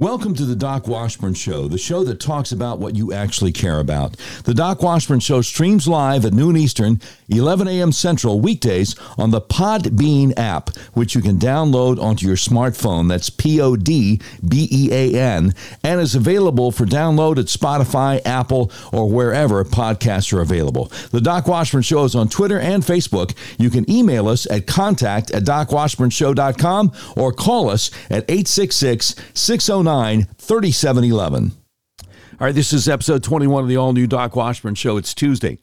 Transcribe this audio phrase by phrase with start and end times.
[0.00, 3.78] Welcome to the Doc Washburn Show, the show that talks about what you actually care
[3.78, 4.16] about.
[4.42, 7.92] The Doc Washburn Show streams live at noon Eastern, 11 a.m.
[7.92, 13.08] Central, weekdays on the Podbean app, which you can download onto your smartphone.
[13.08, 15.54] That's P O D B E A N,
[15.84, 20.86] and is available for download at Spotify, Apple, or wherever podcasts are available.
[21.12, 23.36] The Doc Washburn Show is on Twitter and Facebook.
[23.60, 31.52] You can email us at contact at docwashburnshow.com or call us at 866 609 3711.
[32.00, 34.96] All right, this is episode 21 of the all new Doc Washburn Show.
[34.96, 35.58] It's Tuesday,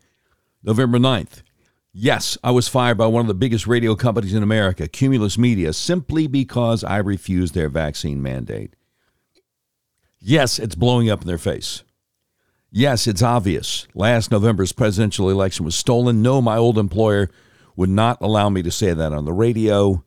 [0.62, 1.41] November 9th.
[1.91, 5.73] Yes, I was fired by one of the biggest radio companies in America, Cumulus Media,
[5.73, 8.76] simply because I refused their vaccine mandate.
[10.20, 11.84] Yes, it's blowing up in their face.
[12.70, 13.88] Yes, it's obvious.
[13.95, 16.21] Last November's presidential election was stolen.
[16.21, 17.29] No, my old employer
[17.76, 20.05] would not allow me to say that on the radio.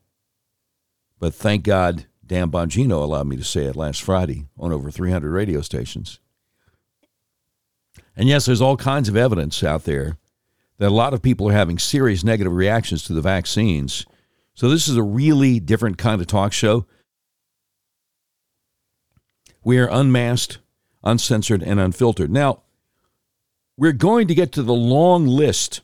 [1.19, 5.31] But thank God Dan Bongino allowed me to say it last Friday on over 300
[5.31, 6.21] radio stations.
[8.17, 10.17] And yes, there's all kinds of evidence out there
[10.79, 14.07] that a lot of people are having serious negative reactions to the vaccines.
[14.55, 16.87] So this is a really different kind of talk show.
[19.63, 20.59] We are unmasked,
[21.03, 22.31] uncensored, and unfiltered.
[22.31, 22.63] Now,
[23.77, 25.81] we're going to get to the long list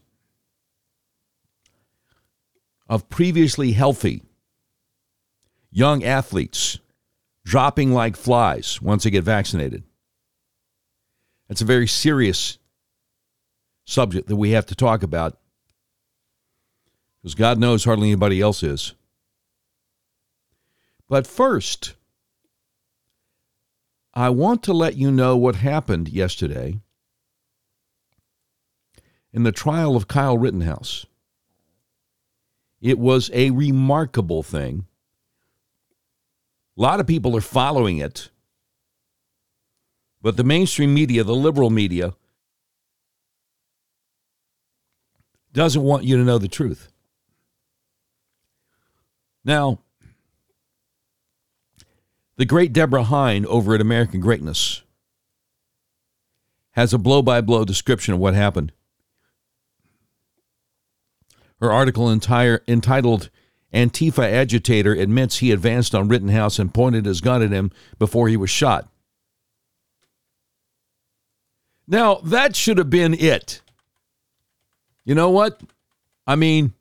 [2.89, 4.23] of previously healthy
[5.71, 6.79] young athletes
[7.45, 9.83] dropping like flies once they get vaccinated.
[11.49, 12.59] That's a very serious
[13.85, 15.39] subject that we have to talk about
[17.21, 18.95] because God knows hardly anybody else is.
[21.09, 21.95] But first,
[24.15, 26.81] I want to let you know what happened yesterday
[29.33, 31.07] in the trial of Kyle Rittenhouse.
[32.81, 34.87] It was a remarkable thing.
[36.77, 38.31] A lot of people are following it.
[40.23, 42.15] But the mainstream media, the liberal media,
[45.53, 46.91] doesn't want you to know the truth.
[49.45, 49.81] Now,
[52.37, 54.83] the great Deborah Heine over at American Greatness
[56.73, 58.73] has a blow by blow description of what happened.
[61.61, 63.29] Her article entire, entitled
[63.73, 68.37] Antifa agitator admits he advanced on Rittenhouse and pointed his gun at him before he
[68.37, 68.89] was shot.
[71.87, 73.63] Now, that should have been it.
[75.05, 75.61] You know what?
[76.27, 76.73] I mean,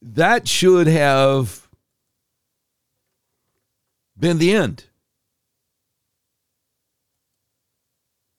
[0.00, 1.68] that should have
[4.18, 4.84] been the end.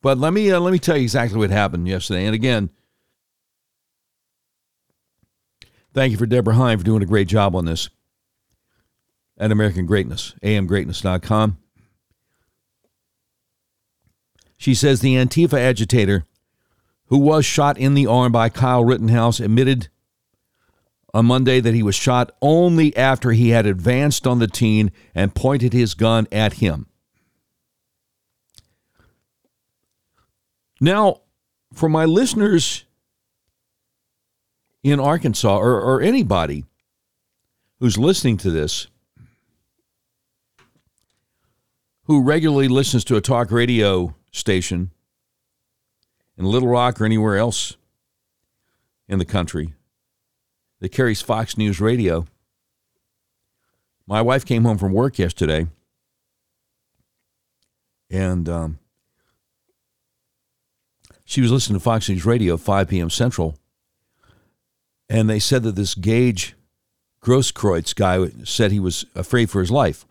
[0.02, 2.26] But let me uh, let me tell you exactly what happened yesterday.
[2.26, 2.70] And again,
[5.94, 7.90] Thank you for Deborah Heine for doing a great job on this
[9.38, 11.58] at American Greatness, amgreatness.com.
[14.58, 16.26] She says the Antifa agitator
[17.08, 19.90] who was shot in the arm by Kyle Rittenhouse admitted
[21.14, 25.36] on Monday that he was shot only after he had advanced on the teen and
[25.36, 26.88] pointed his gun at him.
[30.82, 31.22] Now,
[31.72, 32.86] for my listeners
[34.84, 36.66] in Arkansas or, or anybody
[37.80, 38.88] who's listening to this
[42.04, 44.92] who regularly listens to a talk radio station
[46.38, 47.78] in Little Rock or anywhere else
[49.08, 49.74] in the country
[50.80, 52.26] that carries Fox News Radio.
[54.06, 55.68] My wife came home from work yesterday
[58.10, 58.80] and um,
[61.24, 63.10] she was listening to Fox News Radio 5 p.m.
[63.10, 63.58] Central
[65.14, 66.56] and they said that this Gage
[67.22, 70.06] Grosskreutz guy said he was afraid for his life.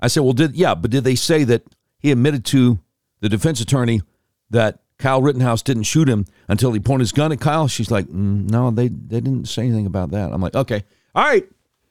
[0.00, 1.62] I said, well, did yeah, but did they say that
[1.98, 2.80] he admitted to
[3.20, 4.00] the defense attorney
[4.48, 7.68] that Kyle Rittenhouse didn't shoot him until he pointed his gun at Kyle?
[7.68, 10.32] She's like, mm, no, they they didn't say anything about that.
[10.32, 10.84] I'm like, okay,
[11.14, 11.46] all right.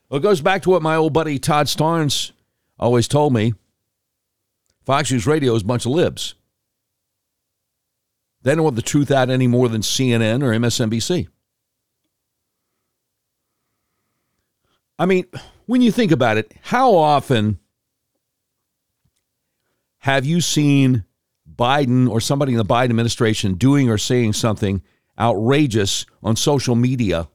[0.08, 2.32] Well, it goes back to what my old buddy Todd Starnes
[2.80, 3.54] always told me.
[4.84, 6.34] Fox News Radio is a bunch of libs.
[8.42, 11.28] They don't want the truth out any more than CNN or MSNBC.
[15.00, 15.24] I mean,
[15.64, 17.58] when you think about it, how often
[20.00, 21.04] have you seen
[21.50, 24.82] Biden or somebody in the Biden administration doing or saying something
[25.18, 27.30] outrageous on social media?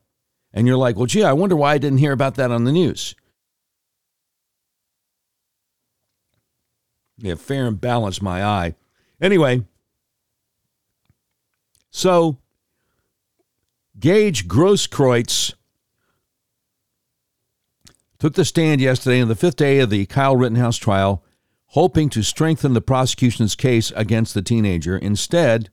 [0.53, 2.71] And you're like, well, gee, I wonder why I didn't hear about that on the
[2.71, 3.15] news.
[7.18, 8.75] Yeah, fair and balanced my eye.
[9.19, 9.63] Anyway,
[11.89, 12.38] so
[13.97, 15.56] Gage Grosskreutz
[18.25, 21.24] took the stand yesterday on the fifth day of the Kyle Rittenhouse trial,
[21.68, 24.98] hoping to strengthen the prosecution's case against the teenager.
[24.98, 25.69] Instead,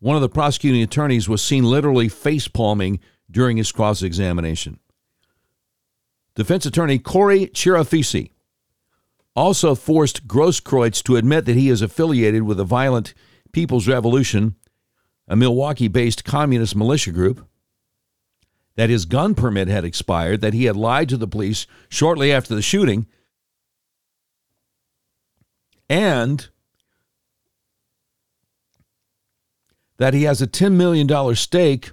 [0.00, 2.98] one of the prosecuting attorneys was seen literally face palming
[3.30, 4.80] during his cross examination.
[6.34, 8.32] Defense attorney Corey Chirafisi
[9.36, 13.14] also forced Grosskreutz to admit that he is affiliated with the violent
[13.52, 14.56] People's Revolution,
[15.28, 17.46] a Milwaukee based communist militia group,
[18.76, 22.54] that his gun permit had expired, that he had lied to the police shortly after
[22.54, 23.06] the shooting,
[25.88, 26.48] and
[29.98, 31.90] that he has a $10 million stake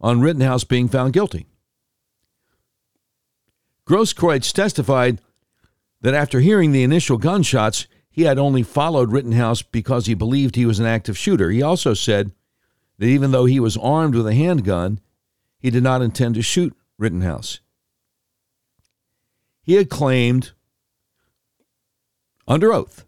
[0.00, 1.46] on Rittenhouse being found guilty.
[3.86, 5.20] Grosskreutz testified
[6.00, 10.66] that after hearing the initial gunshots, he had only followed Rittenhouse because he believed he
[10.66, 11.50] was an active shooter.
[11.50, 12.32] He also said
[12.98, 15.00] that even though he was armed with a handgun,
[15.64, 17.60] he did not intend to shoot Rittenhouse.
[19.62, 20.52] He had claimed
[22.46, 23.06] under oath,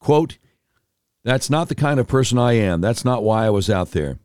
[0.00, 0.38] quote,
[1.22, 2.80] that's not the kind of person I am.
[2.80, 4.18] That's not why I was out there.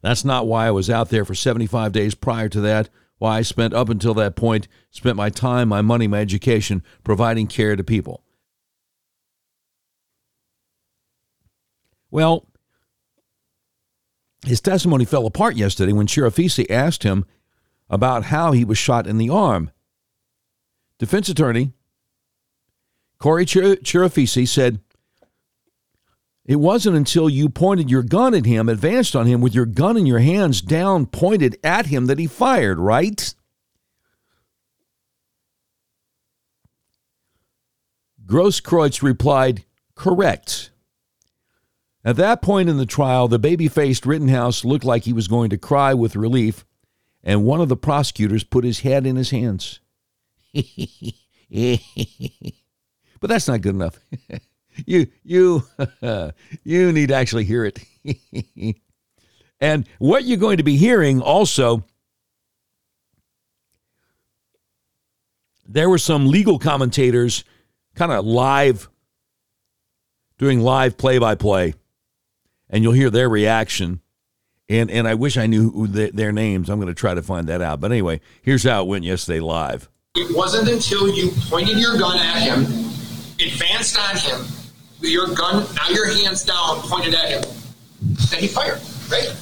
[0.00, 2.88] That's not why I was out there for 75 days prior to that.
[3.18, 7.48] Why I spent up until that point, spent my time, my money, my education providing
[7.48, 8.24] care to people.
[12.10, 12.47] Well,
[14.46, 17.24] his testimony fell apart yesterday when Chirafisi asked him
[17.90, 19.70] about how he was shot in the arm.
[20.98, 21.72] Defense attorney
[23.18, 24.80] Corey Chirafisi said,
[26.44, 29.96] It wasn't until you pointed your gun at him, advanced on him with your gun
[29.96, 33.34] in your hands down, pointed at him, that he fired, right?
[38.24, 39.64] Grosskreutz replied,
[39.96, 40.70] Correct.
[42.04, 45.50] At that point in the trial, the baby faced Rittenhouse looked like he was going
[45.50, 46.64] to cry with relief,
[47.22, 49.80] and one of the prosecutors put his head in his hands.
[50.54, 50.62] but
[53.22, 53.98] that's not good enough.
[54.86, 55.64] you you
[56.64, 57.80] you need to actually hear it.
[59.60, 61.84] and what you're going to be hearing also
[65.66, 67.44] there were some legal commentators
[67.94, 68.88] kind of live
[70.38, 71.74] doing live play by play
[72.70, 74.00] and you'll hear their reaction.
[74.68, 76.68] And and I wish I knew the, their names.
[76.68, 77.80] I'm going to try to find that out.
[77.80, 79.88] But anyway, here's how it went yesterday live.
[80.14, 82.60] It wasn't until you pointed your gun at him,
[83.40, 84.40] advanced on him,
[85.00, 87.42] with your gun, now your hands down, pointed at him,
[88.30, 88.80] that he fired,
[89.10, 89.34] right?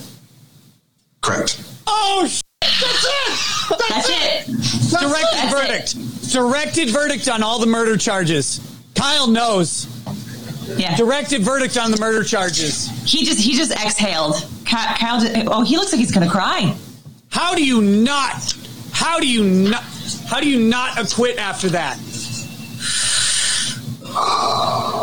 [1.23, 1.63] Correct.
[1.87, 3.79] Oh, sh- that's it.
[3.79, 4.49] That's, That's it.
[4.49, 5.01] it.
[5.01, 6.33] Directed That's verdict.
[6.33, 8.61] Directed verdict on all the murder charges.
[8.95, 9.87] Kyle knows.
[10.77, 10.97] Yeah.
[10.97, 12.89] Directed verdict on the murder charges.
[13.05, 14.35] He just he just exhaled.
[14.65, 16.77] Kyle, Kyle just, oh, he looks like he's gonna cry.
[17.31, 18.55] How do you not?
[18.93, 19.85] How do you not?
[20.27, 21.99] How do you not acquit after that?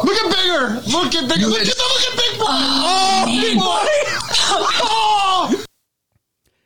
[0.04, 0.88] Look at Binger.
[0.92, 1.50] Look at Binger.
[1.50, 2.45] Look at the look at big boy.
[2.50, 3.88] Oh, oh big boy!
[4.86, 5.65] Oh!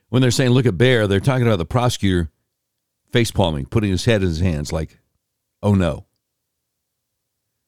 [0.09, 2.31] When they're saying look at Bear, they're talking about the prosecutor
[3.11, 4.99] face palming, putting his head in his hands like,
[5.61, 6.05] oh no.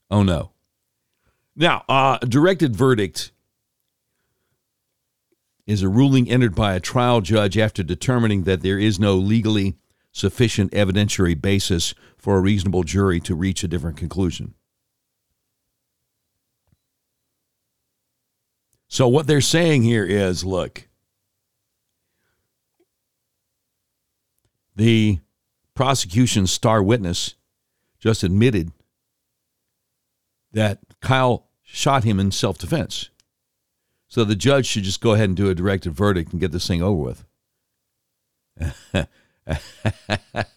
[0.10, 0.52] Oh no.
[1.60, 3.34] Now, uh, a directed verdict
[5.68, 9.76] is a ruling entered by a trial judge after determining that there is no legally
[10.14, 14.54] sufficient evidentiary basis for a reasonable jury to reach a different conclusion.
[18.88, 20.88] So, what they're saying here is look,
[24.78, 25.20] the
[25.76, 27.36] prosecution's star witness
[28.00, 28.72] just admitted
[30.54, 33.10] that Kyle shot him in self defense.
[34.08, 36.68] So the judge should just go ahead and do a directed verdict and get this
[36.68, 37.26] thing over with.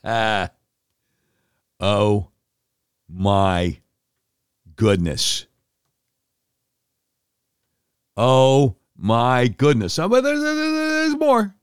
[1.80, 2.28] oh
[3.08, 3.78] my
[4.74, 5.46] goodness.
[8.16, 9.98] Oh my goodness.
[9.98, 11.54] Oh, but there's, there's more.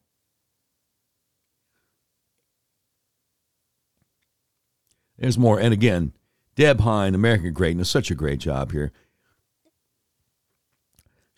[5.18, 5.60] There's more.
[5.60, 6.13] And again,
[6.56, 8.91] Deb Heine, American Greatness, such a great job here.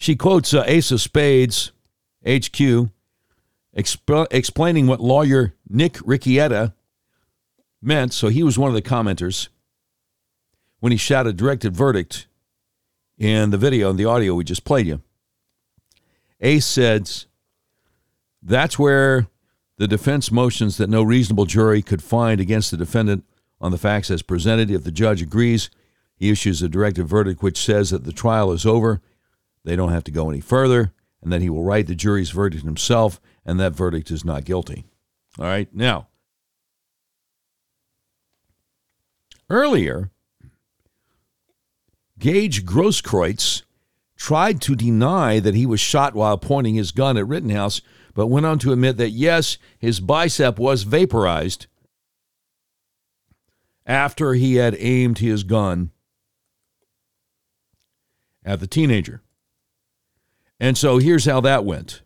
[0.01, 1.71] She quotes uh, Ace of Spades,
[2.25, 2.89] HQ,
[3.77, 6.73] exp- explaining what lawyer Nick Rekieta
[7.83, 8.11] meant.
[8.11, 9.49] So he was one of the commenters
[10.79, 12.25] when he shouted directed verdict
[13.19, 15.03] in the video and the audio we just played you.
[16.39, 17.27] Ace says
[18.41, 19.27] that's where
[19.77, 23.23] the defense motions that no reasonable jury could find against the defendant
[23.59, 24.71] on the facts as presented.
[24.71, 25.69] If the judge agrees,
[26.15, 28.99] he issues a directed verdict which says that the trial is over.
[29.63, 30.91] They don't have to go any further,
[31.21, 34.85] and that he will write the jury's verdict himself, and that verdict is not guilty.
[35.37, 35.69] All right.
[35.73, 36.07] Now,
[39.49, 40.09] earlier,
[42.17, 43.63] Gage Grosskreutz
[44.15, 47.81] tried to deny that he was shot while pointing his gun at Rittenhouse,
[48.13, 51.67] but went on to admit that yes, his bicep was vaporized
[53.85, 55.91] after he had aimed his gun
[58.45, 59.21] at the teenager.
[60.61, 62.01] And so here's how that went.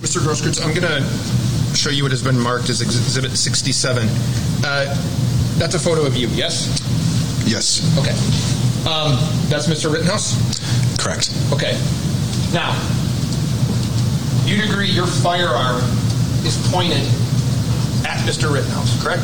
[0.00, 0.18] Mr.
[0.18, 4.06] Grosskreutz, I'm going to show you what has been marked as Exhibit 67.
[4.62, 4.84] Uh,
[5.58, 6.78] that's a photo of you, yes?
[7.46, 8.12] Yes, Okay.
[8.88, 9.12] Um,
[9.48, 9.90] that's Mr.
[9.92, 10.36] Rittenhouse?
[11.02, 11.32] correct.
[11.52, 11.72] Okay.
[12.52, 12.72] Now,
[14.44, 15.80] you'd agree your firearm
[16.44, 17.00] is pointed
[18.06, 18.52] at Mr.
[18.52, 19.22] Rittenhouse, correct?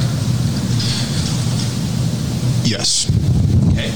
[2.67, 3.11] Yes,
[3.73, 3.93] Okay.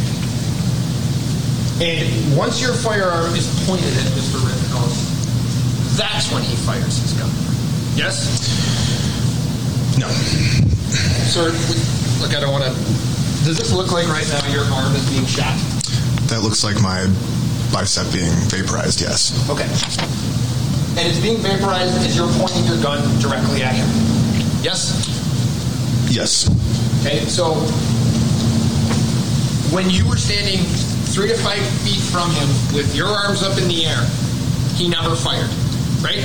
[1.80, 4.36] And once your firearm is pointed at Mr.
[4.44, 7.30] Rittenhouse, that's when he fires his gun.
[7.96, 8.28] Yes?
[9.98, 10.08] no,
[11.28, 11.50] Sir,
[12.20, 12.70] look, I don't want to.
[13.44, 15.56] Does this look like right now your arm is being shot?
[16.28, 17.02] that looks like my
[17.72, 19.00] bicep being vaporized.
[19.00, 19.66] Yes, Okay.
[21.00, 23.88] And it's being vaporized as you're pointing your gun directly at him.
[24.62, 24.94] Yes?
[26.10, 26.46] yes,
[27.00, 27.54] Okay, so
[29.74, 30.60] when you were standing
[31.12, 34.02] three to five feet from him with your arms up in the air,
[34.74, 35.50] he never fired,
[36.02, 36.24] right?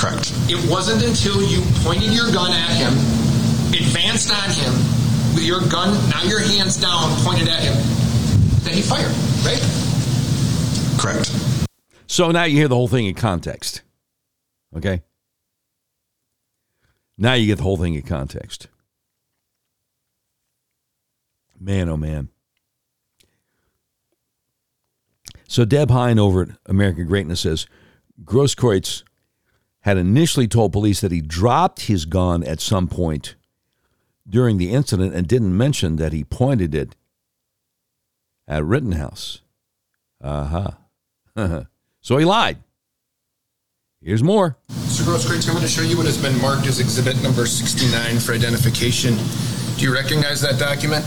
[0.00, 0.32] correct.
[0.48, 2.92] It wasn't until you pointed your gun at him,
[3.76, 4.72] advanced on him,
[5.34, 7.74] with your gun, now your hands down, pointed at him,
[8.64, 9.12] that he fired,
[9.44, 9.60] right?
[10.98, 11.30] Correct.
[12.06, 13.82] So now you hear the whole thing in context.
[14.74, 15.02] Okay?
[17.18, 18.68] Now you get the whole thing in context.
[21.58, 22.30] Man, oh man.
[25.50, 27.66] So Deb Heine over at American Greatness says
[28.22, 29.02] Grosskreutz
[29.80, 33.34] had initially told police that he dropped his gun at some point
[34.28, 36.94] during the incident and didn't mention that he pointed it
[38.46, 39.40] at Rittenhouse.
[40.22, 40.72] Uh
[41.34, 41.64] huh.
[42.00, 42.58] so he lied.
[44.00, 44.56] Here's more.
[44.70, 45.02] Mr.
[45.02, 48.34] Grosskreutz, I'm going to show you what has been marked as exhibit number 69 for
[48.34, 49.16] identification.
[49.76, 51.04] Do you recognize that document?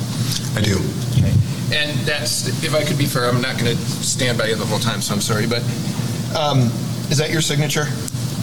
[0.58, 0.80] I do.
[1.14, 1.43] Okay.
[1.74, 4.66] And that's, if I could be fair, I'm not going to stand by you the
[4.66, 5.64] whole time, so I'm sorry, but
[6.38, 6.60] um,
[7.10, 7.86] is that your signature?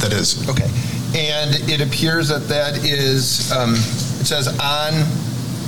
[0.01, 0.69] That is Okay.
[1.15, 4.93] And it appears that that is, um, it says on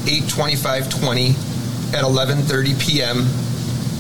[0.07, 1.35] 8/25/20
[1.95, 3.27] at 11:30 PM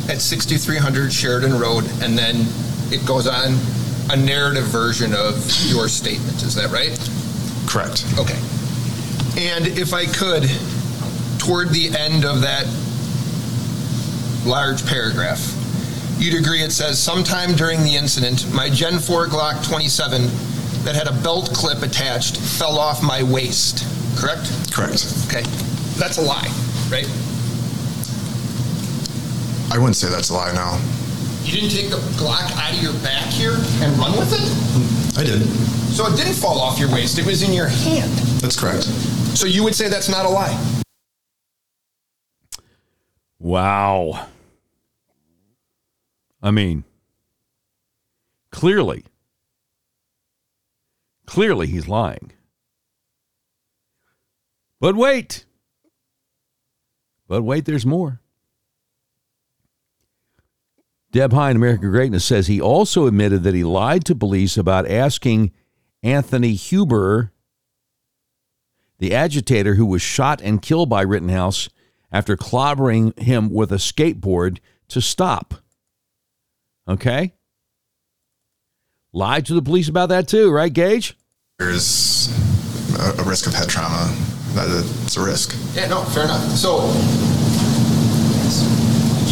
[0.09, 2.47] at 6300 Sheridan Road, and then
[2.92, 3.59] it goes on
[4.11, 5.35] a narrative version of
[5.66, 6.42] your statement.
[6.42, 6.97] Is that right?
[7.73, 8.04] correct.
[8.19, 8.37] Okay.
[9.38, 10.45] And if I could,
[11.38, 12.66] toward the end of that
[14.44, 15.40] large paragraph,
[16.18, 20.22] you'd agree it says, sometime during the incident, my Gen 4 Glock 27
[20.84, 23.87] that had a belt clip attached fell off my waist.
[24.16, 24.50] Correct?
[24.72, 25.06] Correct.
[25.26, 25.42] Okay.
[25.99, 26.50] That's a lie,
[26.90, 27.06] right?
[29.72, 30.52] I wouldn't say that's a lie.
[30.52, 30.78] No,
[31.44, 35.18] You didn't take the Glock out of your back here and run with it?
[35.18, 35.42] I did.
[35.94, 38.11] So it didn't fall off your waist, it was in your hand.
[38.40, 38.84] That's correct.
[39.37, 40.81] So you would say that's not a lie?
[43.42, 44.28] Wow.
[46.40, 46.84] I mean,
[48.52, 49.04] clearly,
[51.26, 52.30] clearly he's lying.
[54.78, 55.44] But wait.
[57.26, 58.20] But wait, there's more.
[61.11, 65.50] Deb Heine, American Greatness, says he also admitted that he lied to police about asking
[66.04, 67.32] Anthony Huber,
[68.99, 71.68] the agitator who was shot and killed by Rittenhouse
[72.12, 75.54] after clobbering him with a skateboard, to stop.
[76.87, 77.33] Okay?
[79.12, 81.16] Lied to the police about that too, right, Gage?
[81.59, 82.28] There's
[82.99, 84.14] a, a risk of head trauma.
[84.54, 84.69] That
[85.04, 85.57] it's a risk.
[85.75, 86.42] Yeah, no, fair enough.
[86.50, 86.92] So,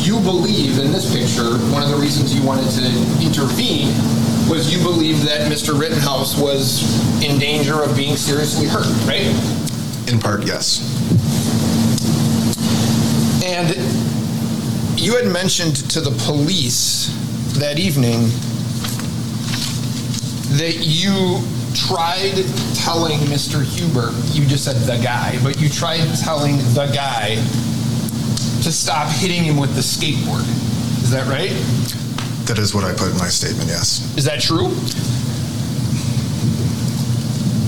[0.01, 2.87] you believe in this picture, one of the reasons you wanted to
[3.23, 3.89] intervene
[4.49, 5.79] was you believe that Mr.
[5.79, 6.83] Rittenhouse was
[7.23, 9.29] in danger of being seriously hurt, right?
[10.11, 10.81] In part, yes.
[13.50, 13.75] And
[14.97, 17.09] you had mentioned to the police
[17.59, 18.21] that evening
[20.57, 21.42] that you
[21.75, 22.45] tried
[22.76, 23.64] telling Mr.
[23.64, 27.35] Huber, you just said the guy, but you tried telling the guy
[28.62, 30.47] to stop hitting him with the skateboard.
[31.02, 31.50] Is that right?
[32.47, 33.69] That is what I put in my statement.
[33.69, 34.16] Yes.
[34.16, 34.69] Is that true?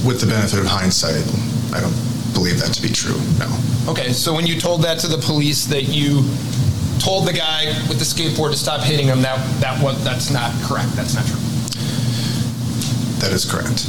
[0.06, 1.26] With the benefit of hindsight,
[1.74, 3.18] I don't believe that to be true.
[3.38, 3.48] No.
[3.90, 6.22] Okay, so when you told that to the police that you
[6.98, 10.52] told the guy with the skateboard to stop hitting him, that that was that's not
[10.62, 10.90] correct.
[10.92, 11.40] That's not true.
[13.20, 13.88] That is correct.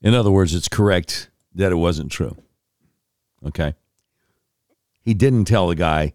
[0.00, 2.36] In other words, it's correct that it wasn't true.
[3.46, 3.74] Okay.
[5.00, 6.12] He didn't tell the guy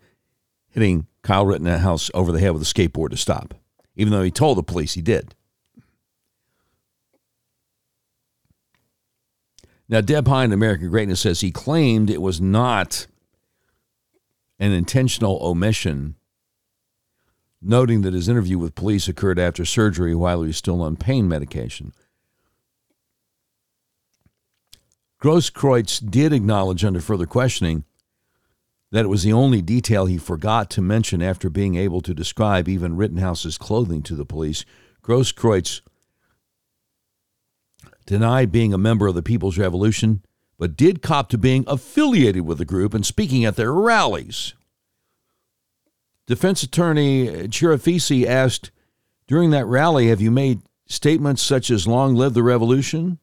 [0.70, 3.54] hitting Kyle Rittenhouse over the head with a skateboard to stop,
[3.96, 5.36] even though he told the police he did.
[9.90, 13.08] Now, Deb Heine, American Greatness, says he claimed it was not
[14.60, 16.16] an intentional omission,
[17.62, 21.28] noting that his interview with police occurred after surgery while he was still on pain
[21.28, 21.94] medication.
[25.22, 27.86] Grosskreutz did acknowledge under further questioning
[28.92, 32.68] that it was the only detail he forgot to mention after being able to describe
[32.68, 34.64] even Rittenhouse's clothing to the police.
[35.02, 35.82] Grosskreutz
[38.08, 40.24] denied being a member of the People's Revolution,
[40.58, 44.56] but did cop to being affiliated with the group and speaking at their rallies.
[46.26, 48.72] Defense attorney Chirafisi asked,
[49.28, 53.20] During that rally, have you made statements such as long live the revolution?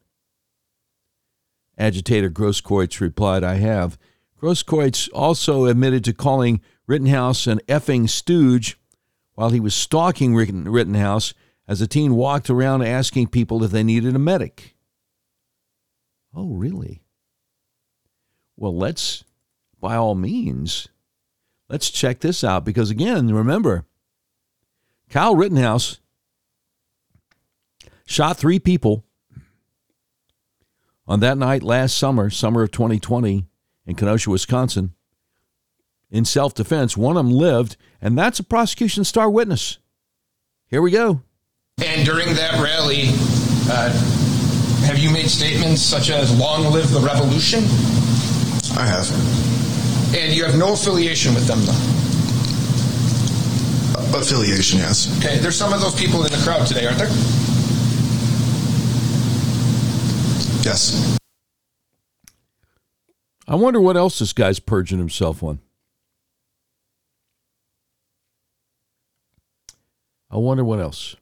[1.76, 3.98] Agitator Grosskreutz replied, I have.
[4.40, 8.78] Grosskreutz also admitted to calling Rittenhouse an effing stooge
[9.34, 11.34] while he was stalking Rittenhouse
[11.66, 14.73] as the teen walked around asking people if they needed a medic.
[16.34, 17.02] Oh, really?
[18.56, 19.24] Well, let's,
[19.80, 20.88] by all means,
[21.68, 23.84] let's check this out because, again, remember,
[25.10, 26.00] Kyle Rittenhouse
[28.06, 29.04] shot three people
[31.06, 33.46] on that night last summer, summer of 2020,
[33.86, 34.94] in Kenosha, Wisconsin,
[36.10, 36.96] in self defense.
[36.96, 39.78] One of them lived, and that's a prosecution star witness.
[40.66, 41.22] Here we go.
[41.82, 43.08] And during that rally,
[43.68, 44.13] uh,
[44.94, 47.64] have you made statements such as "Long live the revolution"?
[48.78, 49.10] I have.
[50.14, 51.74] And you have no affiliation with them, though.
[54.16, 55.08] Affiliation, yes.
[55.18, 57.08] Okay, there's some of those people in the crowd today, aren't there?
[60.62, 61.18] Yes.
[63.48, 65.58] I wonder what else this guy's purging himself on.
[70.30, 71.16] I wonder what else.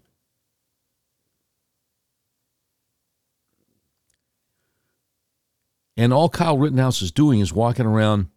[5.96, 8.28] And all Kyle Rittenhouse is doing is walking around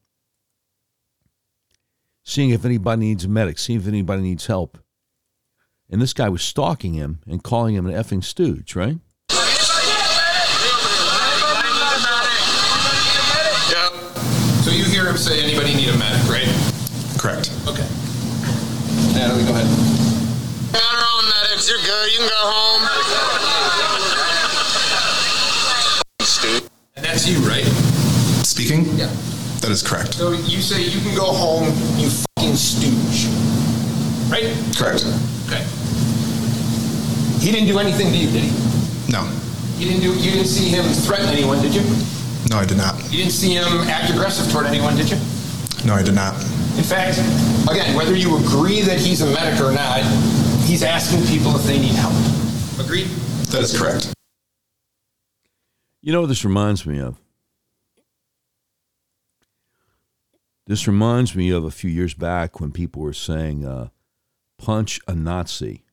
[2.24, 4.78] seeing if anybody needs a medic, seeing if anybody needs help.
[5.90, 8.98] And this guy was stalking him and calling him an effing stooge, right?
[14.64, 16.48] So you hear him say, anybody need a medic, right?
[17.20, 17.52] Correct.
[17.68, 17.88] Okay.
[19.14, 19.70] Natalie, go ahead.
[20.74, 21.70] Got our own medics.
[21.70, 22.12] You're good.
[22.12, 22.82] You can go home.
[26.22, 26.70] Stupid.
[26.96, 27.66] And that's you, right?
[28.46, 28.86] Speaking?
[28.98, 29.08] Yeah.
[29.62, 30.16] That is correct.
[30.16, 31.66] So you say you can go home,
[31.98, 33.26] you fucking stooge.
[34.30, 34.54] Right?
[34.78, 35.06] Correct.
[35.48, 35.66] Okay.
[37.42, 38.52] He didn't do anything to you, did he?
[39.12, 39.26] No.
[39.78, 41.82] You didn't do you didn't see him threaten anyone, did you?
[42.50, 43.02] No, I did not.
[43.12, 45.18] You didn't see him act aggressive toward anyone, did you?
[45.86, 46.34] No, I did not.
[46.78, 47.18] In fact,
[47.70, 50.02] again, whether you agree that he's a medic or not,
[50.66, 52.14] he's asking people if they need help.
[52.80, 53.08] Agreed?
[53.50, 54.16] That is correct.
[56.06, 57.20] You know what this reminds me of?
[60.68, 63.88] This reminds me of a few years back when people were saying, uh,
[64.60, 65.84] punch a Nazi.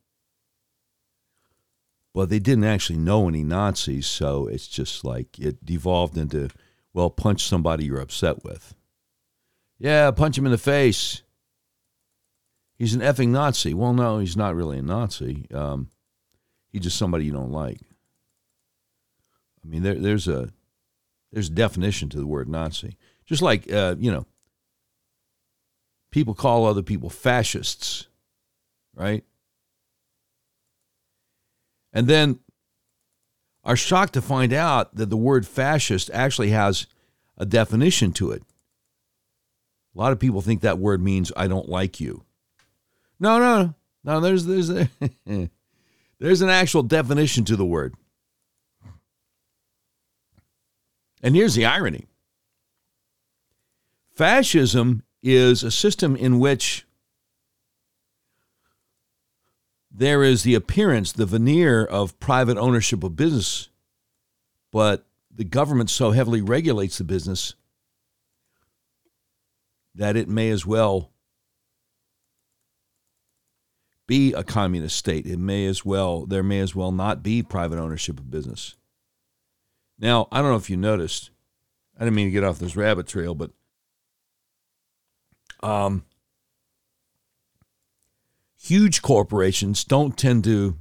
[2.12, 6.51] But they didn't actually know any Nazis, so it's just like it devolved into,
[6.92, 8.75] well, punch somebody you're upset with.
[9.79, 11.22] Yeah, punch him in the face.
[12.75, 13.72] He's an effing Nazi.
[13.72, 15.46] Well, no, he's not really a Nazi.
[15.55, 15.88] Um,
[16.70, 17.81] he's just somebody you don't like.
[19.64, 20.51] I mean, there, there's a
[21.33, 22.96] there's a definition to the word Nazi.
[23.27, 24.27] Just like uh, you know,
[26.11, 28.07] people call other people fascists,
[28.94, 29.25] right?
[31.92, 32.40] And then
[33.64, 36.87] are shocked to find out that the word fascist actually has
[37.38, 38.42] a definition to it.
[39.94, 42.25] A lot of people think that word means I don't like you.
[43.20, 44.20] No, no, no.
[44.20, 44.68] There's there's
[46.18, 47.94] there's an actual definition to the word.
[51.23, 52.07] And here's the irony
[54.15, 56.85] fascism is a system in which
[59.91, 63.69] there is the appearance, the veneer of private ownership of business,
[64.71, 67.55] but the government so heavily regulates the business
[69.95, 71.11] that it may as well
[74.07, 75.27] be a communist state.
[75.27, 78.77] It may as well, there may as well not be private ownership of business.
[80.03, 81.31] Now, I don't know if you noticed,
[81.97, 83.53] I didn't mean to get off this rabbit trail, but
[85.62, 86.05] um,
[88.61, 90.77] huge corporations don't tend to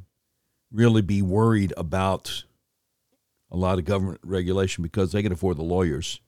[0.72, 2.46] really be worried about
[3.52, 6.20] a lot of government regulation because they can afford the lawyers,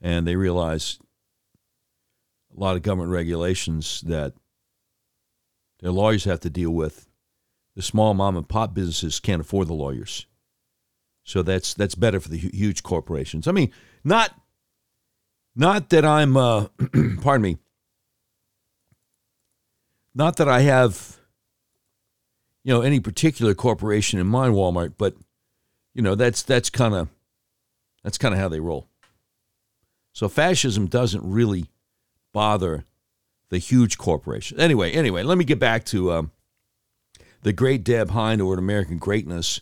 [0.00, 0.98] and they realize
[2.56, 4.32] a lot of government regulations that
[5.80, 7.06] their lawyers have to deal with.
[7.74, 10.24] The small mom and pop businesses can't afford the lawyers,
[11.26, 13.48] so that's that's better for the huge corporations.
[13.48, 13.72] I mean,
[14.04, 14.32] not
[15.56, 16.68] not that I'm, uh,
[17.20, 17.58] pardon me,
[20.14, 21.18] not that I have,
[22.62, 25.16] you know, any particular corporation in mind, Walmart, but
[25.94, 27.08] you know that's that's kind of
[28.04, 28.86] that's kind of how they roll.
[30.12, 31.66] So fascism doesn't really
[32.32, 32.84] bother
[33.48, 34.60] the huge corporations.
[34.60, 36.30] Anyway, anyway, let me get back to um,
[37.42, 39.60] the great Deb Heine or American Greatness.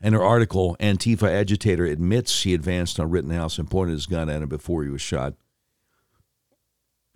[0.00, 4.42] And her article, Antifa agitator admits he advanced on Rittenhouse and pointed his gun at
[4.42, 5.34] him before he was shot.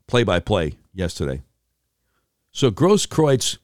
[0.08, 1.42] Play by play yesterday.
[2.50, 3.58] So Grosskreutz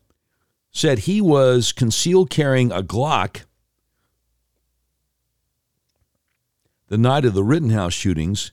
[0.71, 3.43] said he was concealed carrying a Glock
[6.89, 8.53] the night of the Rittenhouse shootings,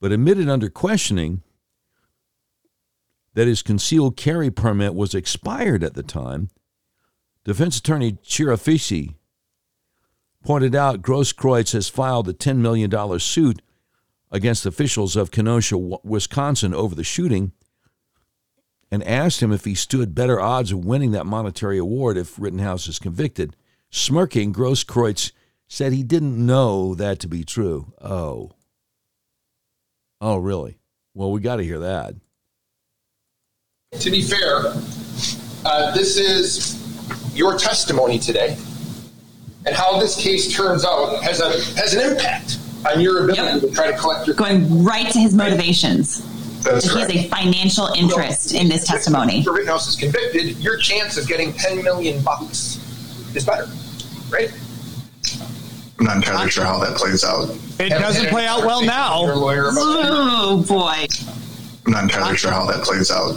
[0.00, 1.42] but admitted under questioning
[3.34, 6.48] that his concealed carry permit was expired at the time.
[7.44, 9.14] Defense attorney Chirafisi
[10.46, 13.60] pointed out Grosskreutz has filed a $10 million suit
[14.30, 17.50] against officials of Kenosha, Wisconsin over the shooting
[18.90, 22.86] and asked him if he stood better odds of winning that monetary award if Rittenhouse
[22.86, 23.56] is convicted.
[23.90, 25.32] Smirking, Grosskreutz
[25.66, 27.92] said he didn't know that to be true.
[28.00, 28.52] Oh.
[30.20, 30.78] Oh, really?
[31.12, 32.14] Well, we got to hear that.
[33.98, 34.72] To be fair,
[35.64, 38.56] uh, this is your testimony today,
[39.66, 41.50] and how this case turns out has a
[41.80, 43.60] has an impact on your ability Yep.
[43.62, 44.36] to try to collect your.
[44.36, 46.22] Going right to his motivations.
[46.62, 49.40] That's he has a financial interest in this testimony.
[49.40, 52.78] If Rittenhouse is convicted, your chance of getting 10 million bucks
[53.36, 53.68] is better,
[54.30, 54.50] right?
[55.98, 57.48] I'm not entirely sure how that plays out.
[57.78, 59.22] It doesn't play out well Your now.
[59.34, 59.68] lawyer.
[59.72, 61.06] Oh boy.
[61.86, 63.36] I'm not entirely sure how that plays out.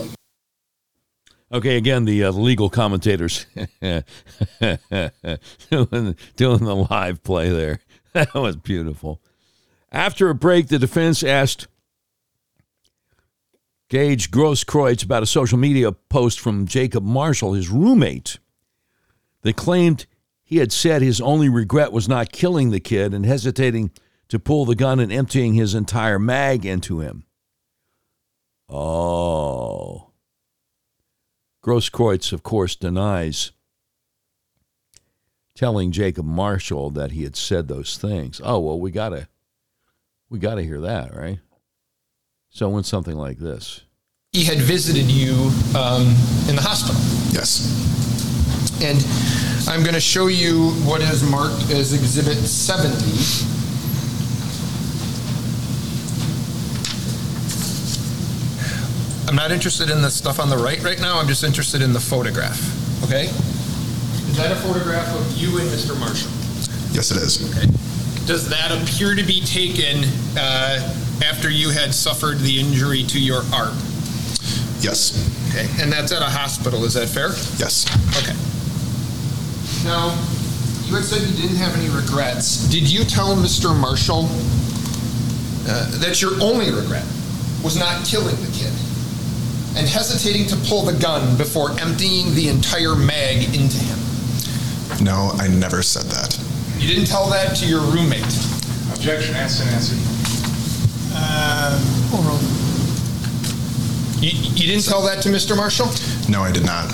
[1.51, 3.47] Okay, again, the uh, legal commentators
[3.81, 4.05] doing,
[6.35, 7.79] doing the live play there.
[8.11, 9.21] That was beautiful.
[9.91, 11.67] After a break, the defense asked
[13.87, 18.39] Gage Grosskreutz about a social media post from Jacob Marshall, his roommate.
[19.43, 20.07] They claimed
[20.43, 23.91] he had said his only regret was not killing the kid and hesitating
[24.29, 27.25] to pull the gun and emptying his entire mag into him.
[28.67, 30.08] Oh.
[31.69, 33.51] Grosskreutz, of course, denies
[35.53, 38.41] telling Jacob Marshall that he had said those things.
[38.43, 39.27] Oh well, we gotta,
[40.31, 41.37] we gotta hear that, right?
[42.49, 43.81] So when something like this,
[44.31, 45.33] He had visited you
[45.77, 46.07] um,
[46.49, 46.99] in the hospital.
[47.31, 47.69] Yes.
[48.81, 48.97] And
[49.69, 53.58] I'm going to show you what is marked as Exhibit 70.
[59.29, 61.19] I'm not interested in the stuff on the right right now.
[61.19, 62.57] I'm just interested in the photograph.
[63.03, 63.25] Okay?
[63.25, 65.93] Is that a photograph of you and Mr.
[65.99, 66.31] Marshall?
[66.95, 67.37] Yes, it is.
[67.53, 67.67] Okay.
[68.25, 70.03] Does that appear to be taken
[70.35, 70.81] uh,
[71.23, 73.77] after you had suffered the injury to your arm?
[74.81, 75.13] Yes.
[75.49, 75.69] Okay.
[75.79, 76.83] And that's at a hospital.
[76.83, 77.27] Is that fair?
[77.61, 77.85] Yes.
[78.17, 78.33] Okay.
[79.85, 80.09] Now,
[80.89, 82.67] you had said you didn't have any regrets.
[82.69, 83.79] Did you tell Mr.
[83.79, 84.25] Marshall
[85.69, 87.05] uh, that your only regret
[87.63, 88.73] was not killing the kid
[89.75, 93.99] and hesitating to pull the gun before emptying the entire mag into him?
[95.03, 96.37] No, I never said that.
[96.77, 98.25] You didn't tell that to your roommate.
[98.93, 99.99] Objection, asked and answered.
[104.21, 105.55] You, you didn't tell that to Mr.
[105.55, 105.87] Marshall?
[106.29, 106.91] No, I did not.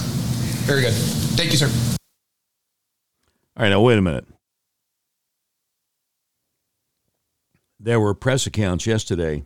[0.68, 0.94] Very good.
[0.94, 1.68] Thank you, sir.
[3.58, 4.28] all right, now wait a minute.
[7.80, 9.46] There were press accounts yesterday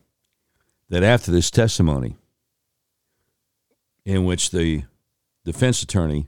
[0.89, 2.17] that after this testimony,
[4.09, 4.83] in which the
[5.45, 6.27] defense attorney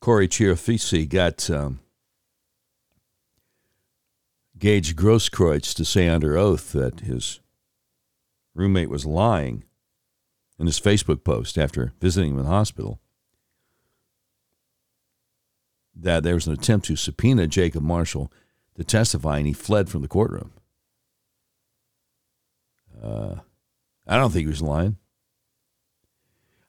[0.00, 1.80] Corey Chirafisi got um,
[4.56, 7.40] Gage Grosskreutz to say under oath that his
[8.54, 9.64] roommate was lying
[10.56, 13.00] in his Facebook post after visiting him in the hospital.
[15.96, 18.30] That there was an attempt to subpoena Jacob Marshall
[18.76, 20.52] to testify, and he fled from the courtroom.
[23.02, 23.36] Uh,
[24.06, 24.98] I don't think he was lying.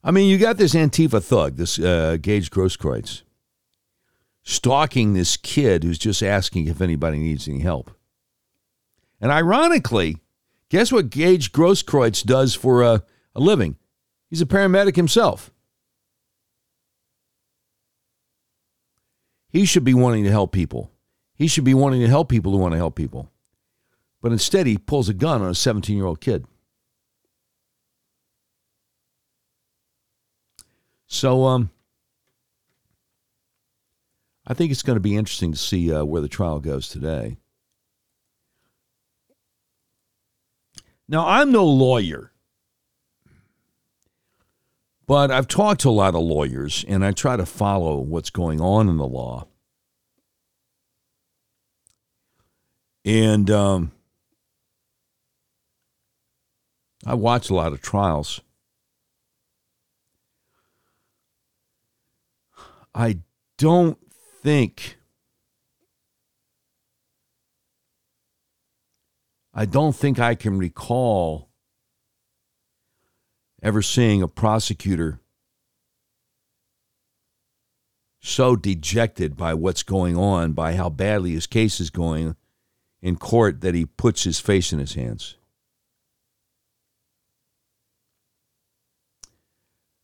[0.07, 3.23] I mean, you got this Antifa thug, this uh, Gage Grosskreutz,
[4.43, 7.89] stalking this kid who's just asking if anybody needs any help.
[9.19, 10.17] And ironically,
[10.69, 13.77] guess what Gage Grosskreutz does for a, a living?
[14.29, 15.49] He's a paramedic himself.
[19.49, 20.91] He should be wanting to help people.
[21.33, 23.31] He should be wanting to help people who want to help people.
[24.21, 26.45] But instead, he pulls a gun on a 17 year old kid.
[31.15, 31.69] So, um,
[34.45, 37.37] I think it's going to be interesting to see uh, where the trial goes today.
[41.07, 42.33] Now, I'm no lawyer,
[45.07, 48.59] but I've talked to a lot of lawyers and I try to follow what's going
[48.59, 49.47] on in the law.
[53.05, 53.93] And um,
[57.05, 58.41] I watch a lot of trials.
[62.97, 63.17] I
[63.57, 63.99] don't
[64.41, 64.97] think
[69.53, 71.49] I don't think I can recall
[73.61, 75.19] ever seeing a prosecutor
[78.21, 82.35] so dejected by what's going on, by how badly his case is going
[83.01, 85.35] in court, that he puts his face in his hands.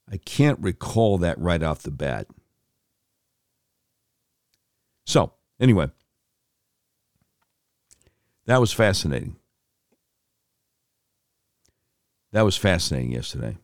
[0.09, 2.27] I can't recall that right off the bat.
[5.11, 5.91] So, anyway,
[8.45, 9.35] that was fascinating.
[12.31, 13.57] That was fascinating yesterday.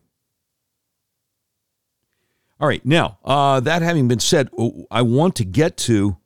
[2.60, 4.50] All right, now, uh, that having been said,
[4.90, 6.18] I want to get to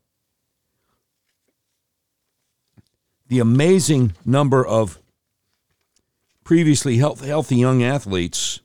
[3.29, 4.99] the amazing number of
[6.43, 8.59] previously health, healthy young athletes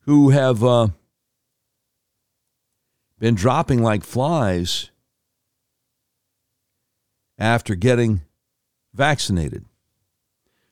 [0.00, 0.88] who have uh,
[3.24, 4.90] been dropping like flies
[7.38, 8.20] after getting
[8.92, 9.64] vaccinated.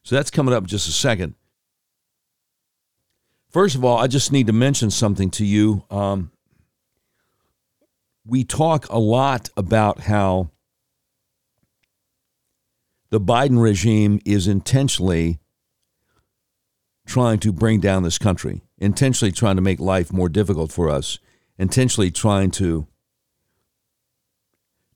[0.03, 1.35] So that's coming up in just a second.
[3.49, 5.85] First of all, I just need to mention something to you.
[5.91, 6.31] Um,
[8.27, 10.51] we talk a lot about how
[13.09, 15.41] the Biden regime is intentionally
[17.07, 21.19] trying to bring down this country, intentionally trying to make life more difficult for us,
[21.62, 22.88] intentionally trying to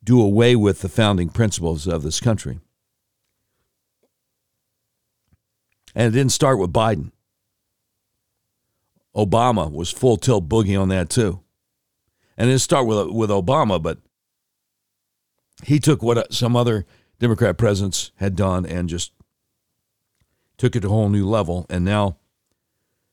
[0.02, 2.59] do away with the founding principles of this country.
[5.94, 7.12] And it didn't start with Biden.
[9.14, 11.40] Obama was full tilt boogie on that too.
[12.37, 13.98] And it didn't start with, with Obama, but
[15.62, 16.85] he took what uh, some other
[17.20, 19.12] Democrat presidents had done and just
[20.59, 21.64] took it to a whole new level.
[21.70, 22.18] And now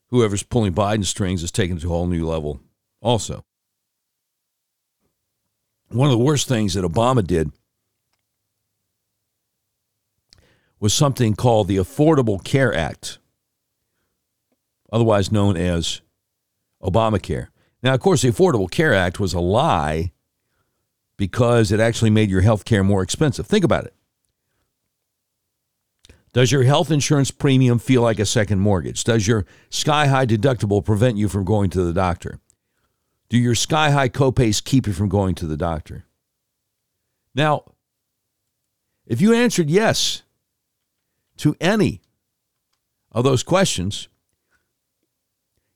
[0.08, 2.60] whoever's pulling Biden strings is taking it to a whole new level
[3.04, 3.44] also.
[5.90, 7.52] One of the worst things that Obama did
[10.80, 13.18] was something called the Affordable Care Act,
[14.92, 16.00] otherwise known as
[16.82, 17.48] Obamacare.
[17.82, 20.12] Now, of course, the Affordable Care Act was a lie
[21.16, 23.46] because it actually made your health care more expensive.
[23.46, 23.94] Think about it.
[26.32, 29.04] Does your health insurance premium feel like a second mortgage?
[29.04, 32.40] Does your sky high deductible prevent you from going to the doctor?
[33.28, 36.04] Do your sky high copays keep you from going to the doctor?
[37.34, 37.72] Now,
[39.06, 40.22] if you answered yes
[41.38, 42.02] to any
[43.12, 44.08] of those questions,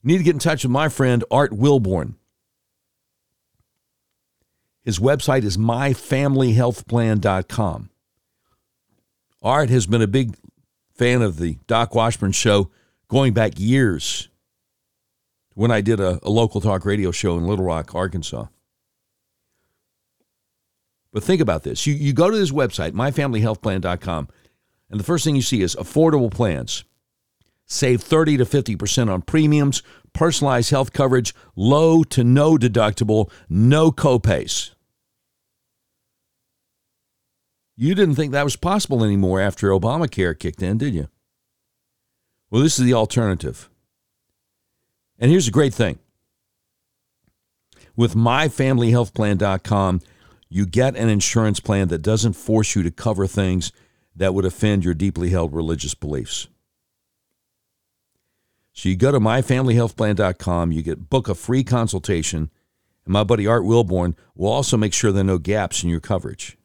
[0.02, 2.14] you need to get in touch with my friend Art Wilborn.
[4.82, 7.90] His website is myfamilyhealthplan.com.
[9.42, 10.36] Art has been a big
[10.94, 12.70] fan of the Doc Washburn show
[13.08, 14.27] going back years
[15.58, 18.46] when I did a, a local talk radio show in Little Rock, Arkansas.
[21.12, 21.84] But think about this.
[21.84, 24.28] You, you go to this website, myfamilyhealthplan.com,
[24.88, 26.84] and the first thing you see is affordable plans.
[27.66, 34.76] Save 30 to 50% on premiums, personalized health coverage, low to no deductible, no copays.
[37.76, 41.08] You didn't think that was possible anymore after Obamacare kicked in, did you?
[42.48, 43.68] Well, this is the alternative.
[45.18, 45.98] And here's a great thing
[47.96, 50.00] with myfamilyhealthplan.com,
[50.48, 53.72] you get an insurance plan that doesn't force you to cover things
[54.14, 56.46] that would offend your deeply held religious beliefs.
[58.72, 62.50] So you go to myfamilyhealthplan.com, you get book a free consultation,
[63.04, 65.98] and my buddy Art Wilborn will also make sure there are no gaps in your
[65.98, 66.56] coverage.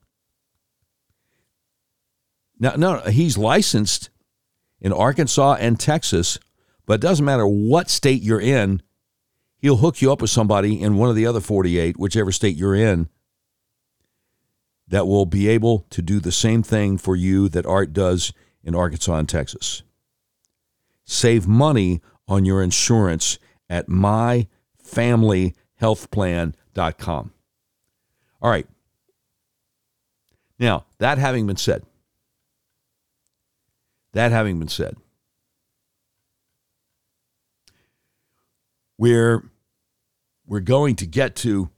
[2.59, 4.11] Now, no, he's licensed
[4.79, 6.37] in Arkansas and Texas
[6.85, 8.81] but it doesn't matter what state you're in,
[9.57, 12.75] he'll hook you up with somebody in one of the other 48, whichever state you're
[12.75, 13.09] in,
[14.87, 18.75] that will be able to do the same thing for you that Art does in
[18.75, 19.83] Arkansas and Texas.
[21.03, 25.53] Save money on your insurance at myfamilyhealthplan.com.
[25.83, 27.31] healthplan.com.
[28.41, 28.67] All right.
[30.59, 31.83] Now, that having been said,
[34.13, 34.95] that having been said,
[38.97, 39.43] we're
[40.45, 41.69] we're going to get to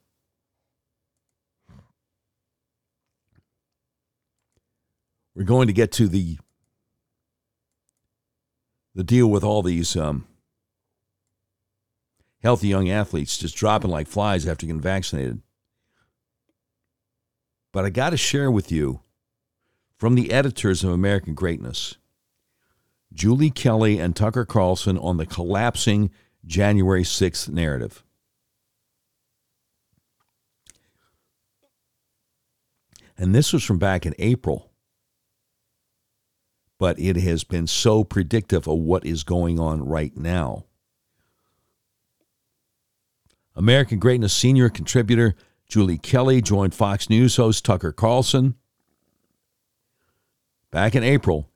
[5.36, 6.38] we're going to get to the
[8.96, 10.26] the deal with all these um,
[12.42, 15.42] healthy young athletes just dropping like flies after getting vaccinated.
[17.74, 19.02] But I got to share with you
[19.98, 21.98] from the editors of American Greatness,
[23.12, 26.10] Julie Kelly and Tucker Carlson on the collapsing
[26.46, 28.04] January 6th narrative.
[33.18, 34.72] And this was from back in April
[36.78, 40.66] but it has been so predictive of what is going on right now.
[43.56, 45.36] American Greatness senior contributor
[45.68, 48.56] Julie Kelly joined Fox News host Tucker Carlson
[50.72, 51.50] back in April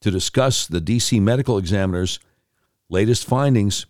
[0.00, 1.20] to discuss the D.C.
[1.20, 2.18] medical examiner's
[2.92, 3.86] latest findings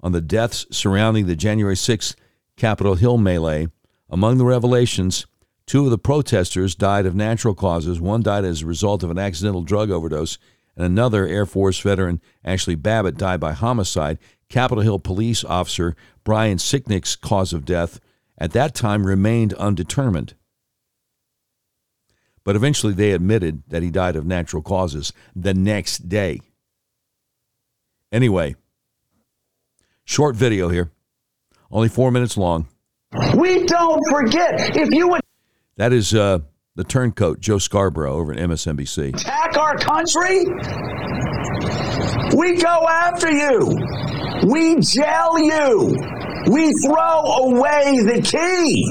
[0.00, 2.14] on the deaths surrounding the January 6th
[2.56, 3.68] Capitol Hill melee.
[4.08, 5.26] Among the revelations,
[5.66, 8.00] Two of the protesters died of natural causes.
[8.00, 10.38] One died as a result of an accidental drug overdose,
[10.76, 14.18] and another Air Force veteran, Ashley Babbitt, died by homicide.
[14.48, 17.98] Capitol Hill police officer Brian Sicknick's cause of death
[18.36, 20.34] at that time remained undetermined.
[22.44, 26.40] But eventually they admitted that he died of natural causes the next day.
[28.14, 28.54] Anyway,
[30.04, 30.92] short video here,
[31.68, 32.68] only four minutes long.
[33.36, 34.76] We don't forget.
[34.76, 35.20] If you would
[35.74, 36.38] that is uh,
[36.76, 39.16] the turncoat, Joe Scarborough, over at MSNBC.
[39.16, 40.44] Attack our country?
[42.36, 43.76] We go after you.
[44.48, 45.96] We jail you.
[46.52, 48.88] We throw away the key.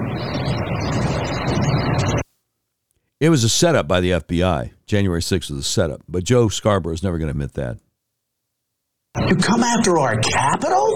[3.22, 4.72] It was a setup by the FBI.
[4.86, 7.78] January 6th was a setup, but Joe Scarborough is never going to admit that.
[9.22, 10.92] You come after our capital?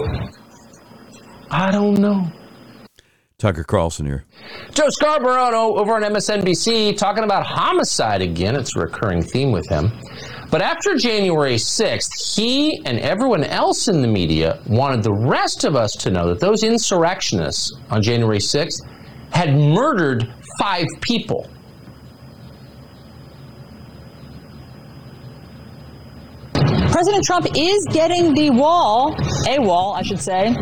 [1.52, 2.30] I don't know.
[3.38, 4.24] Tucker Carlson here.
[4.72, 8.56] Joe Scarborough over on MSNBC talking about homicide again.
[8.56, 9.92] It's a recurring theme with him.
[10.50, 15.76] But after January 6th, he and everyone else in the media wanted the rest of
[15.76, 18.84] us to know that those insurrectionists on January 6th
[19.30, 21.48] had murdered five people.
[26.98, 29.14] President Trump is getting the wall,
[29.48, 30.56] a wall, I should say,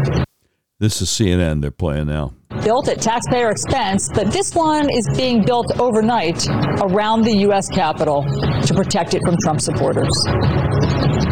[0.79, 2.35] this is CNN they're playing now.
[2.63, 6.47] Built at taxpayer expense, but this one is being built overnight
[6.83, 7.71] around the U.S.
[7.71, 10.13] Capitol to protect it from Trump supporters.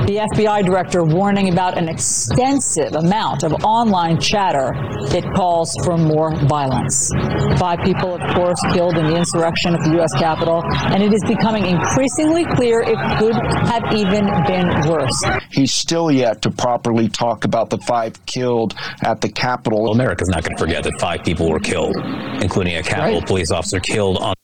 [0.06, 4.70] The FBI director warning about an extensive amount of online chatter
[5.08, 7.10] that calls for more violence.
[7.58, 10.12] Five people, of course, killed in the insurrection at the U.S.
[10.18, 10.62] Capitol,
[10.92, 13.34] and it is becoming increasingly clear it could
[13.66, 15.24] have even been worse.
[15.50, 19.84] He's still yet to properly talk about the five killed at the Capitol.
[19.84, 21.96] Well, America's not going to forget that five people were killed,
[22.42, 23.26] including a Capitol right.
[23.26, 24.34] police officer killed on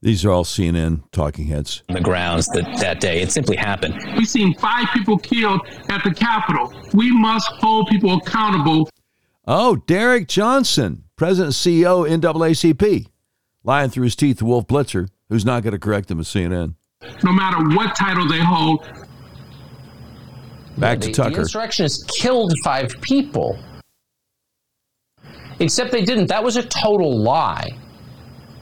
[0.00, 1.82] these are all CNN talking heads.
[1.88, 3.94] On the grounds that that day it simply happened.
[4.16, 6.72] We've seen five people killed at the Capitol.
[6.94, 8.88] We must hold people accountable.
[9.46, 13.06] Oh, Derek Johnson, President CEO NAACP,
[13.64, 16.74] lying through his teeth to Wolf Blitzer, who's not going to correct him at CNN.
[17.24, 18.84] No matter what title they hold.
[20.76, 21.30] Back yeah, to Tucker.
[21.30, 23.58] The insurrectionists killed five people.
[25.60, 26.26] Except they didn't.
[26.26, 27.68] That was a total lie.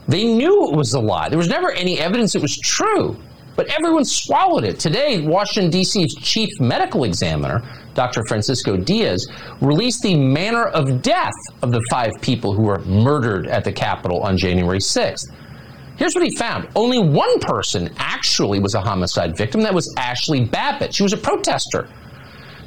[0.09, 1.29] They knew it was a lie.
[1.29, 3.17] There was never any evidence it was true,
[3.57, 4.79] but everyone swallowed it.
[4.79, 7.63] Today, Washington, D.C.'s chief medical examiner,
[7.95, 8.23] Dr.
[8.29, 9.27] Francisco Diaz,
[9.61, 14.21] released the manner of death of the five people who were murdered at the Capitol
[14.21, 15.33] on January 6th.
[15.97, 19.63] Here's what he found only one person actually was a homicide victim.
[19.63, 20.95] That was Ashley Babbitt.
[20.95, 21.89] She was a protester.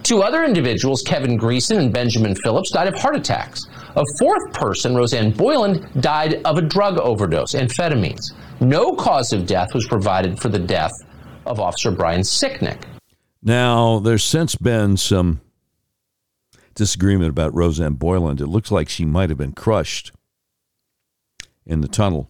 [0.02, 3.68] Two other individuals, Kevin Greeson and Benjamin Phillips, died of heart attacks.
[3.96, 8.34] A fourth person, Rosanne Boyland, died of a drug overdose, amphetamines.
[8.60, 10.92] No cause of death was provided for the death
[11.46, 12.84] of Officer Brian Sicknick.
[13.42, 15.42] Now, there's since been some
[16.76, 18.42] disagreement about Rosanne Boyland.
[18.42, 20.12] It looks like she might have been crushed
[21.66, 22.30] in the tunnel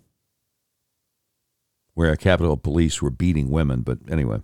[1.93, 3.81] where Capitol Police were beating women.
[3.81, 4.39] But anyway.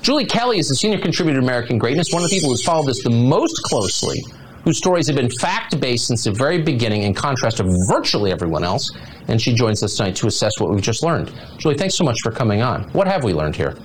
[0.00, 2.86] Julie Kelly is the senior contributor to American Greatness, one of the people who's followed
[2.86, 4.24] this the most closely,
[4.64, 8.64] whose stories have been fact based since the very beginning, in contrast to virtually everyone
[8.64, 8.90] else.
[9.28, 11.32] And she joins us tonight to assess what we've just learned.
[11.58, 12.84] Julie, thanks so much for coming on.
[12.92, 13.76] What have we learned here?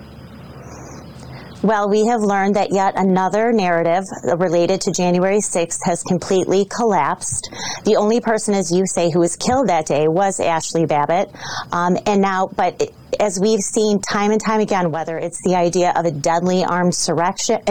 [1.63, 4.03] Well, we have learned that yet another narrative
[4.37, 7.49] related to January 6th has completely collapsed.
[7.85, 11.31] The only person, as you say, who was killed that day was Ashley Babbitt.
[11.71, 15.93] Um, and now, but as we've seen time and time again, whether it's the idea
[15.95, 16.93] of a deadly armed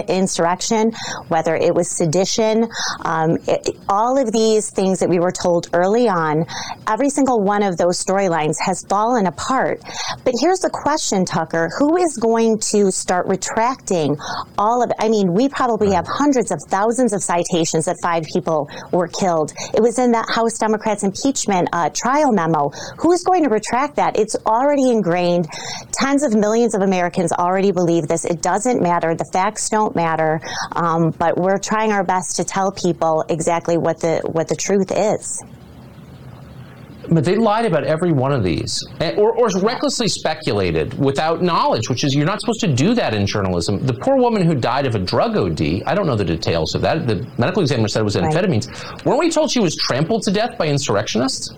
[0.09, 0.93] insurrection,
[1.29, 2.69] whether it was sedition,
[3.05, 6.45] um, it, all of these things that we were told early on,
[6.89, 9.81] every single one of those storylines has fallen apart.
[10.25, 14.17] But here's the question, Tucker who is going to start retracting
[14.59, 14.97] all of it?
[14.99, 19.53] I mean, we probably have hundreds of thousands of citations that five people were killed.
[19.75, 22.71] It was in that House Democrats impeachment uh, trial memo.
[22.99, 24.19] Who is going to retract that?
[24.19, 25.32] It's already ingrained.
[25.93, 28.25] Tens of millions of Americans already believe this.
[28.25, 29.15] It doesn't matter.
[29.15, 30.41] The facts don't matter.
[30.73, 34.91] Um, but we're trying our best to tell people exactly what the what the truth
[34.91, 35.43] is.
[37.11, 41.89] But they lied about every one of these, eh, or, or recklessly speculated without knowledge,
[41.89, 43.85] which is you're not supposed to do that in journalism.
[43.85, 46.83] The poor woman who died of a drug OD, I don't know the details of
[46.83, 47.07] that.
[47.07, 48.69] The medical examiner said it was amphetamines.
[48.69, 49.05] Right.
[49.05, 51.51] Weren't we told she was trampled to death by insurrectionists?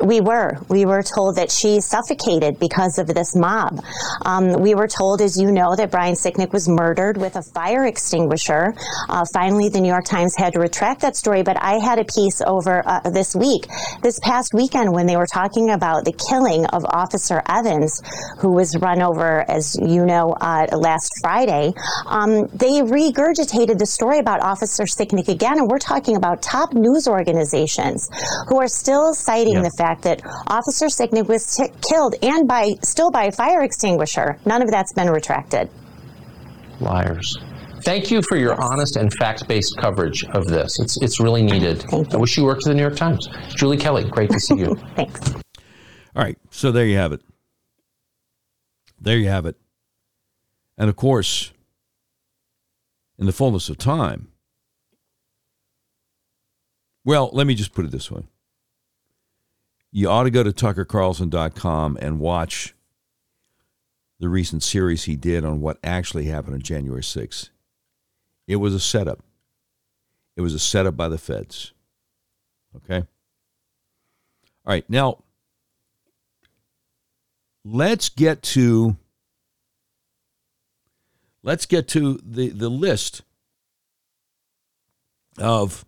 [0.00, 0.58] We were.
[0.68, 3.84] We were told that she suffocated because of this mob.
[4.24, 7.84] Um, we were told, as you know, that Brian Sicknick was murdered with a fire
[7.84, 8.74] extinguisher.
[9.08, 12.04] Uh, finally, the New York Times had to retract that story, but I had a
[12.04, 13.66] piece over uh, this week,
[14.02, 18.00] this past weekend, when they were talking about the killing of Officer Evans,
[18.38, 21.72] who was run over, as you know, uh, last Friday.
[22.06, 27.06] Um, they regurgitated the story about Officer Sicknick again, and we're talking about top news
[27.06, 28.08] organizations
[28.48, 29.62] who are still citing yeah.
[29.62, 34.38] the fact that Officer Sicknick was t- killed and by still by a fire extinguisher.
[34.46, 35.68] None of that's been retracted.
[36.80, 37.36] Liars.
[37.82, 40.78] Thank you for your honest and fact-based coverage of this.
[40.78, 41.84] It's it's really needed.
[41.92, 43.28] I wish you worked for the New York Times.
[43.56, 44.76] Julie Kelly, great to see you.
[44.96, 45.34] Thanks.
[46.14, 47.22] All right, so there you have it.
[49.00, 49.56] There you have it.
[50.78, 51.52] And of course,
[53.18, 54.28] in the fullness of time,
[57.04, 58.22] well, let me just put it this way
[59.92, 62.74] you ought to go to tuckercarlson.com and watch
[64.18, 67.50] the recent series he did on what actually happened on January 6th.
[68.48, 69.22] It was a setup.
[70.34, 71.72] It was a setup by the feds.
[72.76, 73.06] Okay?
[74.64, 75.18] All right, now
[77.64, 78.96] let's get to
[81.42, 83.22] let's get to the, the list
[85.38, 85.84] of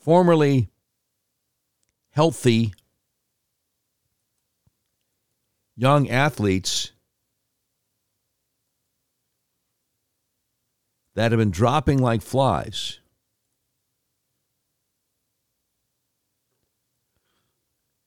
[0.00, 0.70] formerly
[2.18, 2.74] healthy
[5.76, 6.90] young athletes
[11.14, 12.98] that have been dropping like flies.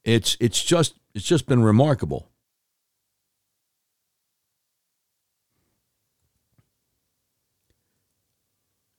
[0.04, 2.28] It's it's just it's just been remarkable.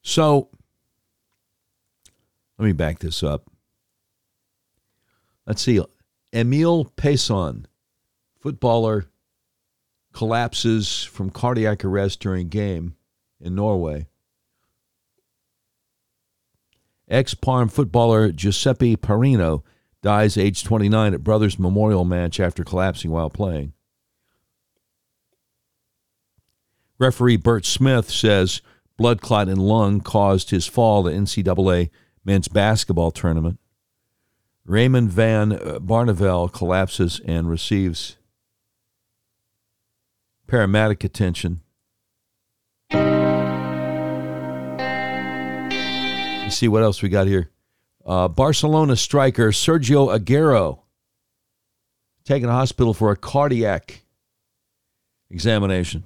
[0.02, 0.48] So
[2.58, 3.53] let me back this up.
[5.46, 5.80] Let's see.
[6.32, 7.66] Emil Payson,
[8.40, 9.06] footballer,
[10.12, 12.96] collapses from cardiac arrest during game
[13.40, 14.06] in Norway.
[17.08, 19.62] Ex Parm footballer Giuseppe Perrino
[20.02, 23.72] dies age 29 at Brothers Memorial match after collapsing while playing.
[26.98, 28.62] Referee Bert Smith says
[28.96, 31.90] blood clot in lung caused his fall at NCAA
[32.24, 33.58] men's basketball tournament.
[34.66, 38.16] Raymond Van Barneveld collapses and receives
[40.48, 41.60] paramedic attention.
[46.50, 47.50] See what else we got here?
[48.06, 50.80] Uh, Barcelona striker Sergio Aguero
[52.24, 54.04] taken to hospital for a cardiac
[55.30, 56.04] examination.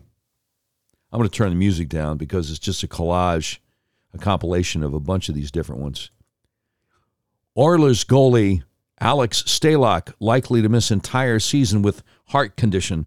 [1.12, 3.58] I'm going to turn the music down because it's just a collage,
[4.14, 6.10] a compilation of a bunch of these different ones.
[7.58, 8.62] Oilers goalie
[9.00, 13.06] Alex Stalock likely to miss entire season with heart condition.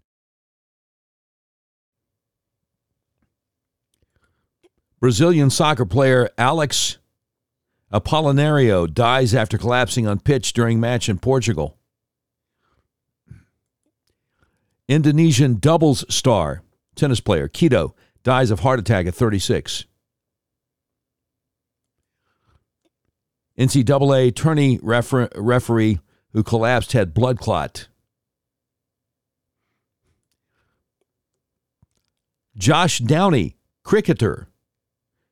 [5.00, 6.98] Brazilian soccer player Alex
[7.92, 11.78] Apolinario dies after collapsing on pitch during match in Portugal.
[14.86, 16.62] Indonesian doubles star,
[16.94, 19.86] tennis player Kido, dies of heart attack at 36.
[23.58, 26.00] NCAA tourney refer- referee
[26.32, 27.88] who collapsed had blood clot.
[32.56, 34.48] Josh Downie, cricketer,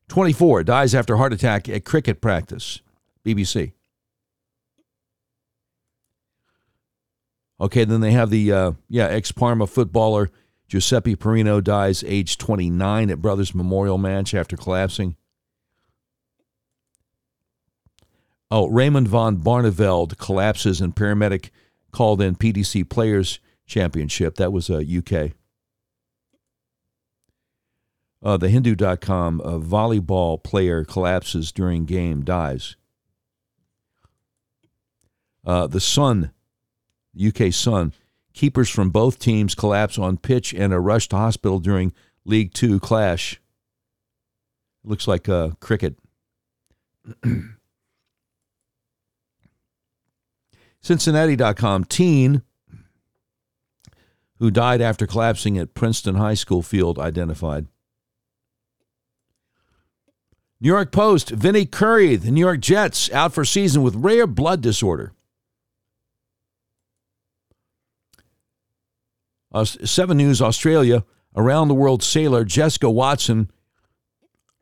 [0.09, 2.81] 24, dies after heart attack at cricket practice.
[3.25, 3.73] BBC.
[7.61, 10.31] Okay, then they have the uh, yeah ex Parma footballer
[10.67, 15.17] Giuseppe Perrino dies age 29 at Brothers Memorial Match after collapsing.
[18.51, 21.51] Oh, Raymond van Barneveld collapses and paramedic
[21.93, 24.35] called in PDC Players Championship.
[24.37, 25.33] That was a uh, UK.
[28.23, 32.77] Uh, the Hindu.com a volleyball player collapses during game, dies.
[35.47, 36.33] Uh, the Sun,
[37.19, 37.95] UK Sun,
[38.35, 41.95] keepers from both teams collapse on pitch and are rushed to hospital during
[42.27, 43.41] League Two clash.
[44.85, 45.97] Looks like uh, cricket.
[50.83, 52.43] Cincinnati.com teen
[54.39, 57.67] who died after collapsing at Princeton High School field identified.
[60.63, 64.61] New York Post, Vinny Curry, the New York Jets, out for season with rare blood
[64.61, 65.13] disorder.
[69.53, 71.05] Uh, Seven News Australia,
[71.37, 73.51] around the world sailor Jessica Watson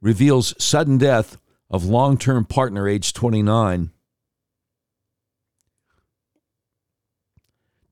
[0.00, 1.38] reveals sudden death
[1.70, 3.90] of long term partner age 29.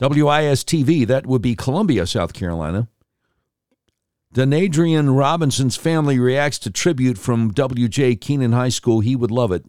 [0.01, 2.88] WIS TV, that would be Columbia, South Carolina.
[4.34, 8.16] Denadrian Robinson's family reacts to tribute from W.J.
[8.16, 9.01] Keenan High School.
[9.01, 9.64] He would love it.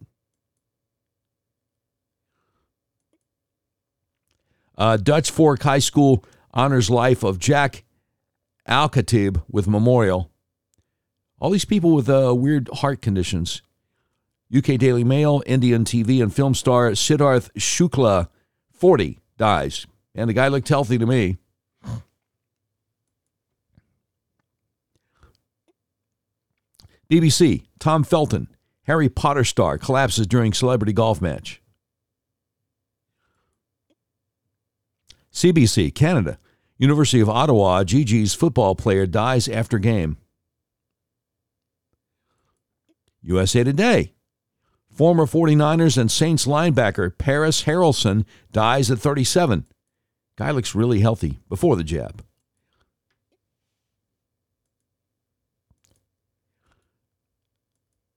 [4.76, 7.84] Uh, Dutch Fork High School honors life of Jack
[8.66, 10.30] Al-Khatib with memorial.
[11.40, 13.62] All these people with uh, weird heart conditions.
[14.54, 18.28] UK Daily Mail, Indian TV and film star Sidharth Shukla,
[18.70, 19.86] 40, dies.
[20.14, 21.38] And the guy looked healthy to me.
[27.10, 28.48] BBC, Tom Felton,
[28.82, 31.62] Harry Potter star, collapses during celebrity golf match.
[35.32, 36.38] CBC, Canada,
[36.76, 40.18] University of Ottawa, Gee-Gees football player dies after game.
[43.22, 44.14] USA Today,
[44.90, 49.66] former 49ers and Saints linebacker Parys Haralson dies at 37.
[50.38, 52.22] Guy looks really healthy before the jab.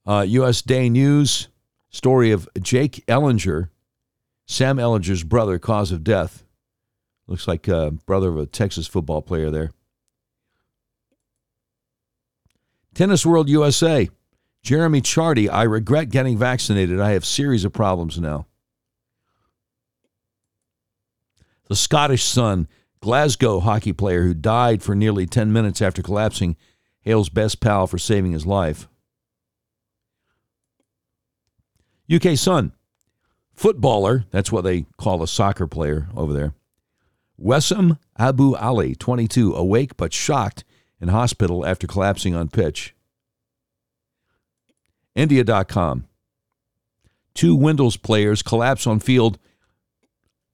[0.06, 0.62] Uh, U.S.
[0.62, 1.48] Day News
[1.90, 3.70] story of Jake Ehlinger,
[4.46, 6.44] Sam Ehlinger's brother, cause of death.
[7.26, 9.72] Looks like uh, brother of a Texas football player there.
[12.94, 14.12] Tennis World USA.
[14.62, 17.00] Jeremy Chardy, I regret getting vaccinated.
[17.00, 18.46] I have series of problems now.
[21.72, 22.68] The Scottish Sun,
[23.00, 26.58] Glasgow hockey player who died for nearly 10 minutes after collapsing,
[27.00, 28.90] hails best pal for saving his life.
[32.14, 32.74] UK Sun,
[33.54, 36.54] footballer, that's what they call a soccer player over there.
[37.42, 40.66] Wessam Abu Ali, 22, awake but shocked
[41.00, 42.94] in hospital after collapsing on pitch.
[45.16, 46.06] India.com.
[47.34, 49.40] Two Windies players collapse on field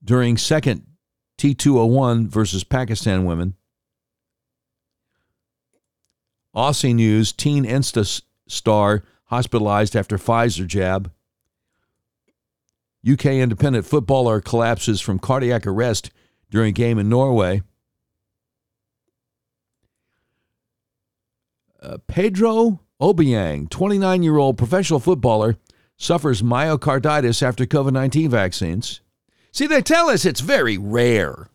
[0.04, 0.87] during second
[1.38, 3.56] T20I versus Pakistan women.
[6.56, 11.12] Aussie News, teen Insta star hospitalized after Pfizer jab.
[13.08, 16.10] UK independent footballer collapses from cardiac arrest
[16.50, 17.62] during game in Norway.
[21.82, 25.58] Uh, Pedro Obiang, 29 year old professional footballer,
[25.96, 29.02] suffers myocarditis after COVID 19 vaccines.
[29.58, 31.50] See, they tell us it's very rare.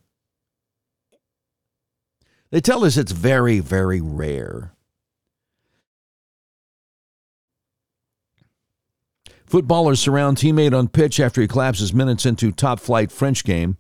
[2.51, 4.73] They tell us it's very, very rare.
[9.47, 13.77] Footballers surround teammate on pitch after he collapses minutes into top flight French game.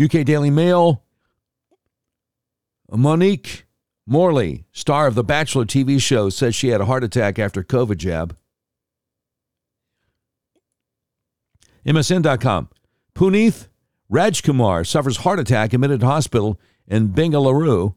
[0.00, 1.02] UK Daily Mail.
[2.88, 3.66] Monique
[4.06, 7.96] Morley, star of the Bachelor TV show, says she had a heart attack after COVID
[7.96, 8.36] jab.
[11.88, 12.68] MSN.com.
[13.14, 13.68] Puneeth
[14.12, 17.94] Rajkumar suffers heart attack admitted hospital in Bengaluru.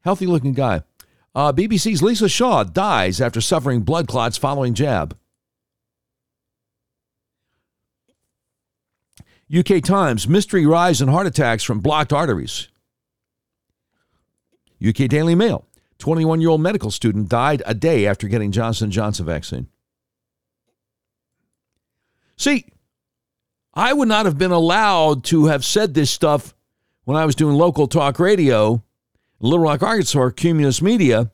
[0.00, 0.82] Healthy looking guy.
[1.34, 5.16] Uh, BBC's Lisa Shaw dies after suffering blood clots following jab.
[9.54, 12.68] UK Times mystery rise in heart attacks from blocked arteries.
[14.86, 15.66] UK Daily Mail
[15.98, 19.68] 21 year old medical student died a day after getting Johnson Johnson vaccine.
[22.42, 22.64] See,
[23.72, 26.56] I would not have been allowed to have said this stuff
[27.04, 28.82] when I was doing local talk radio
[29.38, 31.30] Little Rock, Arkansas, Cumulus Media,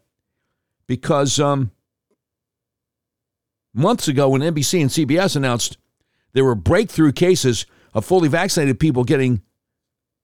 [0.86, 1.70] because um,
[3.72, 5.78] months ago when NBC and CBS announced
[6.34, 9.40] there were breakthrough cases of fully vaccinated people getting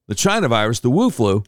[0.07, 1.45] the China virus, the Wu flu,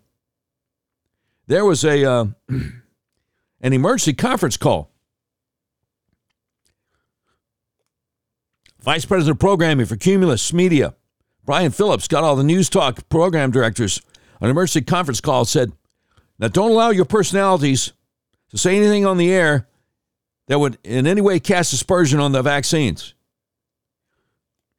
[1.46, 4.95] there was a uh, an emergency conference call.
[8.86, 10.94] Vice President of Programming for Cumulus Media,
[11.44, 14.00] Brian Phillips, got all the news talk program directors
[14.40, 15.44] on an emergency conference call.
[15.44, 15.72] Said,
[16.38, 17.92] "Now don't allow your personalities
[18.50, 19.68] to say anything on the air
[20.46, 23.14] that would in any way cast aspersion on the vaccines."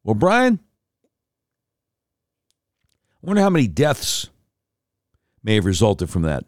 [0.04, 0.58] Well, Brian,
[3.22, 4.30] I wonder how many deaths
[5.42, 6.46] may have resulted from that.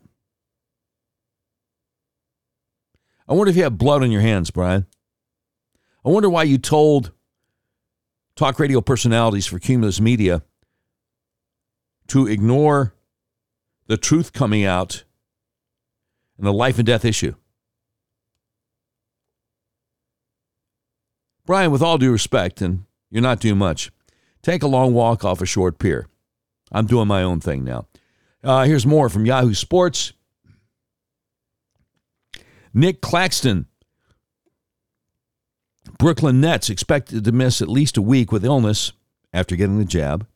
[3.28, 4.86] I wonder if you have blood on your hands, Brian.
[6.02, 7.12] I wonder why you told
[8.40, 10.40] talk radio personalities for Cumulus Media
[12.08, 12.94] to ignore
[13.86, 15.04] the truth coming out
[16.38, 17.34] and the life and death issue.
[21.44, 23.90] Brian, with all due respect, and you're not doing much,
[24.40, 26.06] take a long walk off a short pier.
[26.72, 27.88] I'm doing my own thing now.
[28.42, 30.14] Uh, here's more from Yahoo Sports.
[32.72, 33.66] Nick Claxton.
[35.98, 38.92] Brooklyn Nets expected to miss at least a week with illness
[39.32, 40.26] after getting the jab.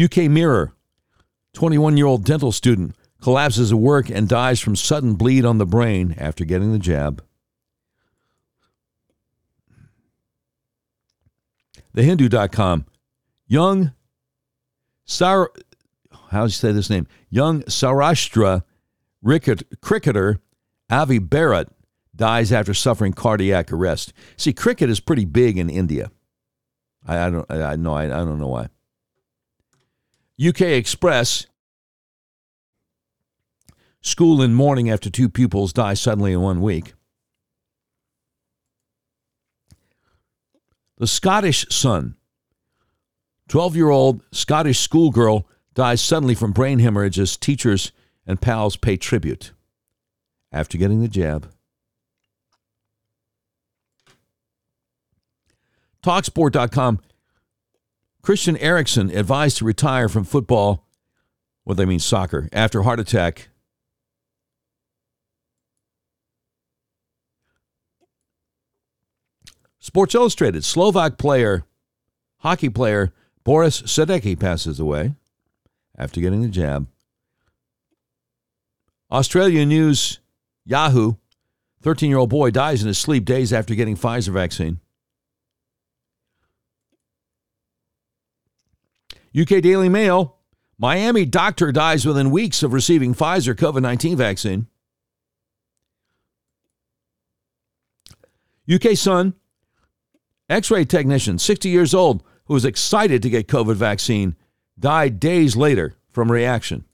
[0.00, 0.72] UK Mirror.
[1.54, 5.64] 21 year old dental student collapses at work and dies from sudden bleed on the
[5.64, 7.24] brain after getting the jab.
[11.96, 12.84] TheHindu.com.
[13.46, 13.92] Young
[15.06, 15.50] Sar,
[16.30, 17.06] how do you say this name?
[17.30, 18.64] Young Saurashtra
[19.80, 20.40] cricketer
[20.90, 21.68] Avi Barot
[22.16, 24.12] dies after suffering cardiac arrest.
[24.36, 26.10] See, cricket is pretty big in India.
[27.06, 28.68] I, I don't I know I, I don't know why.
[30.44, 31.46] UK Express
[34.00, 36.94] school in mourning after two pupils die suddenly in one week.
[40.98, 42.16] The Scottish Sun
[43.48, 47.92] 12 year old Scottish schoolgirl dies suddenly from brain hemorrhage as teachers
[48.26, 49.52] and pals pay tribute
[50.50, 51.52] after getting the jab.
[56.06, 57.00] Talksport.com
[58.22, 60.86] Christian Eriksen advised to retire from football,
[61.64, 63.48] what they mean soccer, after heart attack.
[69.80, 71.64] Sports Illustrated Slovak player,
[72.36, 75.16] hockey player Boris Sadecki passes away
[75.98, 76.86] after getting the jab.
[79.10, 80.20] Australia News
[80.64, 81.14] Yahoo
[81.82, 84.78] 13 year old boy dies in his sleep days after getting Pfizer vaccine.
[89.38, 90.36] UK Daily Mail
[90.78, 94.66] Miami doctor dies within weeks of receiving Pfizer COVID 19 vaccine.
[98.72, 99.34] UK Sun
[100.48, 104.36] X ray technician, 60 years old, who was excited to get COVID vaccine,
[104.78, 106.84] died days later from reaction.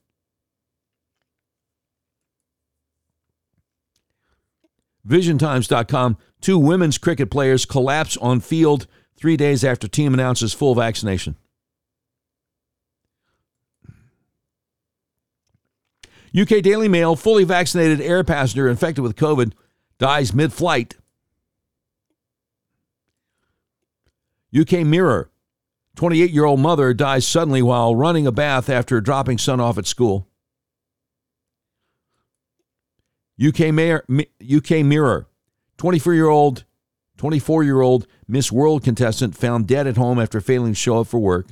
[5.07, 8.86] VisionTimes.com two women's cricket players collapse on field
[9.16, 11.36] three days after team announces full vaccination.
[16.39, 19.53] UK Daily Mail fully vaccinated air passenger infected with COVID
[19.99, 20.97] dies mid flight.
[24.59, 25.30] UK Mirror
[25.97, 29.87] 28 year old mother dies suddenly while running a bath after dropping son off at
[29.87, 30.28] school.
[33.43, 34.05] UK, Mayor,
[34.43, 35.26] UK Mirror
[35.78, 36.64] 24 year old
[37.16, 41.07] 24 year old Miss World contestant found dead at home after failing to show up
[41.07, 41.49] for work.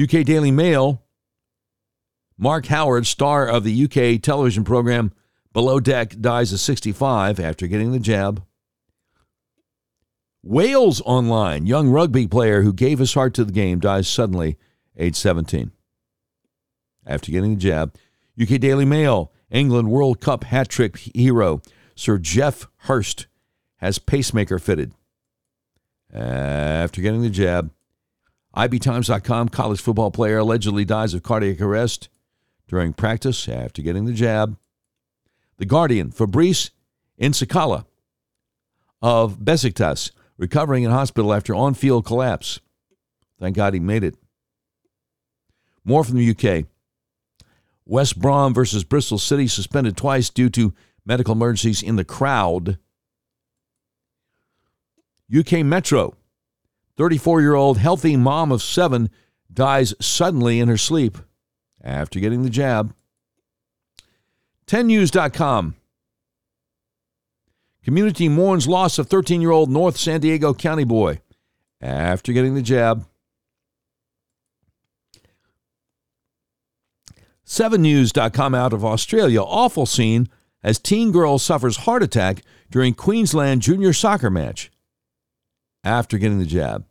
[0.00, 1.02] UK Daily Mail
[2.38, 5.12] Mark Howard, star of the UK television program
[5.54, 8.44] Below Deck, dies at 65 after getting the jab.
[10.42, 14.58] Wales Online, young rugby player who gave his heart to the game, dies suddenly,
[14.98, 15.72] age 17.
[17.06, 17.94] After getting the jab,
[18.40, 21.62] UK Daily Mail, England World Cup hat trick hero
[21.94, 23.26] Sir Geoff Hurst
[23.78, 24.92] has pacemaker fitted.
[26.12, 27.70] After getting the jab,
[28.56, 32.08] IBTimes.com, college football player allegedly dies of cardiac arrest
[32.68, 34.56] during practice after getting the jab.
[35.58, 36.70] The Guardian, Fabrice
[37.20, 37.84] N'Sakala
[39.02, 42.60] of Besiktas recovering in hospital after on field collapse.
[43.38, 44.16] Thank God he made it.
[45.84, 46.66] More from the UK.
[47.84, 52.78] West Brom versus Bristol City suspended twice due to medical emergencies in the crowd.
[55.36, 56.16] UK Metro.
[56.96, 59.10] 34 year old healthy mom of seven
[59.52, 61.18] dies suddenly in her sleep
[61.82, 62.94] after getting the jab.
[64.66, 65.76] 10news.com.
[67.84, 71.20] Community mourns loss of 13 year old North San Diego County boy
[71.80, 73.06] after getting the jab.
[77.46, 79.40] 7news.com out of Australia.
[79.40, 80.28] Awful scene
[80.64, 84.70] as teen girl suffers heart attack during Queensland junior soccer match
[85.86, 86.84] after getting the jab.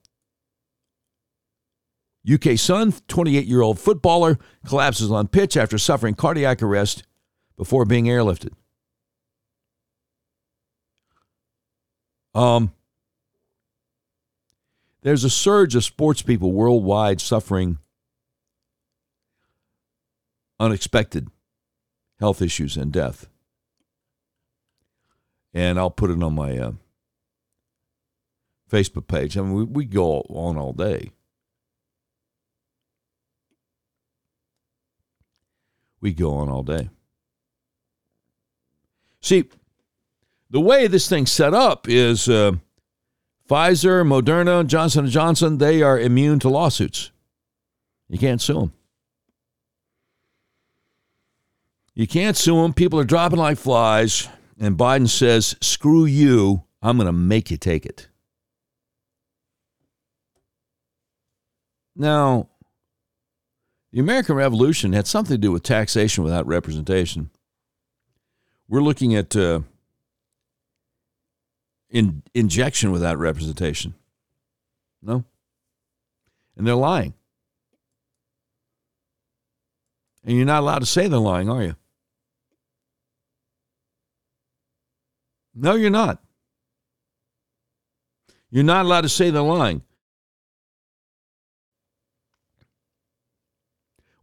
[2.31, 7.03] UK Sun, 28 year old footballer, collapses on pitch after suffering cardiac arrest
[7.57, 8.53] before being airlifted.
[12.33, 12.73] Um,
[15.01, 17.77] there's a surge of sports people worldwide suffering
[20.59, 21.27] unexpected
[22.19, 23.27] health issues and death.
[25.53, 26.71] And I'll put it on my uh,
[28.69, 29.37] Facebook page.
[29.37, 31.11] I mean, we, we go on all day.
[36.01, 36.89] We go on all day.
[39.21, 39.45] See,
[40.49, 42.53] the way this thing's set up is uh,
[43.49, 47.11] Pfizer, Moderna, Johnson & Johnson, they are immune to lawsuits.
[48.07, 48.73] You can't sue them.
[51.93, 52.73] You can't sue them.
[52.73, 54.27] People are dropping like flies.
[54.59, 56.63] And Biden says, screw you.
[56.81, 58.09] I'm going to make you take it.
[61.95, 62.49] Now,
[63.91, 67.29] the American Revolution had something to do with taxation without representation.
[68.67, 69.61] We're looking at uh,
[71.89, 73.93] in, injection without representation.
[75.01, 75.23] No?
[76.57, 77.13] And they're lying.
[80.25, 81.75] And you're not allowed to say they're lying, are you?
[85.53, 86.21] No, you're not.
[88.49, 89.83] You're not allowed to say they're lying.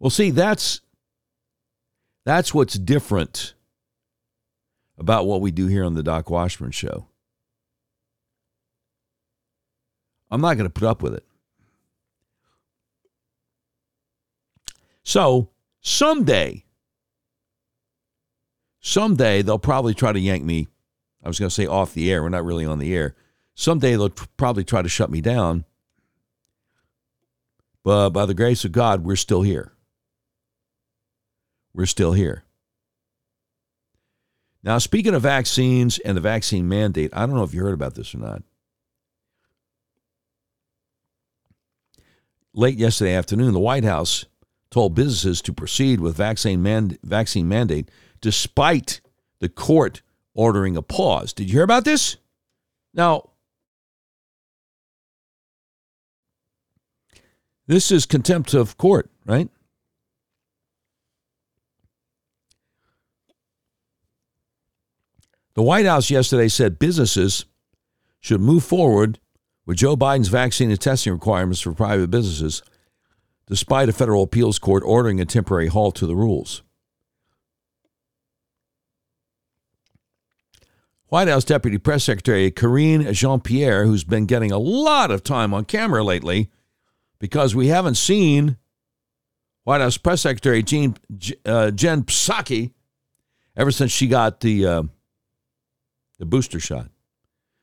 [0.02, 0.80] Well, see, that's
[2.24, 3.54] that's what's different
[4.98, 7.06] about what we do here on the Doc Washburn show.
[10.28, 11.24] I'm not going to put up with it.
[15.04, 15.50] So,
[15.80, 16.64] someday,
[18.80, 20.66] someday they'll probably try to yank me
[21.22, 22.24] I was going to say off the air.
[22.24, 23.14] We're not really on the air.
[23.54, 25.64] Someday they'll probably try to shut me down.
[27.84, 29.71] But by the grace of God, we're still here.
[31.74, 32.44] We're still here.
[34.62, 37.94] Now, speaking of vaccines and the vaccine mandate, I don't know if you heard about
[37.94, 38.42] this or not.
[42.54, 44.26] Late yesterday afternoon, the White House
[44.70, 49.00] told businesses to proceed with vaccine, vaccine mandate despite
[49.40, 50.02] the court
[50.34, 51.32] ordering a pause.
[51.32, 52.16] Did you hear about this?
[52.94, 53.30] Now,
[57.66, 59.48] this is contempt of court, right?
[65.54, 67.44] The White House yesterday said businesses
[68.20, 69.18] should move forward
[69.66, 72.62] with Joe Biden's vaccine and testing requirements for private businesses,
[73.46, 76.62] despite a federal appeals court ordering a temporary halt to the rules.
[81.08, 85.52] White House Deputy Press Secretary Karine Jean Pierre, who's been getting a lot of time
[85.52, 86.50] on camera lately
[87.18, 88.56] because we haven't seen
[89.64, 90.96] White House Press Secretary Jean,
[91.44, 92.72] uh, Jen Psaki
[93.54, 94.82] ever since she got the, uh,
[96.22, 96.86] the booster shot.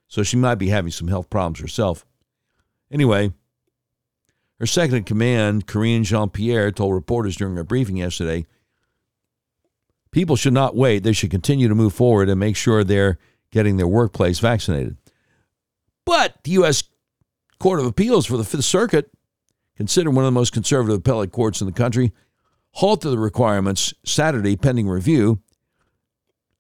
[0.10, 2.06] So she might be having some health problems herself.
[2.92, 3.32] Anyway,
[4.60, 8.46] her second in command, Karine Jean Pierre, told reporters during a briefing yesterday
[10.12, 11.04] people should not wait.
[11.04, 13.18] They should continue to move forward and make sure they're
[13.50, 14.98] getting their workplace vaccinated.
[16.06, 16.84] But the U.S.
[17.62, 19.10] Court of Appeals for the Fifth Circuit,
[19.78, 22.12] considered one of the most conservative appellate courts in the country,
[22.72, 25.40] halted the requirements Saturday pending review,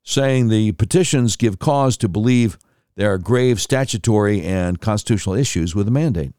[0.10, 2.58] saying the petitions give cause to believe
[2.96, 6.34] there are grave statutory and constitutional issues with the mandate.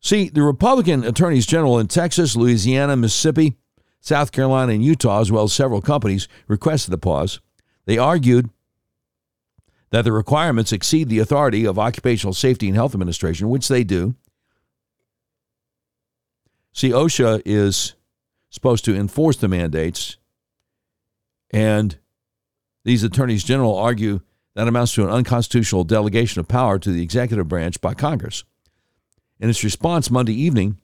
[0.00, 3.56] See, the Republican attorneys general in Texas, Louisiana, Mississippi,
[3.98, 7.40] South Carolina, and Utah, as well as several companies, requested the pause.
[7.86, 8.48] They argued
[9.90, 14.14] that the requirements exceed the authority of Occupational Safety and Health Administration, which they do.
[16.72, 17.96] See, OSHA is
[18.50, 20.18] supposed to enforce the mandates,
[21.56, 21.96] and
[22.84, 24.20] these attorneys general argue
[24.54, 28.44] that amounts to an unconstitutional delegation of power to the executive branch by Congress.
[29.40, 30.76] In its response Monday evening,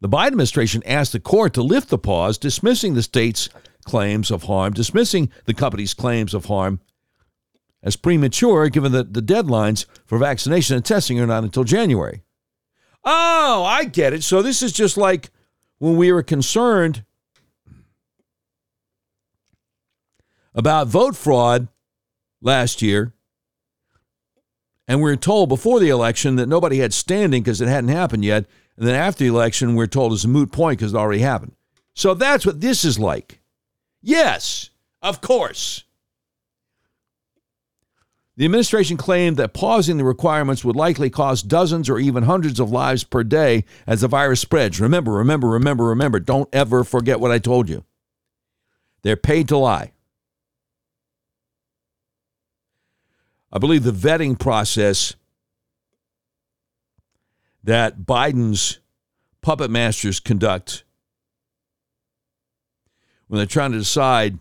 [0.00, 3.48] the Biden administration asked the court to lift the pause, dismissing the state's
[3.84, 6.80] claims of harm, dismissing the company's claims of harm
[7.80, 12.24] as premature given that the deadlines for vaccination and testing are not until January.
[13.04, 14.24] Oh, I get it.
[14.24, 15.30] So this is just like
[15.78, 17.04] when we were concerned
[20.54, 21.68] about vote fraud
[22.40, 23.12] last year.
[24.86, 28.24] And we are told before the election that nobody had standing because it hadn't happened
[28.24, 28.44] yet.
[28.76, 31.22] And then after the election, we are told it's a moot point because it already
[31.22, 31.52] happened.
[31.94, 33.40] So that's what this is like.
[34.02, 35.84] Yes, of course.
[38.36, 42.70] The administration claimed that pausing the requirements would likely cost dozens or even hundreds of
[42.70, 44.80] lives per day as the virus spreads.
[44.80, 46.18] Remember, remember, remember, remember.
[46.18, 47.84] Don't ever forget what I told you.
[49.02, 49.93] They're paid to lie.
[53.54, 55.14] I believe the vetting process
[57.62, 58.80] that Biden's
[59.42, 60.82] puppet masters conduct
[63.28, 64.40] when they're trying to decide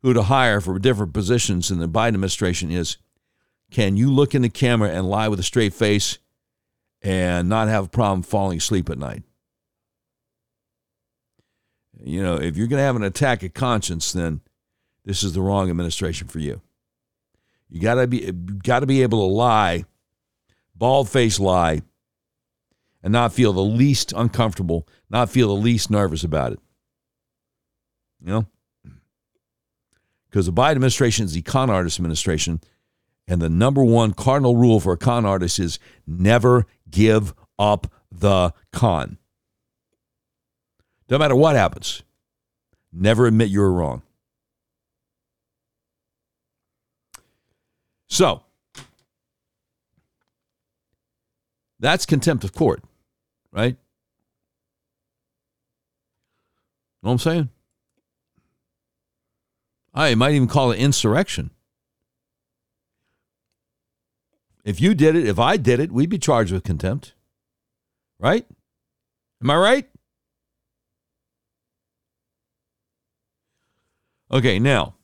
[0.00, 2.96] who to hire for different positions in the Biden administration is
[3.70, 6.18] can you look in the camera and lie with a straight face
[7.02, 9.22] and not have a problem falling asleep at night?
[12.02, 14.40] You know, if you're going to have an attack of conscience, then
[15.04, 16.62] this is the wrong administration for you.
[17.72, 19.86] You got to be got to be able to lie,
[20.74, 21.80] bald face lie,
[23.02, 26.60] and not feel the least uncomfortable, not feel the least nervous about it.
[28.20, 28.46] You know?
[30.28, 32.60] Because the Biden administration is the con artist administration,
[33.26, 38.52] and the number one cardinal rule for a con artist is never give up the
[38.70, 39.16] con.
[41.08, 42.02] No matter what happens,
[42.92, 44.02] never admit you're wrong.
[48.12, 48.42] So,
[51.80, 52.84] that's contempt of court,
[53.50, 53.78] right?
[57.02, 57.48] Know what I'm saying?
[59.94, 61.52] I might even call it insurrection.
[64.62, 67.14] If you did it, if I did it, we'd be charged with contempt.
[68.20, 68.44] Right?
[69.42, 69.88] Am I right?
[74.30, 74.96] Okay, now,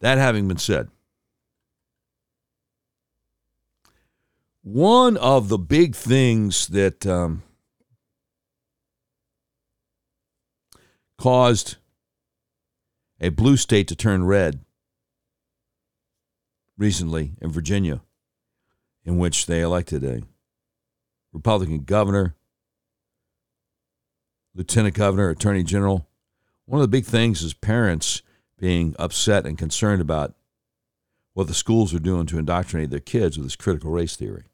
[0.00, 0.88] that having been said,
[4.62, 7.42] one of the big things that um,
[11.18, 11.76] caused
[13.20, 14.60] a blue state to turn red
[16.78, 18.00] recently in Virginia,
[19.04, 20.22] in which they elected a
[21.32, 22.34] Republican governor,
[24.54, 26.08] lieutenant governor, attorney general.
[26.64, 28.22] One of the big things is parents
[28.60, 30.34] being upset and concerned about
[31.32, 34.44] what the schools are doing to indoctrinate their kids with this critical race theory.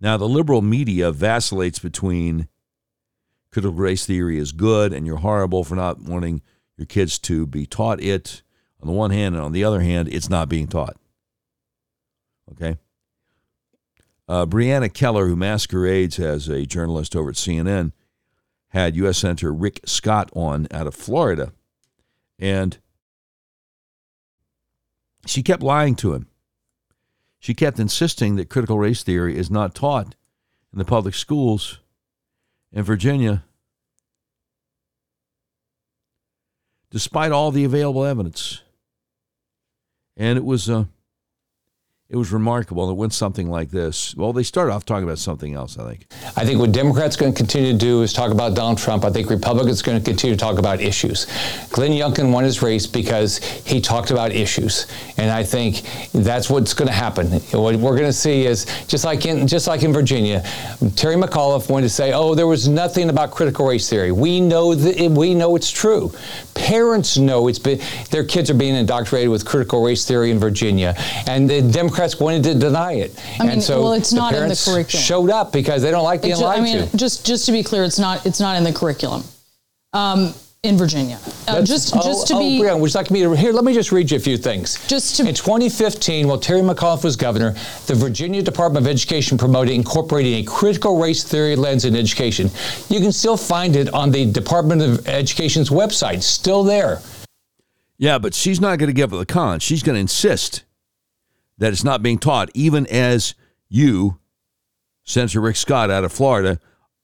[0.00, 2.48] Now, the liberal media vacillates between
[3.50, 6.42] critical race theory is good and you're horrible for not wanting
[6.76, 8.42] your kids to be taught it
[8.80, 10.96] on the one hand, and on the other hand, it's not being taught.
[12.52, 12.78] Okay?
[14.26, 17.92] Uh, Brianna Keilar, who masquerades as a journalist over at CNN,
[18.70, 19.18] had U.S.
[19.18, 21.52] Senator Rick Scott on out of Florida,
[22.38, 22.78] and
[25.26, 26.28] she kept lying to him.
[27.38, 30.14] She kept insisting that critical race theory is not taught
[30.72, 31.80] in the public schools
[32.72, 33.44] in Virginia,
[36.90, 38.62] despite all the available evidence.
[40.16, 40.84] And it was uh,
[42.10, 42.90] it was remarkable.
[42.90, 44.16] It went something like this.
[44.16, 46.06] Well, they started off talking about something else, I think.
[46.36, 49.04] I think what Democrats are going to continue to do is talk about Donald Trump.
[49.04, 51.28] I think Republicans are going to continue to talk about issues.
[51.70, 54.88] Glenn Youngkin won his race because he talked about issues,
[55.18, 57.28] and I think that's what's going to happen.
[57.52, 60.42] What we're going to see is just like in just like in Virginia,
[60.96, 64.74] Terry McAuliffe wanted to say, "Oh, there was nothing about critical race theory." We know
[64.74, 66.12] that we know it's true.
[66.54, 67.80] Parents know it's been
[68.10, 70.94] their kids are being indoctrinated with critical race theory in Virginia,
[71.28, 73.18] and the Democrats wanted to deny it.
[73.38, 75.04] I mean, and so well, it's not in the parents curriculum.
[75.04, 76.96] Showed up because they don't like being It's ju- lied I mean, to.
[76.96, 79.22] just just to be clear, it's not it's not in the curriculum
[79.92, 81.18] um, in Virginia.
[81.48, 83.52] Uh, just oh, just to oh, be Brianna, would you like me to here?
[83.52, 84.86] Let me just read you a few things.
[84.86, 87.52] Just to, in 2015, while Terry McAuliffe was governor,
[87.86, 92.50] the Virginia Department of Education promoted incorporating a critical race theory lens in education.
[92.88, 96.22] You can still find it on the Department of Education's website.
[96.22, 97.00] Still there.
[97.98, 99.60] Yeah, but she's not going to give up the con.
[99.60, 100.64] She's going to insist
[101.60, 103.34] that it's not being taught, even as
[103.68, 104.18] you,
[105.04, 106.58] Senator Rick Scott out of Florida,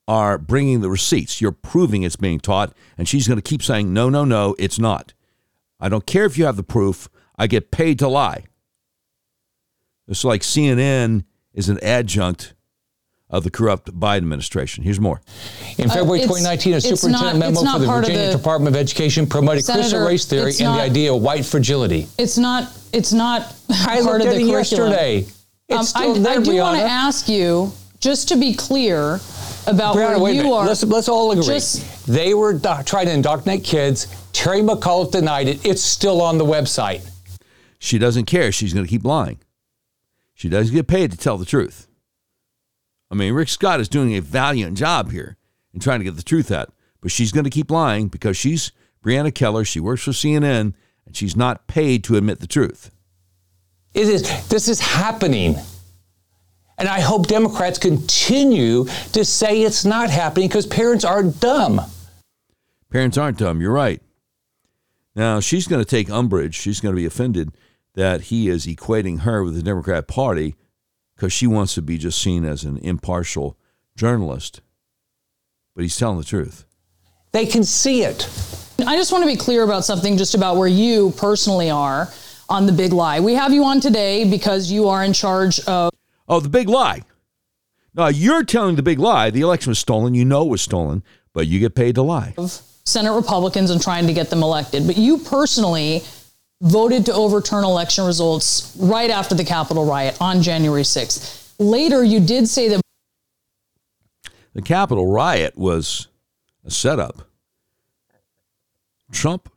[0.07, 1.39] are bringing the receipts.
[1.39, 4.79] You're proving it's being taught, and she's going to keep saying, no, no, no, it's
[4.79, 5.13] not.
[5.79, 7.07] I don't care if you have the proof.
[7.37, 8.45] I get paid to lie.
[10.07, 12.55] It's like CNN is an adjunct
[13.29, 14.83] of the corrupt Biden administration.
[14.83, 15.21] Here's more.
[15.77, 19.27] In February Uh, 2019, a superintendent not- memo for the Virginia the- Department of Education
[19.27, 22.07] promoted critical Senator, race theory it's and the idea of white fragility.
[22.17, 24.91] it's not it's not I part looked of at the it curriculum.
[24.91, 25.25] yesterday.
[25.67, 29.19] It's Um, still I, there, I do want to ask you, just to be clear,
[29.65, 30.65] about Brianna, where you are.
[30.65, 31.43] Let's, let's all agree.
[31.43, 34.07] Just- they were do- trying to indoctrinate kids.
[34.31, 35.59] Terry McAuliffe denied it.
[35.65, 37.01] It's still on the website.
[37.79, 38.53] She doesn't care.
[38.53, 39.39] She's going to keep lying.
[40.33, 41.86] She doesn't get paid to tell the truth.
[43.09, 45.37] I mean, Rick Scott is doing a valiant job here
[45.73, 48.71] in trying to get the truth out, but she's going to keep lying because she's
[49.03, 49.65] Brianna Keilar.
[49.65, 50.73] She works for CNN,
[51.05, 52.91] and she's not paid to admit the truth.
[53.93, 54.47] It is.
[54.49, 55.55] This is happening.
[56.77, 61.81] And I hope Democrats continue to say it's not happening because parents are dumb.
[62.91, 63.61] Parents aren't dumb.
[63.61, 64.01] You're right.
[65.15, 66.53] Now, she's going to take umbrage.
[66.53, 67.51] She's going to be offended
[67.95, 70.55] that he is equating her with the Democrat Party
[71.17, 73.57] because she wants to be just seen as an impartial
[73.95, 74.61] journalist.
[75.75, 76.63] But he's telling the truth.
[77.31, 78.29] They can see it.
[78.85, 82.07] I just want to be clear about something just about where you personally are
[82.49, 83.19] on the big lie.
[83.19, 85.91] We have you on today because you are in charge of
[86.29, 87.01] Oh, the big lie.
[87.95, 89.31] No, you're telling the big lie.
[89.31, 90.13] The election was stolen.
[90.13, 91.03] You know it was stolen,
[91.33, 92.35] but you get paid to lie.
[92.85, 94.85] Senate Republicans and trying to get them elected.
[94.85, 96.03] But you personally
[96.61, 101.53] voted to overturn election results right after the Capitol riot on January 6th.
[101.59, 102.81] Later, you did say that
[104.53, 106.07] The Capitol riot was
[106.65, 107.27] a setup.
[109.11, 109.49] Trump,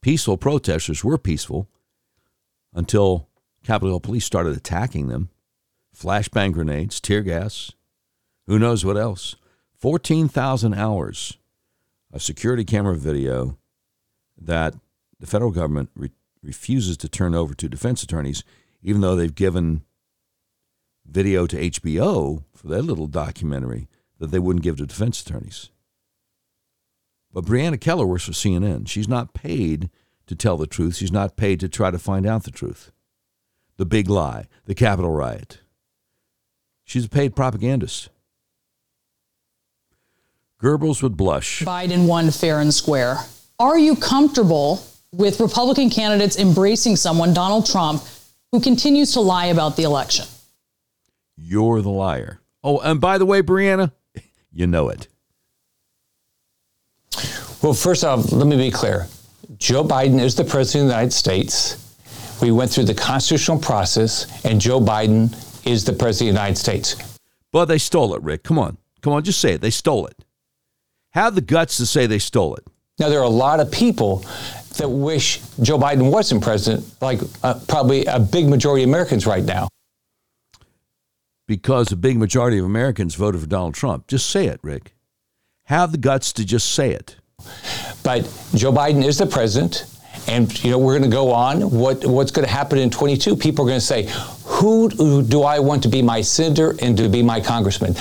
[0.00, 1.68] peaceful protesters were peaceful
[2.72, 3.28] until
[3.64, 5.30] Capitol police started attacking them.
[5.96, 7.72] Flashbang grenades, tear gas,
[8.46, 9.36] who knows what else.
[9.78, 11.38] 14,000 hours
[12.12, 13.58] of security camera video
[14.36, 14.74] that
[15.20, 16.10] the federal government re-
[16.42, 18.44] refuses to turn over to defense attorneys,
[18.82, 19.82] even though they've given
[21.06, 23.88] video to HBO for their little documentary
[24.18, 25.70] that they wouldn't give to defense attorneys.
[27.32, 28.88] But Brianna Keilar works for CNN.
[28.88, 29.90] She's not paid
[30.26, 30.96] to tell the truth.
[30.96, 32.92] She's not paid to try to find out the truth.
[33.76, 35.60] The big lie, the Capitol riot.
[36.84, 38.08] She's a paid propagandist.
[40.62, 41.62] Goebbels would blush.
[41.62, 43.18] Biden won fair and square.
[43.58, 44.82] Are you comfortable
[45.16, 48.02] with Republican candidates embracing someone, Donald Trump,
[48.52, 50.26] who continues to lie about the election?
[51.36, 52.40] You're the liar.
[52.62, 53.92] Oh, and by the way, Brianna,
[54.52, 55.08] you know it.
[57.62, 59.06] Well, first off, let me be clear.
[59.58, 61.80] Joe Biden is the president of the United States.
[62.42, 65.32] We went through the constitutional process, and Joe Biden
[65.66, 67.18] is the president of the United States.
[67.52, 68.42] But they stole it, Rick.
[68.42, 68.76] Come on.
[69.00, 69.60] Come on, just say it.
[69.60, 70.24] They stole it.
[71.12, 72.66] Have the guts to say they stole it.
[72.98, 74.24] Now, there are a lot of people
[74.78, 79.44] that wish Joe Biden wasn't president, like uh, probably a big majority of Americans right
[79.44, 79.68] now.
[81.46, 84.06] Because a big majority of Americans voted for Donald Trump.
[84.06, 84.94] Just say it, Rick.
[85.64, 87.16] Have the guts to just say it.
[88.02, 88.22] But
[88.54, 89.86] Joe Biden is the president,
[90.28, 91.70] and you know we're going to go on.
[91.70, 93.36] What what's going to happen in 22?
[93.36, 94.08] People are going to say,
[94.44, 97.94] "Who do I want to be my senator and to be my congressman?"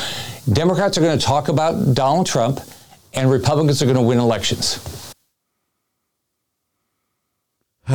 [0.51, 2.59] Democrats are going to talk about Donald Trump,
[3.13, 5.02] and Republicans are going to win elections.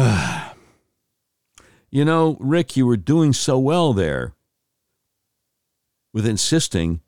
[1.91, 4.35] you know, Rick, you were doing so well there
[6.13, 7.01] with insisting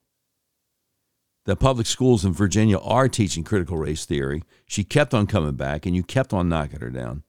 [1.46, 4.44] that public schools in Virginia are teaching critical race theory.
[4.66, 7.22] She kept on coming back, and you kept on knocking her down.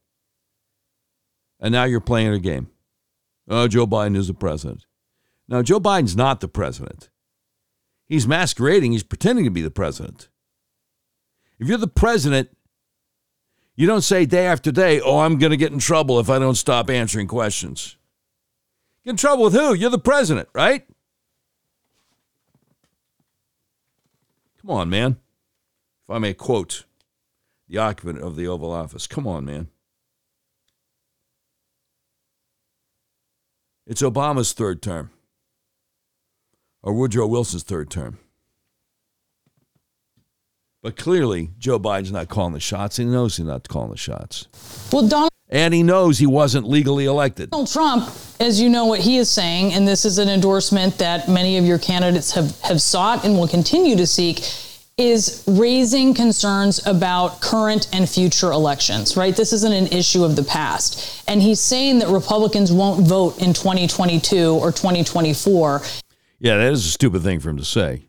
[1.60, 2.70] And now you're playing a game.
[3.48, 4.86] Oh, Joe Biden is the president.
[5.48, 7.10] Now, Joe Biden's not the president.
[8.08, 10.30] He's masquerading, he's pretending to be the president.
[11.60, 12.50] If you're the president,
[13.82, 16.38] you don't say day after day, oh, I'm going to get in trouble if I
[16.38, 17.98] don't stop answering questions.
[19.04, 19.74] Get in trouble with who?
[19.74, 20.86] You're the president, right?
[24.62, 25.18] Come on, man.
[26.08, 26.86] If I may quote
[27.68, 29.70] the occupant of the Oval Office, come on, man.
[33.88, 35.10] It's Obama's third term,
[36.84, 38.20] or Woodrow Wilson's third term.
[40.84, 42.98] But clearly, Joe Biden's not calling the shots.
[42.98, 44.48] He knows he's not calling the shots.
[44.92, 45.30] Well, Donald.
[45.48, 47.52] And he knows he wasn't legally elected.
[47.52, 48.10] Donald Trump,
[48.40, 51.66] as you know what he is saying, and this is an endorsement that many of
[51.66, 54.40] your candidates have, have sought and will continue to seek,
[54.98, 59.36] is raising concerns about current and future elections, right?
[59.36, 61.24] This isn't an issue of the past.
[61.28, 65.82] And he's saying that Republicans won't vote in 2022 or 2024.
[66.40, 68.04] Yeah, that is a stupid thing for him to say.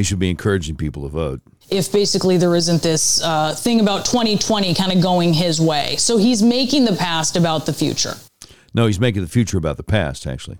[0.00, 1.42] He should be encouraging people to vote.
[1.68, 5.96] If basically there isn't this uh, thing about 2020 kind of going his way.
[5.96, 8.14] So he's making the past about the future.
[8.72, 10.56] No, he's making the future about the past, actually.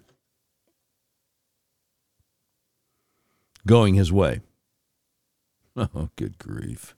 [3.67, 4.41] Going his way.
[5.75, 6.95] Oh, good grief.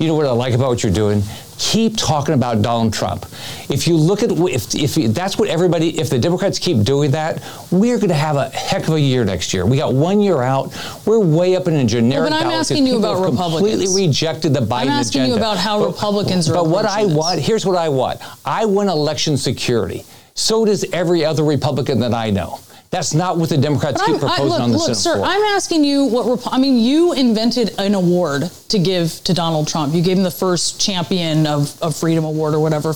[0.00, 1.22] You know what I like about what you're doing?
[1.58, 3.26] Keep talking about Donald Trump.
[3.68, 7.42] If you look at if if that's what everybody, if the Democrats keep doing that,
[7.70, 9.66] we're going to have a heck of a year next year.
[9.66, 10.74] We got one year out.
[11.04, 12.30] We're way up in a generic.
[12.30, 13.72] Well, but I'm asking you about Republicans.
[13.72, 17.38] Completely rejected the Biden I'm asking you about how Republicans are But what I want,
[17.38, 18.20] here's what I want.
[18.46, 20.06] I want election security.
[20.34, 22.60] So does every other Republican that I know.
[22.90, 24.96] That's not what the Democrats But keep I'm- I- proposing look, on the look, Senate
[24.98, 25.26] sir, floor.
[25.26, 26.26] I'm asking you what.
[26.26, 29.94] Rep- I mean, you invented an award to give to Donald Trump.
[29.94, 32.94] You gave him the first champion of, of freedom award or whatever.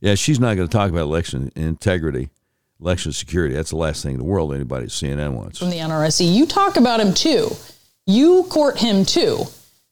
[0.00, 2.30] Yeah, she's not going to talk about election integrity,
[2.80, 3.54] election security.
[3.54, 5.58] That's the last thing in the world anybody at CNN wants.
[5.58, 6.24] from the NRSC.
[6.34, 7.54] You talk about him too.
[8.06, 9.44] You court him too.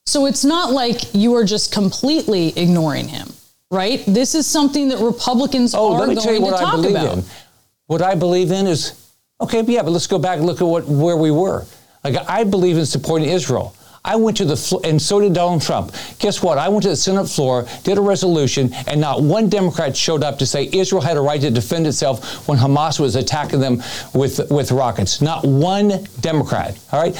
[0.06, 3.28] So it's not like you are just completely ignoring him,
[3.70, 4.02] right?
[4.06, 6.22] This is something that Republicans Oh, are going to
[6.56, 7.18] talk about.
[7.18, 7.24] in.
[7.88, 8.92] What I believe in is
[9.40, 11.64] okay, yeah, but let's go back and look at what where we were.
[12.04, 13.74] Like I believe in supporting Israel.
[14.04, 15.92] I went to the flo- and so did Donald Trump.
[16.18, 16.56] Guess what?
[16.58, 20.38] I went to the Senate floor, did a resolution, and not one Democrat showed up
[20.38, 23.82] to say Israel had a right to defend itself when Hamas was attacking them
[24.14, 25.20] with with rockets.
[25.20, 26.78] Not one Democrat.
[26.92, 27.14] All right.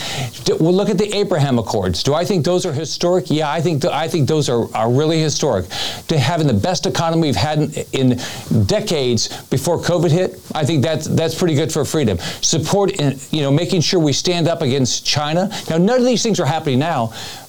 [0.45, 2.03] D- We'll look at the Abraham Accords.
[2.03, 3.31] Do I think those are historic?
[3.31, 5.66] Yeah, I think th- I think those are, are really historic.
[6.09, 8.18] To having the best economy we've had in, in
[8.66, 12.18] decades before COVID hit, I think that's that's pretty good for freedom.
[12.41, 15.51] Support, in, you know, making sure we stand up against China.
[15.70, 17.09] Now, none of these things are happening now.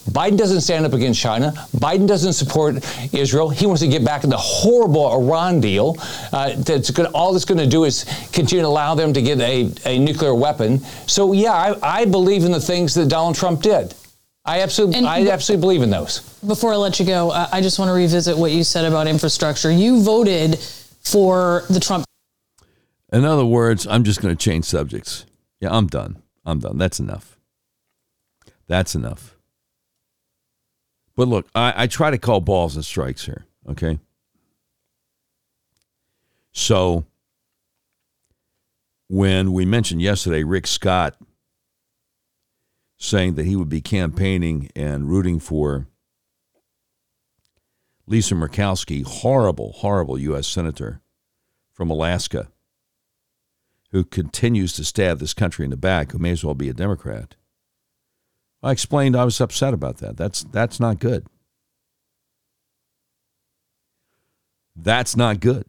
[0.09, 1.51] Biden doesn't stand up against China.
[1.77, 2.75] Biden doesn't support
[3.13, 3.49] Israel.
[3.49, 5.97] He wants to get back in the horrible Iran deal.
[6.33, 9.39] Uh, that's going all that's going to do is continue to allow them to get
[9.39, 10.79] a, a nuclear weapon.
[11.07, 13.93] So yeah, I, I believe in the things that Donald Trump did.
[14.45, 16.21] I absolutely, And- I absolutely believe in those.
[16.45, 19.05] Before I let you go, I I just want to revisit what you said about
[19.07, 19.69] infrastructure.
[19.71, 20.57] You voted
[21.01, 22.05] for the Trump
[23.13, 25.25] In other words, I'm just going to change subjects.
[25.59, 26.21] Yeah, I'm done.
[26.45, 26.77] I'm done.
[26.77, 27.37] That's enough.
[28.69, 29.35] That's enough.
[31.15, 33.99] But look, I, I try to call balls and strikes here, okay?
[36.53, 37.03] So
[39.07, 41.15] when we mentioned yesterday Rick Scott
[42.95, 45.87] saying that he would be campaigning and rooting for
[48.05, 50.47] Lisa Murkowski, horrible, horrible U.S.
[50.47, 51.01] Senator
[51.71, 52.49] from Alaska,
[53.91, 56.73] who continues to stab this country in the back, who may as well be a
[56.73, 57.35] Democrat.
[58.61, 60.17] I explained I was upset about that.
[60.17, 61.25] That's that's not good.
[64.75, 65.65] That's not good.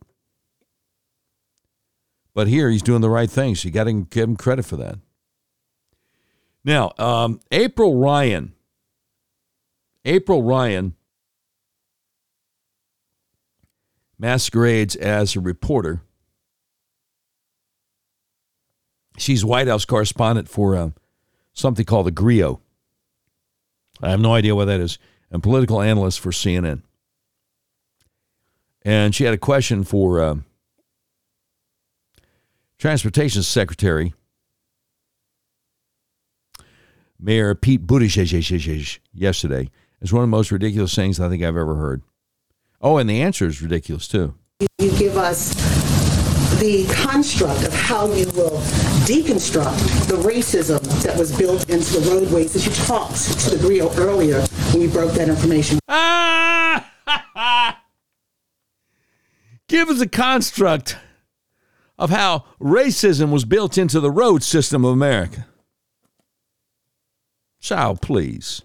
[2.35, 4.77] But here he's doing the right thing, so You got to give him credit for
[4.77, 4.99] that.
[6.65, 8.55] Now, um, April Ryan.
[10.05, 10.95] April Ryan
[14.19, 16.03] masquerades as a reporter.
[19.19, 20.91] She's White House correspondent for uh,
[21.53, 22.61] something called the GRIO.
[24.03, 24.99] I have no idea what that is.
[25.31, 26.83] And political analyst for CNN.
[28.83, 30.37] And she had a question for uh,
[32.79, 34.15] Transportation Secretary
[37.19, 39.71] Mayor Pete Buttigieg yesterday.
[40.01, 42.03] It's one of the most ridiculous things I think I've ever heard.
[42.81, 44.35] Oh, and the answer is ridiculous too.
[44.79, 45.55] You give us
[46.61, 48.61] the construct of how you will
[49.03, 53.93] deconstruct the racism that was built into the roadways that you talked to the Grio
[53.97, 55.81] earlier when you broke that information.
[55.89, 56.89] Ah!
[59.67, 60.99] Give us a construct
[61.99, 65.49] of how racism was built into the road system of America.
[67.59, 68.63] Child, please.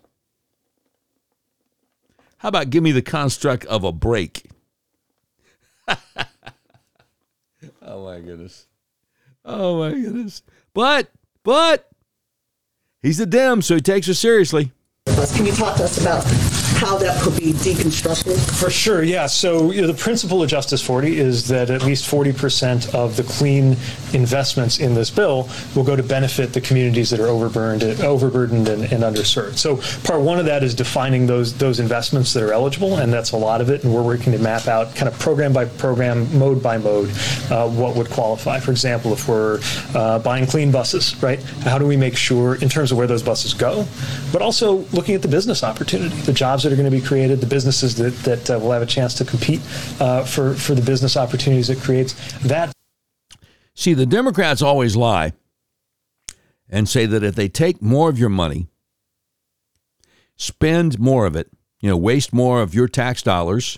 [2.38, 4.52] How about give me the construct of a break?
[7.82, 8.68] oh my goodness.
[9.46, 10.42] Oh my goodness.
[10.74, 11.10] But,
[11.44, 11.90] but,
[13.02, 14.72] he's a Dem, so he takes her seriously.
[15.06, 16.24] Can you talk to us about
[16.76, 18.38] how that could be deconstructed?
[18.60, 19.28] For sure, yeah.
[19.28, 23.24] So you know, the principle of Justice 40 is that at least 40% of the
[23.24, 23.78] clean
[24.14, 28.84] investments in this bill will go to benefit the communities that are overburdened, overburdened and,
[28.84, 29.58] and underserved.
[29.58, 29.78] So
[30.08, 33.38] part one of that is defining those those investments that are eligible, and that's a
[33.38, 33.84] lot of it.
[33.84, 37.10] And we're working to map out kind of program by program, mode by mode,
[37.50, 38.60] uh, what would qualify.
[38.60, 39.60] For example, if we're
[39.94, 41.42] uh, buying clean buses, right?
[41.64, 43.86] How do we make sure in terms of where those buses go,
[44.32, 47.40] but also looking at the business opportunity, the jobs that are going to be created,
[47.40, 49.62] the businesses that, that uh, will have a chance to compete
[50.02, 52.14] uh, for, for the business opportunities it creates.
[52.40, 52.74] That
[53.76, 55.34] See, the Democrats always lie
[56.70, 58.68] and say that if they take more of your money,
[60.38, 61.52] spend more of it,
[61.82, 63.78] you know, waste more of your tax dollars,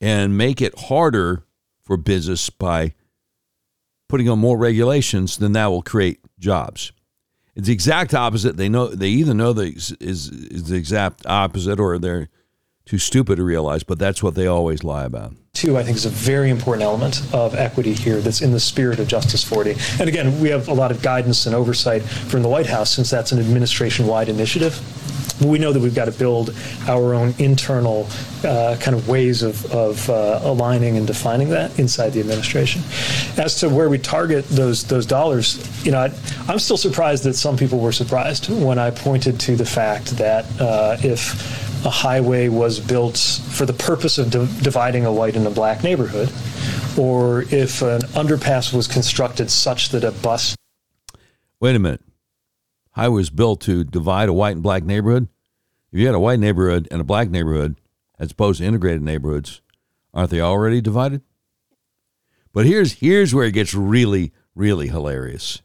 [0.00, 1.44] and make it harder
[1.80, 2.92] for business by
[4.08, 6.92] putting on more regulations, then that will create jobs.
[7.56, 8.56] It's the exact opposite.
[8.56, 12.28] They know they either know the is, is the exact opposite or they're
[12.86, 15.34] too stupid to realize, but that's what they always lie about.
[15.52, 18.98] Two, I think, is a very important element of equity here that's in the spirit
[18.98, 19.76] of Justice 40.
[20.00, 23.10] And again, we have a lot of guidance and oversight from the White House since
[23.10, 24.74] that's an administration wide initiative.
[25.40, 26.54] We know that we've got to build
[26.88, 28.06] our own internal
[28.44, 32.82] uh, kind of ways of, of uh, aligning and defining that inside the administration.
[33.36, 36.12] As to where we target those those dollars, you know, I,
[36.48, 40.44] I'm still surprised that some people were surprised when I pointed to the fact that
[40.60, 41.32] uh, if
[41.84, 45.82] a highway was built for the purpose of di- dividing a white and a black
[45.82, 46.28] neighborhood,
[46.98, 50.54] or if an underpass was constructed such that a bus.
[51.60, 52.02] Wait a minute.
[52.92, 55.28] Highway was built to divide a white and black neighborhood.
[55.92, 57.80] If you had a white neighborhood and a black neighborhood,
[58.18, 59.60] as opposed to integrated neighborhoods,
[60.12, 61.22] aren't they already divided?
[62.52, 65.62] But here's here's where it gets really, really hilarious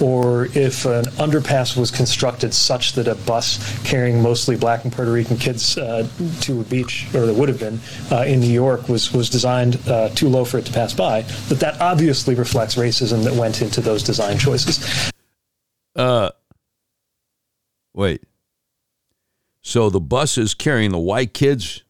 [0.00, 5.12] or if an underpass was constructed such that a bus carrying mostly black and Puerto
[5.12, 6.06] Rican kids uh,
[6.42, 7.80] to a beach, or there would have been
[8.10, 11.22] uh, in New York, was was designed uh, too low for it to pass by,
[11.48, 15.10] that that obviously reflects racism that went into those design choices.
[17.96, 18.22] Wait.
[19.62, 21.82] So the buses carrying the white kids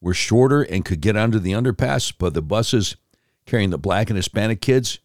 [0.00, 2.94] were shorter and could get under the underpass, but the buses
[3.46, 4.98] carrying the black and Hispanic kids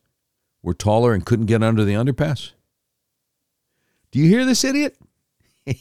[0.61, 2.51] were taller and couldn't get under the underpass?
[4.11, 4.97] Do you hear this idiot?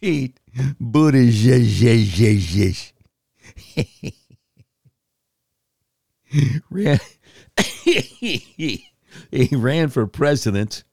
[0.00, 0.40] Pete
[0.80, 2.92] Buttigieg
[6.70, 6.98] ran,
[9.30, 10.84] he ran for president.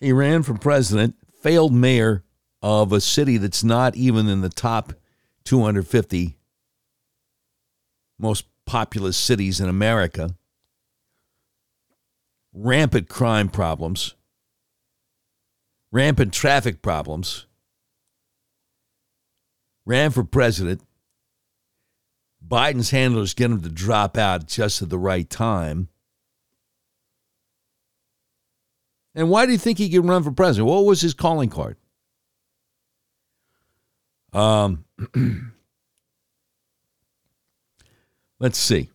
[0.00, 2.22] He ran for president, failed mayor,
[2.62, 4.92] of a city that's not even in the top
[5.44, 6.36] 250
[8.18, 10.34] most populous cities in America,
[12.52, 14.14] rampant crime problems,
[15.92, 17.46] rampant traffic problems,
[19.84, 20.82] ran for president.
[22.46, 25.88] Biden's handlers get him to drop out just at the right time.
[29.14, 30.68] And why do you think he could run for president?
[30.68, 31.76] What was his calling card?
[34.32, 34.84] Um,
[38.38, 38.90] let's see.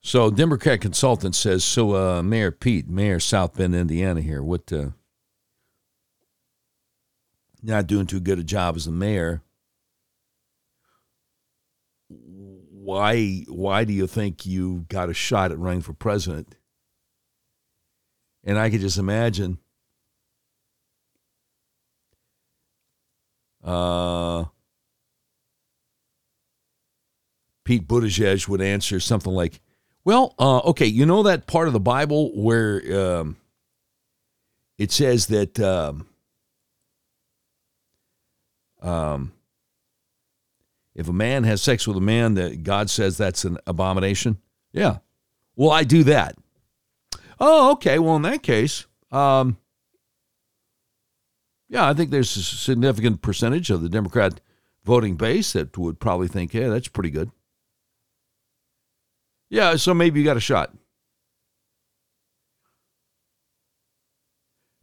[0.00, 4.88] So, Democrat consultant says, so uh, Mayor Pete, Mayor South Bend, Indiana, here, what, uh,
[7.62, 9.42] not doing too good a job as a mayor.
[12.82, 16.56] Why, why do you think you got a shot at running for president?
[18.44, 19.58] And I could just imagine
[23.62, 24.44] Uh,
[27.64, 29.60] Pete Buttigieg would answer something like,
[30.04, 33.36] "Well, uh, okay, you know that part of the Bible where um,
[34.78, 36.08] it says that um,
[38.80, 39.32] um,
[40.94, 44.38] if a man has sex with a man, that God says that's an abomination."
[44.72, 44.98] Yeah.
[45.56, 46.36] Well, I do that.
[47.38, 47.98] Oh, okay.
[47.98, 49.58] Well, in that case, um,
[51.68, 54.40] yeah, I think there's a significant percentage of the Democrat
[54.84, 57.30] voting base that would probably think, yeah, that's pretty good.
[59.48, 60.74] Yeah, so maybe you got a shot.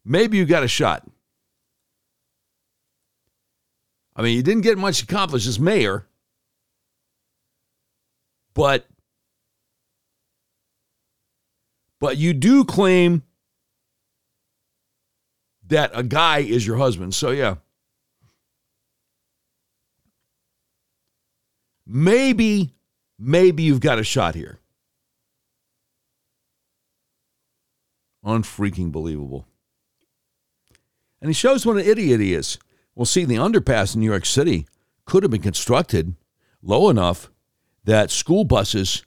[0.06, 1.08] Maybe you got a shot.
[4.20, 6.06] I mean, you didn't get much accomplished as mayor,
[8.54, 8.86] but
[12.02, 13.24] but you do claim
[15.68, 17.16] that a guy is your husband.
[17.16, 17.56] So, yeah.
[21.88, 22.74] Maybe,
[23.18, 24.60] maybe you've got a shot here.
[28.26, 29.46] Unfreaking believable.
[31.22, 32.58] And he shows what an idiot he is.
[32.96, 34.68] Well, see, the underpass in New York City
[35.06, 36.16] could have been constructed
[36.62, 37.32] low enough
[37.86, 39.04] that school buses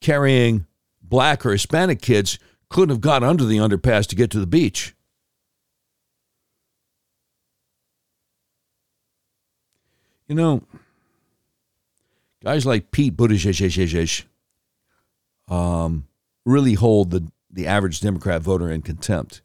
[0.00, 0.66] carrying
[1.02, 2.38] black or Hispanic kids
[2.68, 4.94] couldn't have got under the underpass to get to the beach.
[10.28, 10.62] You know,
[12.42, 14.24] guys like Pete Buttigieg
[15.48, 16.06] um,
[16.46, 19.42] really hold the, the average Democrat voter in contempt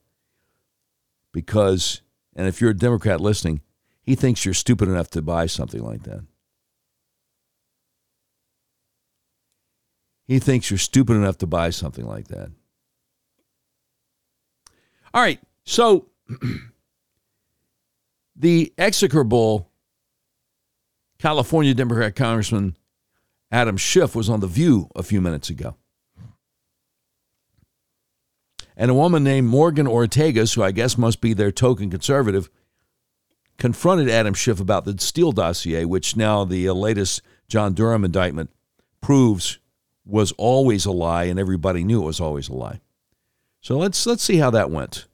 [1.32, 2.02] because,
[2.36, 3.62] and if you're a Democrat listening,
[4.02, 6.26] he thinks you're stupid enough to buy something like that.
[10.26, 12.50] He thinks you're stupid enough to buy something like that.
[15.14, 15.40] All right.
[15.64, 16.08] So
[18.36, 19.70] the execrable
[21.20, 22.76] California Democrat Congressman
[23.52, 25.76] Adam Schiff was on The View a few minutes ago.
[28.78, 32.50] And a woman named Morgan Ortagus, who I guess must be their token conservative,
[33.58, 38.50] confronted Adam Schiff about the Steele dossier, which now the uh, latest John Durham indictment
[39.02, 39.60] proves
[40.06, 42.82] was always a lie, and everybody knew it was always a lie.
[43.62, 45.08] So let's let's see how that went.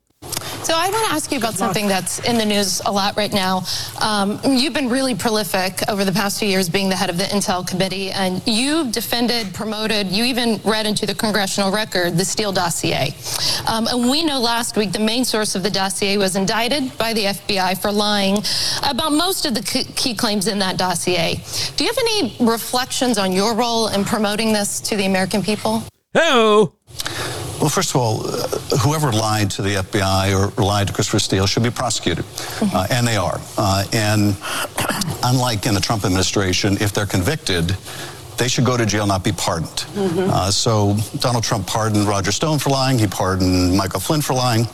[0.63, 3.33] So I want to ask you about something that's in the news a lot right
[3.33, 3.63] now.
[3.99, 7.23] Um, you've been really prolific over the past few years being the head of the
[7.23, 12.51] Intel Committee, and you've defended, promoted, you even read into the congressional record the Steele
[12.51, 13.13] dossier.
[13.67, 17.13] Um, and we know last week the main source of the dossier was indicted by
[17.13, 18.37] the FBI for lying
[18.87, 19.63] about most of the
[19.95, 21.41] key claims in that dossier.
[21.75, 25.83] Do you have any reflections on your role in promoting this to the American people?
[26.13, 26.73] Hello.
[27.61, 28.47] Well, first of all, uh,
[28.79, 32.75] whoever lied to the FBI or lied to Christopher Steele should be prosecuted, mm-hmm.
[32.75, 33.39] uh, and they are.
[33.55, 34.35] Uh, and
[35.23, 37.77] unlike in the Trump administration, if they're convicted,
[38.39, 39.69] they should go to jail, not be pardoned.
[39.69, 40.31] Mm-hmm.
[40.31, 42.97] Uh, so Donald Trump pardoned Roger Stone for lying.
[42.97, 44.65] He pardoned Michael Flynn for lying.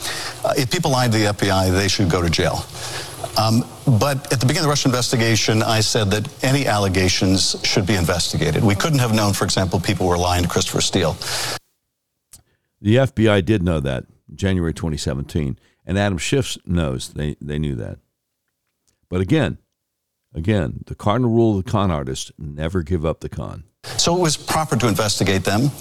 [0.46, 2.64] Uh, if people lied to the FBI, they should go to jail.
[3.38, 3.66] Um,
[4.00, 7.96] but at the beginning of the Russia investigation, I said that any allegations should be
[7.96, 8.64] investigated.
[8.64, 11.18] We couldn't have known, for example, people were lying to Christopher Steele.
[12.82, 18.00] The FBI did know that January 2017, and Adam Schiff knows they, they knew that.
[19.10, 19.58] But again,
[20.34, 23.64] again, the cardinal rule of the con artist never give up the con.
[23.98, 25.72] So it was proper to investigate them.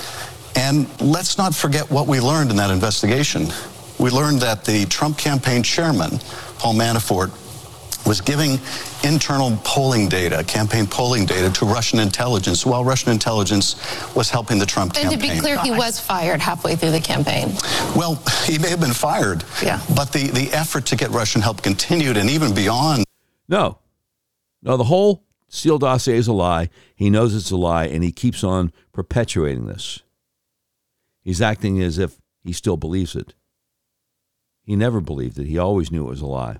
[0.54, 3.48] And let's not forget what we learned in that investigation.
[3.98, 6.18] We learned that the Trump campaign chairman,
[6.58, 7.30] Paul Manafort,
[8.06, 8.58] was giving
[9.02, 13.74] internal polling data, campaign polling data to Russian intelligence while Russian intelligence
[14.14, 15.12] was helping the Trump and campaign.
[15.12, 17.52] And to be clear, he was fired halfway through the campaign.
[17.96, 19.80] Well, he may have been fired, yeah.
[19.94, 23.04] but the, the effort to get Russian help continued and even beyond.
[23.48, 23.78] No.
[24.62, 26.70] No, the whole Steele dossier is a lie.
[26.94, 30.00] He knows it's a lie, and he keeps on perpetuating this.
[31.22, 33.34] He's acting as if he still believes it.
[34.62, 35.46] He never believed it.
[35.46, 36.58] He always knew it was a lie.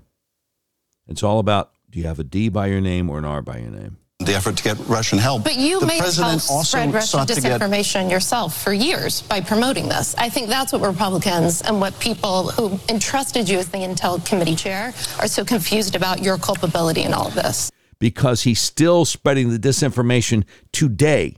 [1.07, 3.59] It's all about do you have a D by your name or an R by
[3.59, 3.97] your name?
[4.19, 5.43] The effort to get Russian help.
[5.43, 8.11] But you the made president help spread Russian disinformation get...
[8.11, 10.15] yourself for years by promoting this.
[10.17, 14.55] I think that's what Republicans and what people who entrusted you as the Intel Committee
[14.55, 17.71] chair are so confused about your culpability in all of this.
[17.99, 20.43] Because he's still spreading the disinformation
[20.73, 21.35] today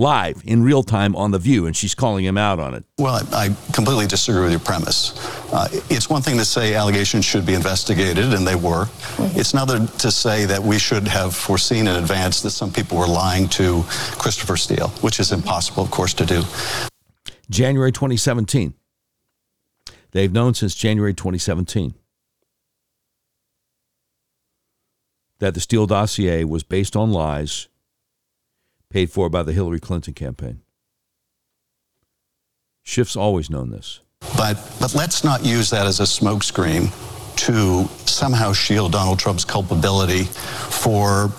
[0.00, 2.84] live in real time on The View, and she's calling him out on it.
[2.98, 5.12] Well, I, I completely disagree with your premise.
[5.52, 8.86] Uh, it's one thing to say allegations should be investigated, and they were.
[8.86, 9.38] Mm-hmm.
[9.38, 13.06] It's another to say that we should have foreseen in advance that some people were
[13.06, 13.84] lying to
[14.18, 16.42] Christopher Steele, which is impossible, of course, to do.
[17.50, 18.72] January 2017.
[20.12, 21.94] They've known since January 2017
[25.38, 27.68] that the Steele dossier was based on lies
[28.90, 30.60] paid for by the Hillary Clinton campaign.
[32.82, 34.00] Schiff's always known this.
[34.36, 36.90] But, but let's not use that as a smokescreen
[37.46, 41.30] to somehow shield Donald Trump's culpability for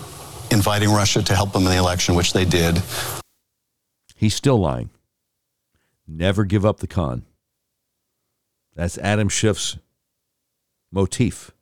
[0.50, 2.82] inviting Russia to help him in the election, which they did.
[4.16, 4.90] He's still lying.
[6.06, 7.24] Never give up the con.
[8.74, 9.78] That's Adam Schiff's
[10.90, 11.52] motif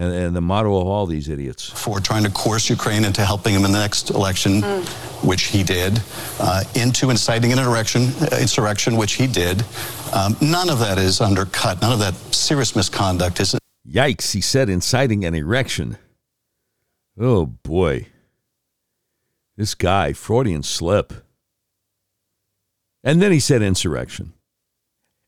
[0.00, 1.68] and, and the motto of all these idiots.
[1.68, 4.84] For trying to coerce Ukraine into helping him in the next election, mm.
[5.22, 6.00] which he did,
[6.40, 9.62] uh, into inciting an insurrection, uh, insurrection, which he did.
[10.14, 11.82] Um, none of that is undercut.
[11.82, 13.54] None of that serious misconduct is.
[13.86, 15.98] Yikes, he said inciting an erection.
[17.18, 18.06] Oh boy.
[19.58, 21.12] This guy, Freudian slip.
[23.04, 24.32] And then he said insurrection.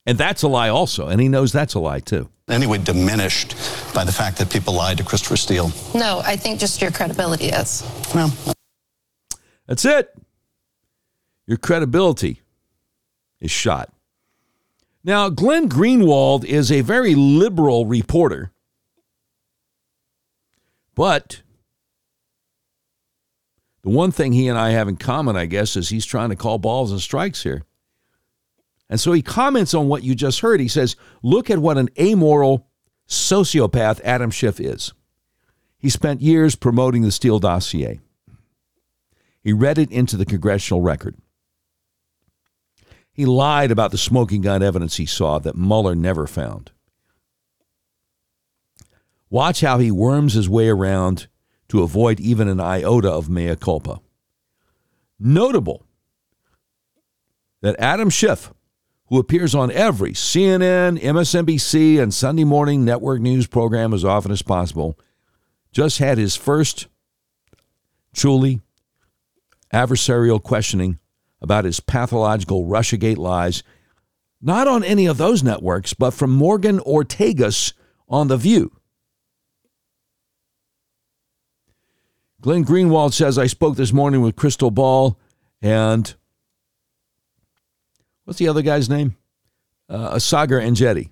[0.06, 1.08] And that's a lie also.
[1.08, 2.28] And he knows that's a lie too.
[2.48, 3.54] Anyway, diminished
[3.94, 5.70] by the fact that people lied to Christopher Steele.
[5.94, 7.82] No, I think just your credibility is.
[8.14, 8.32] Well,
[9.66, 10.12] that's it.
[11.46, 12.42] Your credibility
[13.40, 13.92] is shot.
[15.04, 18.52] Now, Glenn Greenwald is a very liberal reporter,
[20.94, 21.42] but
[23.82, 26.36] the one thing he and I have in common, I guess, is he's trying to
[26.36, 27.64] call balls and strikes here.
[28.92, 30.60] And so he comments on what you just heard.
[30.60, 32.68] He says, Look at what an amoral
[33.08, 34.92] sociopath Adam Schiff is.
[35.78, 38.00] He spent years promoting the Steele dossier.
[39.40, 41.16] He read it into the congressional record.
[43.14, 46.70] He lied about the smoking gun evidence he saw that Mueller never found.
[49.30, 51.28] Watch how he worms his way around
[51.68, 54.02] to avoid even an iota of mea culpa.
[55.18, 55.86] Notable
[57.62, 58.52] that Adam Schiff
[59.12, 64.40] who appears on every CNN, MSNBC, and Sunday morning network news program as often as
[64.40, 64.98] possible,
[65.70, 66.86] just had his first
[68.14, 68.62] truly
[69.70, 70.98] adversarial questioning
[71.42, 73.62] about his pathological Russiagate lies,
[74.40, 77.74] not on any of those networks, but from Morgan Ortagus
[78.08, 78.72] on The View.
[82.40, 85.18] Glenn Greenwald says, I spoke this morning with Krystal Ball
[85.60, 86.14] and
[88.32, 89.14] what's the other guy's name?
[89.90, 91.10] Uh, Enjeti,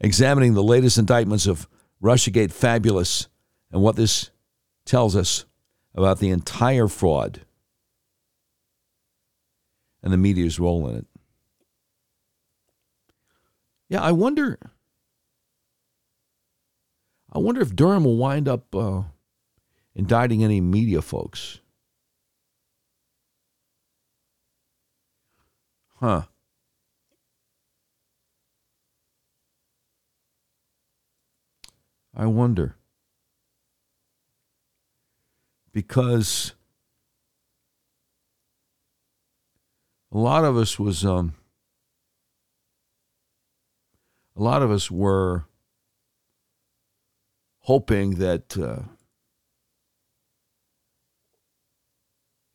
[0.00, 1.66] examining the latest indictments of
[2.02, 3.28] Russiagate Fabulous
[3.72, 4.30] and what this
[4.84, 5.46] tells us
[5.94, 7.40] about the entire fraud
[10.02, 11.06] and the media's role in it.
[13.88, 14.58] Yeah, I wonder.
[17.32, 19.04] I wonder if Durham will wind up uh,
[19.94, 21.60] indicting any media folks.
[26.00, 26.22] Huh.
[32.16, 32.74] I wonder.
[35.72, 36.54] Because
[40.10, 41.34] a lot of us was um,
[44.34, 45.44] a lot of us were
[47.60, 48.82] hoping that uh,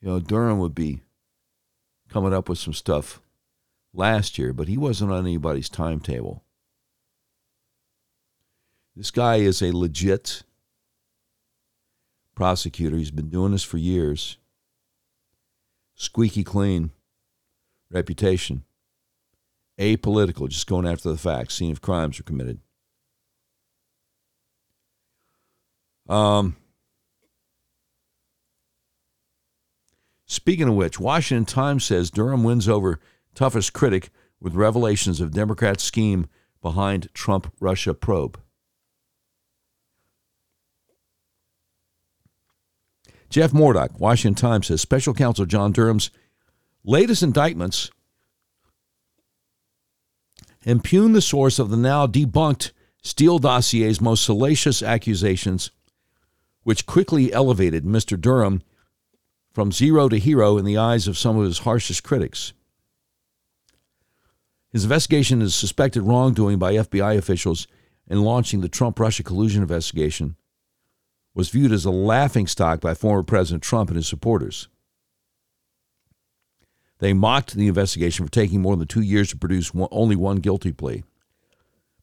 [0.01, 1.01] you know Durham would be
[2.09, 3.21] coming up with some stuff
[3.97, 6.43] last year, but he wasn't on anybody's timetable.
[8.95, 10.43] This guy is a legit
[12.33, 12.97] prosecutor.
[12.97, 14.37] He's been doing this for years.
[15.95, 16.91] Squeaky clean
[17.91, 18.63] reputation.
[19.79, 22.59] Apolitical, just going after the facts, seeing if crimes are committed.
[26.07, 26.55] Um,
[30.25, 32.99] speaking of which, Washington Times says Durham wins over
[33.35, 34.09] toughest critic
[34.39, 36.27] with revelations of Democrat scheme
[36.61, 38.39] behind Trump Russia probe.
[43.29, 46.09] Jeff Mordock, Washington Times says special counsel John Durham's
[46.83, 47.91] latest indictments
[50.63, 52.71] impugn the source of the now debunked
[53.01, 55.69] Steele dossier's most salacious accusations,
[56.63, 58.19] which quickly elevated Mr.
[58.19, 58.63] Durham
[59.53, 62.53] from zero to hero in the eyes of some of his harshest critics.
[64.75, 67.65] His investigation into suspected wrongdoing by FBI officials
[68.07, 70.35] in launching the Trump Russia collusion investigation
[71.33, 74.67] was viewed as a laughingstock by former President Trump and his supporters.
[76.99, 80.39] They mocked the investigation for taking more than two years to produce one, only one
[80.39, 81.05] guilty plea.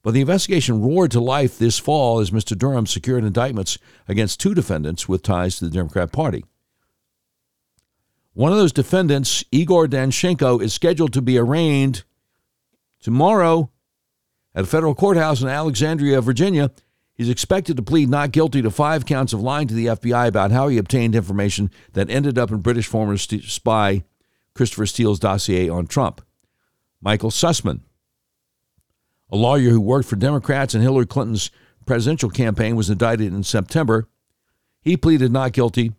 [0.00, 2.56] But the investigation roared to life this fall as Mr.
[2.56, 3.76] Durham secured indictments
[4.08, 6.42] against two defendants with ties to the Democrat Party.
[8.32, 12.04] One of those defendants, Igor Danchenko, is scheduled to be arraigned
[13.02, 13.70] tomorrow
[14.54, 16.70] at a federal courthouse in Alexandria, Virginia.
[17.14, 20.50] He's expected to plead not guilty to five counts of lying to the FBI about
[20.50, 24.04] how he obtained information that ended up in British former spy
[24.54, 26.22] Christopher Steele's dossier on Trump.
[27.00, 27.80] Michael Sussmann,
[29.30, 31.50] a lawyer who worked for Democrats in Hillary Clinton's
[31.84, 34.08] presidential campaign, was indicted in September.
[34.80, 35.92] He pleaded not guilty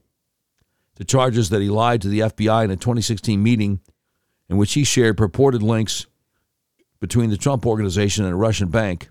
[0.95, 3.81] to charges that he lied to the FBI in a 2016 meeting
[4.49, 6.05] in which he shared purported links
[7.03, 9.09] between the Trump organization and a Russian bank.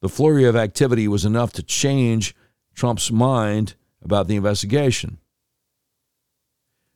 [0.00, 2.34] The flurry of activity was enough to change
[2.74, 5.18] Trump's mind about the investigation.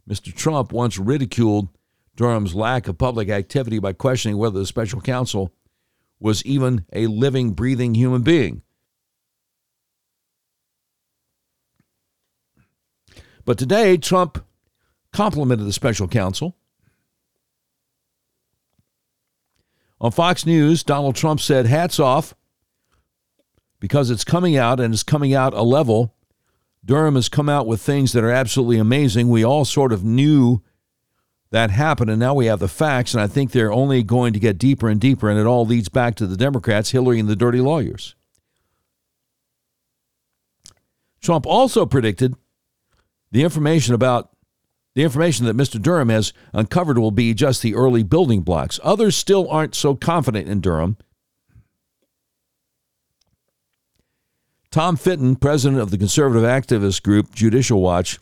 [0.08, 0.34] Mr.
[0.34, 1.68] Trump once ridiculed
[2.16, 5.52] Durham's lack of public activity by questioning whether the special counsel
[6.18, 8.62] was even a living, breathing human being.
[13.44, 14.42] But today, Trump
[15.12, 16.56] complimented the special counsel.
[20.06, 22.32] On Fox News, Donald Trump said, Hats off,
[23.80, 26.14] because it's coming out and it's coming out a level
[26.84, 29.28] Durham has come out with things that are absolutely amazing.
[29.28, 30.62] We all sort of knew
[31.50, 34.38] that happened, and now we have the facts, and I think they're only going to
[34.38, 37.34] get deeper and deeper, and it all leads back to the Democrats, Hillary, and the
[37.34, 38.14] dirty lawyers.
[41.20, 42.36] Trump also predicted
[43.32, 44.30] the information about
[44.96, 45.80] the information that Mr.
[45.80, 48.80] Durham has uncovered will be just the early building blocks.
[48.82, 50.96] Others still aren't so confident in Durham
[54.70, 58.18] Tom Fitton, president of the conservative activist group Judicial Watch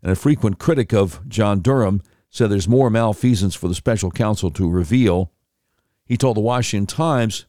[0.00, 4.50] and a frequent critic of John Durham, said there's more malfeasance for the special counsel
[4.52, 5.32] to reveal.
[6.04, 7.46] He told the Washington Times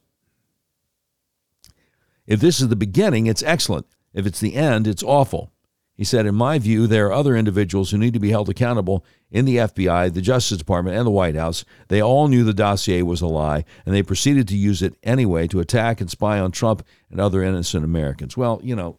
[2.26, 3.86] if this is the beginning, it's excellent.
[4.12, 5.52] If it's the end, it's awful.
[6.00, 9.04] He said, In my view, there are other individuals who need to be held accountable
[9.30, 11.62] in the FBI, the Justice Department, and the White House.
[11.88, 15.46] They all knew the dossier was a lie, and they proceeded to use it anyway
[15.48, 18.34] to attack and spy on Trump and other innocent Americans.
[18.34, 18.96] Well, you know,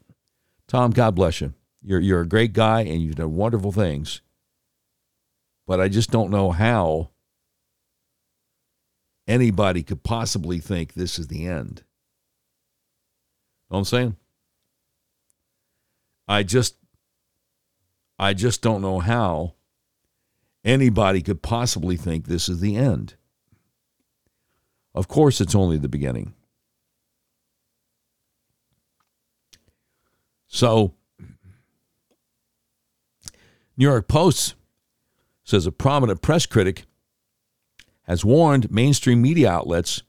[0.68, 1.56] Tom, God bless you.
[1.82, 4.22] You're you're a great guy and you've done wonderful things.
[5.66, 7.10] But I just don't know how
[9.28, 11.84] anybody could possibly think this is the end.
[13.72, 14.18] Know what I'm saying?
[16.28, 16.76] I just
[18.22, 19.56] I just don't know how
[20.64, 23.16] anybody could possibly think this is the end.
[24.94, 26.36] Of course it's only the beginning.
[30.46, 30.94] So
[33.76, 34.54] New York Post
[35.44, 36.86] says a prominent press critic
[38.04, 40.04] has warned mainstream media outlets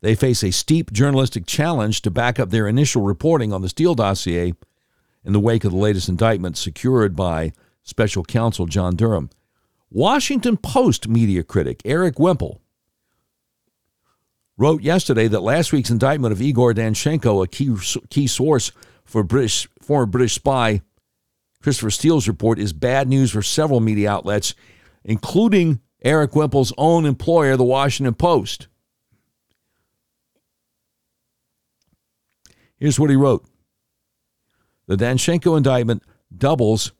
[0.00, 3.94] they face a steep journalistic challenge to back up their initial reporting on the Steele
[3.94, 4.54] dossier
[5.24, 9.30] in the wake of the latest indictment secured by special counsel John Durham.
[9.90, 12.60] Washington Post media critic Erik Wemple
[14.56, 17.74] wrote yesterday that last week's indictment of Igor Danchenko, a key,
[18.08, 18.72] key source
[19.04, 20.82] for British, former British spy
[21.62, 24.54] Christopher Steele's report, is bad news for several media outlets,
[25.04, 28.66] including Erik Wemple's own employer, the Washington Post.
[32.76, 33.44] Here's what he wrote
[34.92, 36.02] The Danchenko indictment
[36.36, 36.92] doubles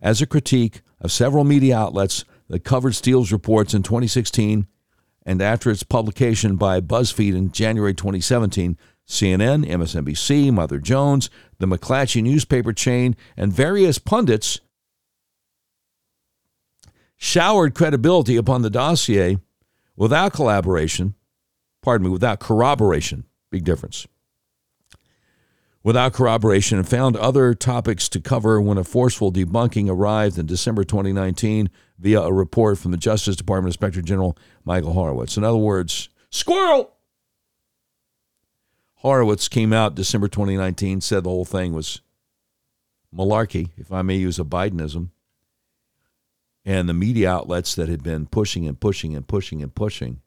[0.00, 4.68] as a critique of several media outlets that covered Steele's reports in 2016
[5.26, 8.78] and after its publication by BuzzFeed in January 2017.
[9.08, 14.60] CNN, MSNBC, Mother Jones, the McClatchy newspaper chain, and various pundits
[17.16, 19.36] showered credibility upon the dossier
[19.96, 21.16] without collaboration,
[21.82, 23.24] pardon me, without corroboration.
[23.50, 24.06] Big difference
[25.82, 30.84] without corroboration and found other topics to cover when a forceful debunking arrived in December
[30.84, 35.36] 2019 via a report from the Justice Department Inspector General Michael Horowitz.
[35.36, 36.92] In other words, squirrel!
[38.96, 42.00] Horowitz came out December 2019, said the whole thing was
[43.14, 45.10] malarkey, if I may use a Bidenism.
[46.64, 50.20] And the media outlets that had been pushing and pushing and pushing and pushing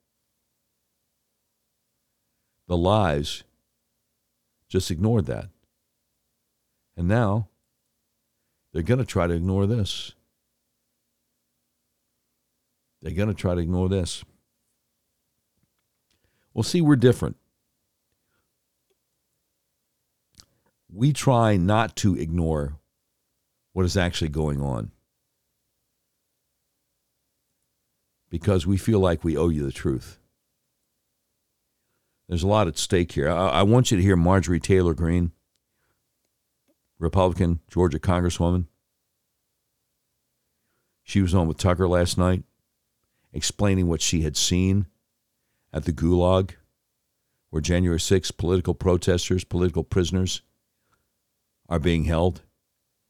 [2.68, 3.44] the lies
[4.76, 5.48] just ignored that.
[6.98, 7.48] And now
[8.74, 10.12] they're going to try to ignore this.
[13.02, 14.26] They're going to try to ignore this.
[16.54, 17.38] Well, see, we're different.
[20.92, 22.78] We try not to ignore
[23.72, 24.92] what is actually going on
[28.30, 30.20] because we feel like we owe you the truth.
[32.28, 33.30] There's a lot at stake here.
[33.30, 35.32] I, I want you to hear Marjorie Taylor Greene,
[36.98, 38.66] Republican, Georgia Congresswoman.
[41.04, 42.44] She was on with Tucker last night
[43.36, 44.88] explaining what she had seen
[45.74, 46.52] at the Gulag,
[47.50, 50.42] where January 6th political protesters, political prisoners
[51.68, 52.42] are being held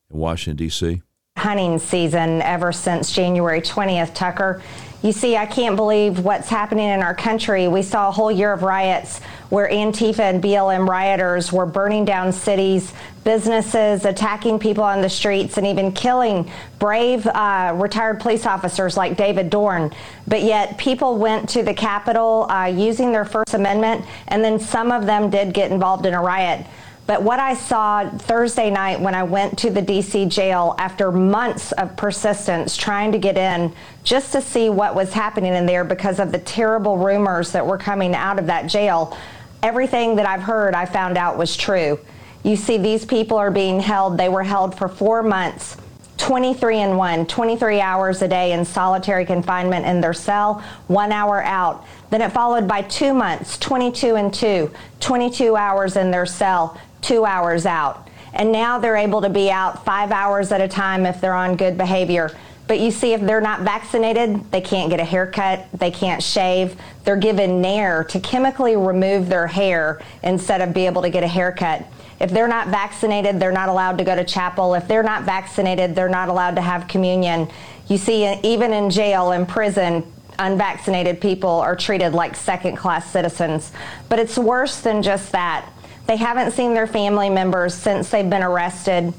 [0.09, 1.01] in Washington, D.C.
[1.37, 4.63] Hunting season ever since January 20th, Tucker.
[5.05, 7.67] You see, I can't believe what's happening in our country.
[7.67, 9.19] We saw a whole year of riots
[9.49, 12.91] where Antifa and BLM rioters were burning down cities,
[13.23, 16.49] businesses, attacking people on the streets, and even killing
[16.79, 19.93] brave uh, retired police officers like David Dorn.
[20.25, 24.91] But yet, people went to the Capitol uh, using their First Amendment, and then some
[24.91, 26.65] of them did get involved in a riot.
[27.07, 31.71] But what I saw Thursday night when I went to the DC jail after months
[31.73, 33.73] of persistence trying to get in
[34.03, 37.77] just to see what was happening in there because of the terrible rumors that were
[37.77, 39.15] coming out of that jail,
[39.61, 41.99] everything that I've heard I found out was true.
[42.43, 45.77] You see, these people are being held, they were held for four months.
[46.17, 51.43] 23 and 1, 23 hours a day in solitary confinement in their cell, one hour
[51.43, 51.85] out.
[52.09, 54.71] Then it followed by two months, 22 and 2,
[55.01, 58.09] 22 hours in their cell, two hours out.
[58.33, 61.55] And now they're able to be out five hours at a time if they're on
[61.55, 62.31] good behavior.
[62.67, 66.75] But you see, if they're not vaccinated, they can't get a haircut, they can't shave.
[67.03, 71.27] They're given Nair to chemically remove their hair instead of be able to get a
[71.27, 71.85] haircut.
[72.19, 74.73] If they're not vaccinated, they're not allowed to go to chapel.
[74.73, 77.49] If they're not vaccinated, they're not allowed to have communion.
[77.87, 83.71] You see, even in jail, in prison, unvaccinated people are treated like second class citizens.
[84.09, 85.69] But it's worse than just that.
[86.07, 89.13] They haven't seen their family members since they've been arrested.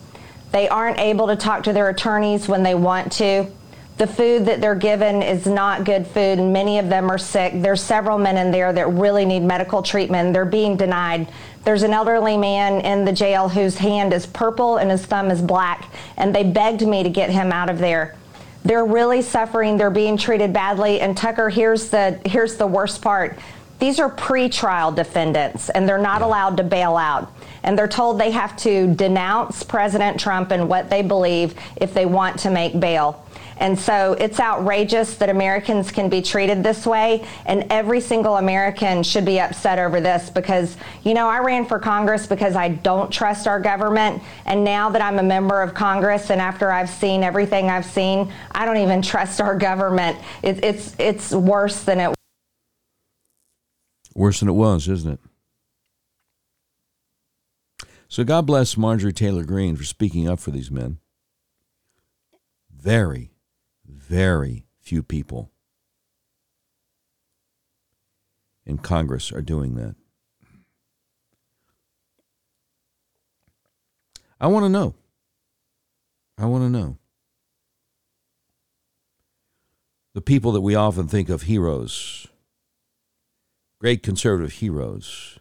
[0.52, 3.46] They aren't able to talk to their attorneys when they want to.
[3.98, 7.54] The food that they're given is not good food, and many of them are sick.
[7.56, 10.34] There's several men in there that really need medical treatment.
[10.34, 11.28] They're being denied.
[11.64, 15.40] There's an elderly man in the jail whose hand is purple and his thumb is
[15.40, 18.14] black, and they begged me to get him out of there.
[18.66, 19.76] They're really suffering.
[19.76, 21.00] They're being treated badly.
[21.00, 23.38] And Tucker, here's the here's the worst part.
[23.78, 27.32] These are pre-trial defendants, and they're not allowed to bail out.
[27.62, 32.06] And they're told they have to denounce President Trump and what they believe if they
[32.06, 33.26] want to make bail.
[33.58, 37.26] And so it's outrageous that Americans can be treated this way.
[37.46, 41.78] And every single American should be upset over this because, you know, I ran for
[41.78, 44.22] Congress because I don't trust our government.
[44.44, 48.30] And now that I'm a member of Congress and after I've seen everything I've seen,
[48.52, 50.18] I don't even trust our government.
[50.42, 52.15] It, it's, it's worse than it
[54.16, 55.20] Worse than it was, isn't it?
[58.08, 61.00] So God bless Marjorie Taylor Greene for speaking up for these men.
[62.74, 63.32] Very,
[63.84, 65.50] very few people
[68.64, 69.96] in Congress are doing that.
[74.40, 74.94] I want to know.
[76.38, 76.96] I want to know.
[80.14, 82.28] The people that we often think of heroes
[83.78, 85.38] great conservative heroes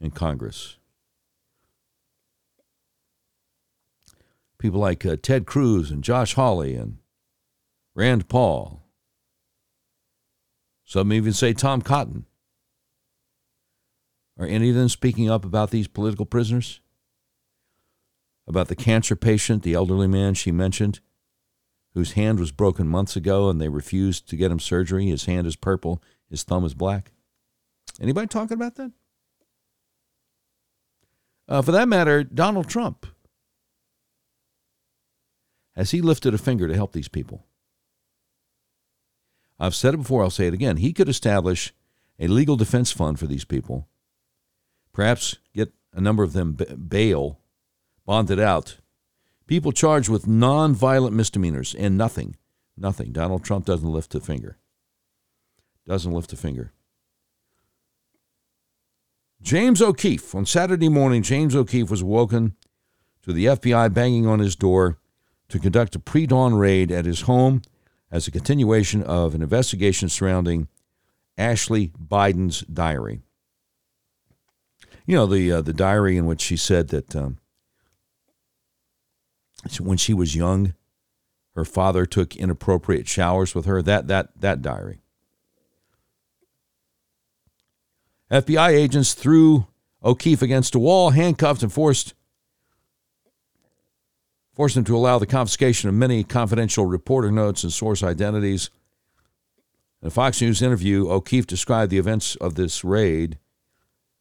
[0.00, 0.76] in Congress.
[4.58, 6.98] People like uh, Ted Cruz and Josh Hawley and
[7.94, 8.82] Rand Paul.
[10.84, 12.26] Some even say Tom Cotton.
[14.38, 16.80] Are any of them speaking up about these political prisoners?
[18.46, 21.00] About the cancer patient, the elderly man she mentioned,
[21.94, 25.06] whose hand was broken months ago and they refused to get him surgery?
[25.06, 27.12] His hand is purple his thumb is black.
[28.00, 28.92] Anybody talking about that?
[31.48, 33.06] Uh, for that matter, Donald Trump.
[35.74, 37.46] Has he lifted a finger to help these people?
[39.58, 40.78] I've said it before, I'll say it again.
[40.78, 41.72] He could establish
[42.18, 43.88] a legal defense fund for these people,
[44.92, 47.40] perhaps get a number of them bail,
[48.04, 48.78] bonded out.
[49.46, 52.36] People charged with non-violent misdemeanors and nothing,
[52.76, 53.12] nothing.
[53.12, 54.58] Donald Trump doesn't lift a finger
[55.86, 56.72] doesn't lift a finger.
[59.40, 60.34] James O'Keefe.
[60.34, 62.56] On Saturday morning, James O'Keefe was woken
[63.22, 64.98] to the FBI banging on his door
[65.48, 67.62] to conduct a pre dawn raid at his home
[68.10, 70.68] as a continuation of an investigation surrounding
[71.38, 73.20] Ashley Biden's diary.
[75.06, 77.38] You know, the, uh, the diary in which she said that um,
[79.78, 80.74] when she was young,
[81.54, 83.82] her father took inappropriate showers with her.
[83.82, 85.00] That, that, that diary.
[88.30, 89.66] FBI agents threw
[90.02, 92.14] O'Keefe against a wall, handcuffed, and forced
[94.52, 98.70] forced him to allow the confiscation of many confidential reporter notes and source identities.
[100.00, 103.38] In a Fox News interview, O'Keefe described the events of this raid.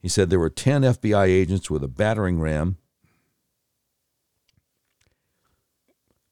[0.01, 2.77] He said there were 10 FBI agents with a battering ram.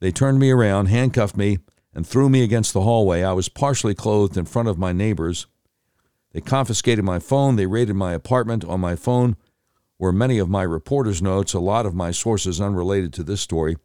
[0.02, 1.60] They turned me around, handcuffed me,
[1.96, 3.24] and threw me against the hallway.
[3.24, 5.48] I was partially clothed in front of my neighbors.
[6.34, 7.56] They confiscated my phone.
[7.56, 8.66] They raided my apartment.
[8.66, 9.38] On my phone
[10.00, 13.78] were many of my reporter's notes, a lot of my sources unrelated to this story,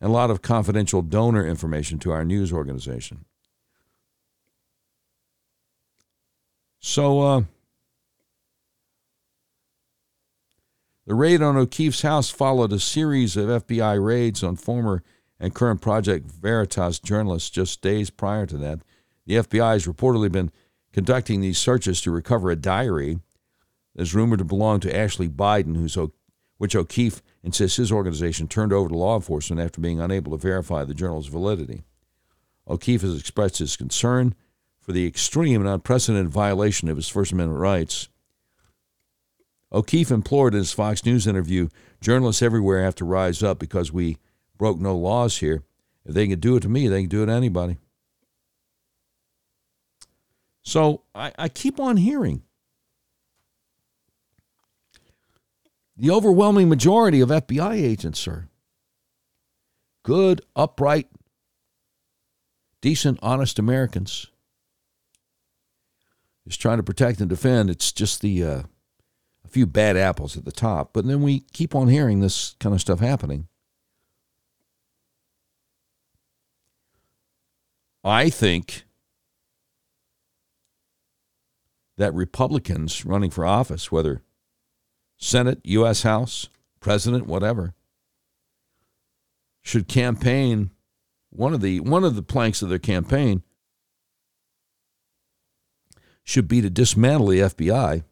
[0.00, 3.24] and a lot of confidential donor information to our news organization.
[6.78, 7.42] So, uh,
[11.06, 15.02] the raid on O'Keefe's house followed a series of FBI raids on former
[15.40, 18.80] and current Project Veritas journalists just days prior to that.
[19.26, 20.50] The FBI has reportedly been
[20.94, 23.18] conducting these searches to recover a diary
[23.96, 25.98] that's rumored to belong to Ashley Biden, who's
[26.56, 30.84] which O'Keefe insists his organization turned over to law enforcement after being unable to verify
[30.84, 31.82] the journal's validity.
[32.68, 34.36] O'Keefe has expressed his concern
[34.78, 38.08] for the extreme and unprecedented violation of his First Amendment rights.
[39.72, 44.18] O'Keefe implored in his Fox News interview journalists everywhere have to rise up because we
[44.56, 45.64] broke no laws here.
[46.06, 47.78] If they can do it to me, they can do it to anybody.
[50.64, 52.42] So I, I keep on hearing
[55.96, 58.48] the overwhelming majority of FBI agents are
[60.02, 61.08] good, upright,
[62.80, 64.26] decent, honest Americans.
[66.46, 67.70] Just trying to protect and defend.
[67.70, 68.62] It's just the uh,
[69.44, 70.92] a few bad apples at the top.
[70.92, 73.48] But then we keep on hearing this kind of stuff happening.
[78.02, 78.84] I think
[81.96, 84.22] that Republicans running for office, whether
[85.16, 86.02] Senate, U.S.
[86.02, 86.48] House,
[86.80, 87.74] President, whatever,
[89.62, 90.70] should campaign
[91.30, 93.42] one of the one of the planks of their campaign
[96.22, 98.04] should be to dismantle the FBI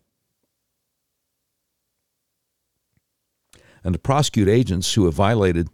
[3.85, 5.69] and to prosecute agents who have violated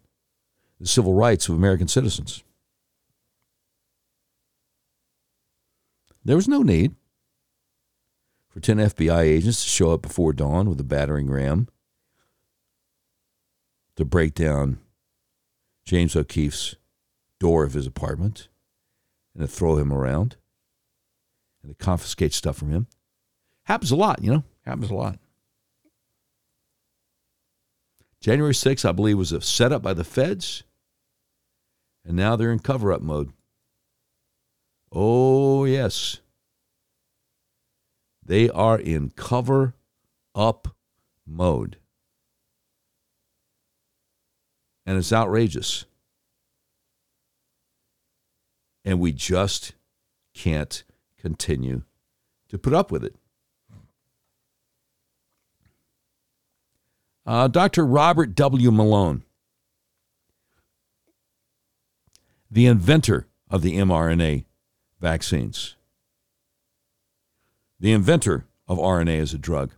[0.81, 2.43] the civil rights of American citizens.
[6.25, 6.95] There was no need.
[8.59, 11.69] For 10 FBI agents to show up before dawn with a battering ram
[13.95, 14.81] to break down
[15.85, 16.75] James O'Keefe's
[17.39, 18.49] door of his apartment
[19.33, 20.35] and to throw him around
[21.63, 22.89] and to confiscate stuff from him.
[23.63, 25.21] Happens a lot, you know, happens a lot.
[28.21, 30.65] January 6th, I believe, was a setup by the feds,
[32.05, 33.31] and now they're in cover up mode.
[34.91, 36.19] Oh, yes.
[38.29, 39.75] They are in cover
[40.35, 40.77] up
[41.27, 41.79] mode.
[44.85, 45.87] And it's outrageous.
[48.85, 49.73] And we just
[50.35, 50.85] can't
[51.19, 51.85] continue
[52.51, 53.17] to put up with it.
[57.25, 57.87] Uh, Dr.
[57.87, 58.71] Robert W.
[58.71, 59.23] Malone,
[62.51, 64.45] the inventor of the mRNA
[65.01, 65.77] vaccines,
[67.81, 69.73] the inventor of RNA as a drug.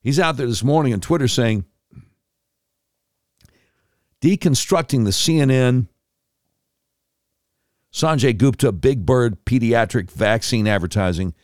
[0.00, 1.64] He's out there this morning on Twitter saying,
[4.20, 5.88] deconstructing the CNN
[7.92, 11.34] Sanjay Gupta Big Bird pediatric vaccine advertising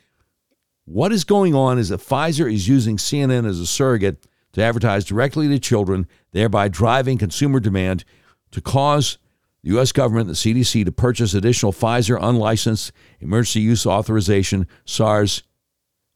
[0.84, 5.04] what is going on is that Pfizer is using CNN as a surrogate to advertise
[5.04, 8.04] directly to children, thereby driving consumer demand
[8.50, 9.18] to cause
[9.62, 9.92] the U.S.
[9.92, 15.42] government, the CDC, to purchase additional Pfizer unlicensed emergency use authorization SARS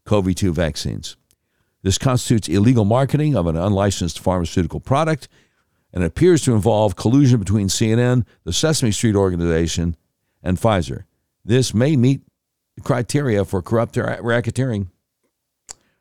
[0.05, 1.17] CoV 2 vaccines.
[1.83, 5.29] This constitutes illegal marketing of an unlicensed pharmaceutical product
[5.93, 9.97] and appears to involve collusion between CNN, the Sesame Street organization,
[10.43, 11.05] and Pfizer.
[11.45, 12.23] This may meet
[12.83, 14.89] criteria for corrupt racketeering.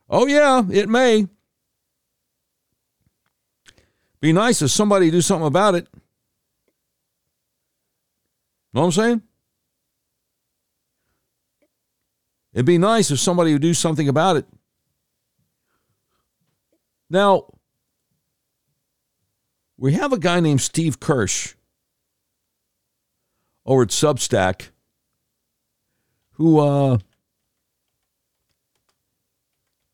[0.09, 1.27] Oh, yeah, it may.
[4.19, 5.87] Be nice if somebody do something about it.
[8.75, 9.21] Know what I'm saying?
[12.53, 14.45] It'd be nice if somebody would do something about it.
[17.09, 17.53] Now,
[19.77, 21.55] we have a guy named Steve Kirsch
[23.65, 24.69] over at Substack
[26.31, 26.97] who uh,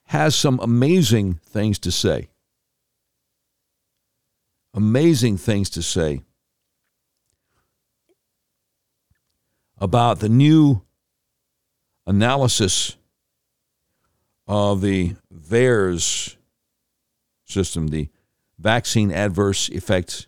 [0.06, 2.30] has some amazing things to say.
[4.74, 6.24] Amazing things to say
[9.82, 10.82] about the new
[12.08, 12.96] analysis
[14.48, 16.38] of the VAERS
[17.44, 18.08] system, the
[18.58, 20.28] vaccine adverse effects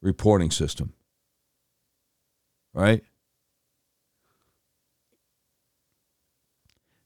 [0.00, 0.92] reporting system
[2.74, 3.02] right?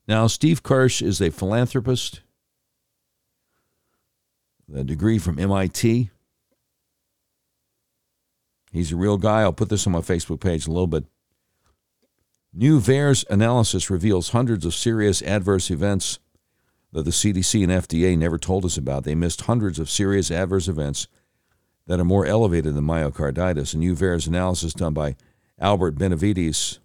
[0.09, 2.21] Now, Steve Kirsch is a philanthropist,
[4.73, 6.11] a degree from MIT.
[8.73, 9.41] He's a real guy.
[9.41, 11.05] I'll put this on my Facebook page a little bit.
[12.53, 16.19] New VAERS analysis reveals hundreds of serious adverse events
[16.93, 19.05] that the CDC and FDA never told us about.
[19.05, 21.09] They missed hundreds of serious adverse events
[21.87, 23.75] that are more elevated than myocarditis.
[23.75, 25.17] A new VAERS analysis done by
[25.59, 26.81] Albert Benavides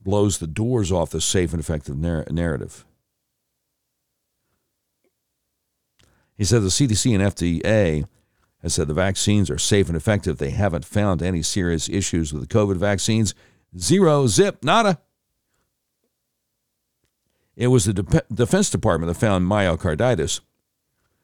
[0.00, 2.84] blows the doors off the safe and effective narr- narrative.
[6.36, 8.06] He said the CDC and FDA
[8.62, 10.38] has said the vaccines are safe and effective.
[10.38, 13.34] They haven't found any serious issues with the COVID vaccines.
[13.78, 15.00] Zero, zip, nada.
[17.56, 20.40] It was the De- Defense Department that found myocarditis.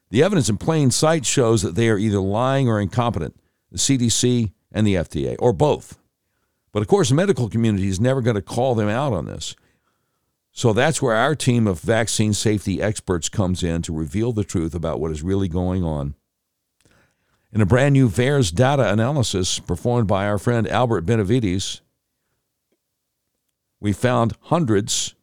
[0.09, 3.35] The evidence in plain sight shows that they are either lying or incompetent,
[3.71, 5.97] the CDC and the FDA, or both.
[6.71, 9.55] But of course, the medical community is never going to call them out on this.
[10.51, 14.73] So that's where our team of vaccine safety experts comes in to reveal the truth
[14.73, 16.15] about what is really going on.
[17.53, 21.81] In a brand new VAERS data analysis performed by our friend Albert Benavides,
[23.79, 25.15] we found hundreds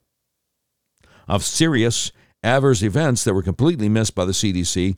[1.28, 4.96] of serious adverse events that were completely missed by the CDC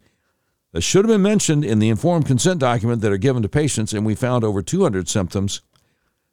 [0.72, 3.92] that should have been mentioned in the informed consent document that are given to patients,
[3.92, 5.62] and we found over 200 symptoms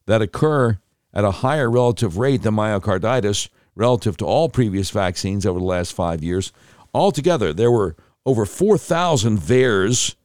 [0.05, 0.77] that occur
[1.11, 5.93] at a higher relative rate than myocarditis relative to all previous vaccines over the last
[5.93, 6.51] five years.
[6.93, 7.95] Altogether, there were
[8.25, 10.15] over 4,000 VAERS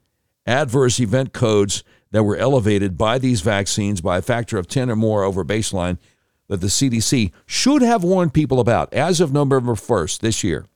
[0.48, 4.96] adverse event codes that were elevated by these vaccines by a factor of 10 or
[4.96, 5.98] more over baseline
[6.48, 10.66] that the CDC should have warned people about as of November 1st this year.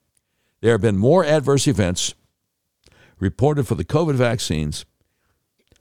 [0.61, 2.15] There have been more adverse events
[3.19, 4.85] reported for the COVID vaccines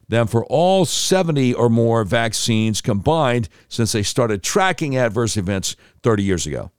[0.08, 6.24] than for all 70 or more vaccines combined since they started tracking adverse events 30
[6.24, 6.72] years ago.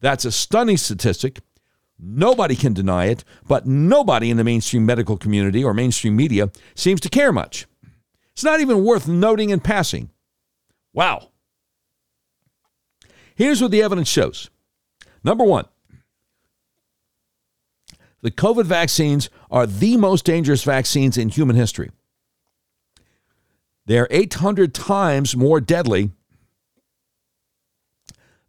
[0.00, 1.40] That's a stunning statistic.
[1.98, 7.00] Nobody can deny it, but nobody in the mainstream medical community or mainstream media seems
[7.02, 7.66] to care much.
[8.32, 10.10] It's not even worth noting in passing.
[10.92, 11.30] Wow.
[13.36, 14.50] Here's what the evidence shows.
[15.22, 15.66] Number one,
[18.22, 21.90] the COVID vaccines are the most dangerous vaccines in human history.
[23.86, 26.10] They're 800 times more deadly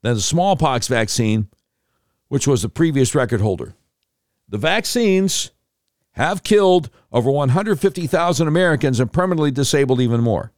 [0.01, 1.49] than the smallpox vaccine,
[2.27, 3.76] which was the previous record holder.
[4.47, 5.52] The vaccines
[6.14, 10.52] have killed over 150,000 Americans and permanently disabled even more.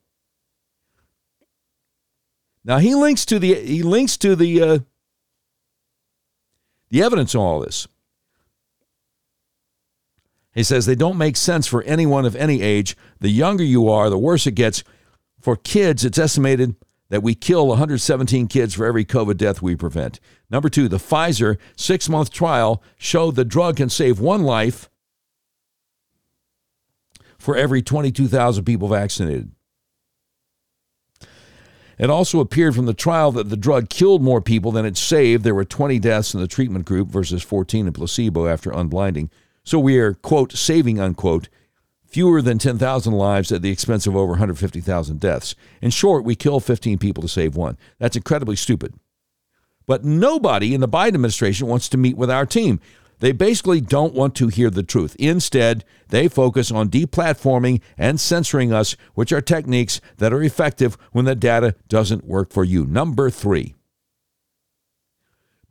[2.63, 4.79] Now he links to the he links to the uh,
[6.89, 7.87] the evidence on all this.
[10.53, 12.97] He says they don't make sense for anyone of any age.
[13.19, 14.83] The younger you are, the worse it gets.
[15.39, 16.75] For kids, it's estimated
[17.09, 20.19] that we kill 117 kids for every COVID death we prevent.
[20.49, 24.89] Number two, the Pfizer six month trial showed the drug can save one life
[27.37, 29.51] for every 22,000 people vaccinated.
[31.97, 35.43] It also appeared from the trial that the drug killed more people than it saved.
[35.43, 39.29] There were 20 deaths in the treatment group versus 14 in placebo after unblinding.
[39.63, 41.49] So we are, quote, saving, unquote,
[42.07, 45.55] fewer than 10,000 lives at the expense of over 150,000 deaths.
[45.81, 47.77] In short, we kill 15 people to save one.
[47.99, 48.93] That's incredibly stupid.
[49.85, 52.79] But nobody in the Biden administration wants to meet with our team.
[53.19, 55.15] They basically don't want to hear the truth.
[55.17, 61.25] Instead, they focus on deplatforming and censoring us, which are techniques that are effective when
[61.25, 62.85] the data doesn't work for you.
[62.85, 63.75] Number three,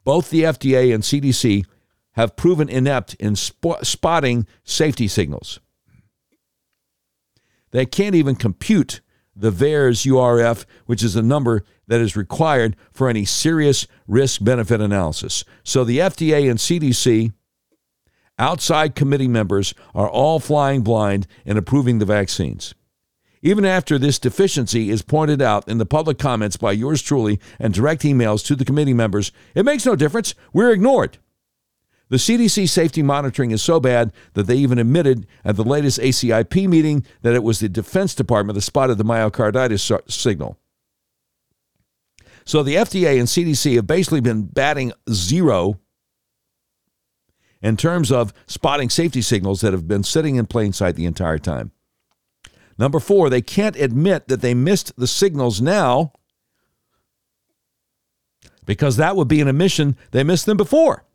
[0.02, 1.66] both the FDA and CDC
[2.12, 5.60] have proven inept in sp- spotting safety signals.
[7.70, 9.00] They can't even compute
[9.34, 14.80] the VAERS URF, which is a number that is required for any serious risk benefit
[14.80, 15.44] analysis.
[15.62, 17.32] So the FDA and CDC,
[18.38, 22.74] outside committee members, are all flying blind in approving the vaccines.
[23.42, 27.74] Even after this deficiency is pointed out in the public comments by yours truly and
[27.74, 30.34] direct emails to the committee members, it makes no difference.
[30.52, 31.18] We're ignored.
[32.08, 36.68] The CDC safety monitoring is so bad that they even admitted at the latest ACIP
[36.68, 40.58] meeting that it was the Defense Department that spotted the myocarditis signal.
[42.44, 45.80] So the FDA and CDC have basically been batting zero
[47.60, 51.38] in terms of spotting safety signals that have been sitting in plain sight the entire
[51.38, 51.72] time.
[52.78, 56.12] Number four, they can't admit that they missed the signals now
[58.64, 61.05] because that would be an admission they missed them before.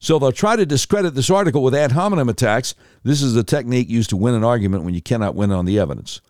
[0.00, 2.74] So they'll try to discredit this article with ad hominem attacks.
[3.02, 5.78] This is a technique used to win an argument when you cannot win on the
[5.78, 6.22] evidence.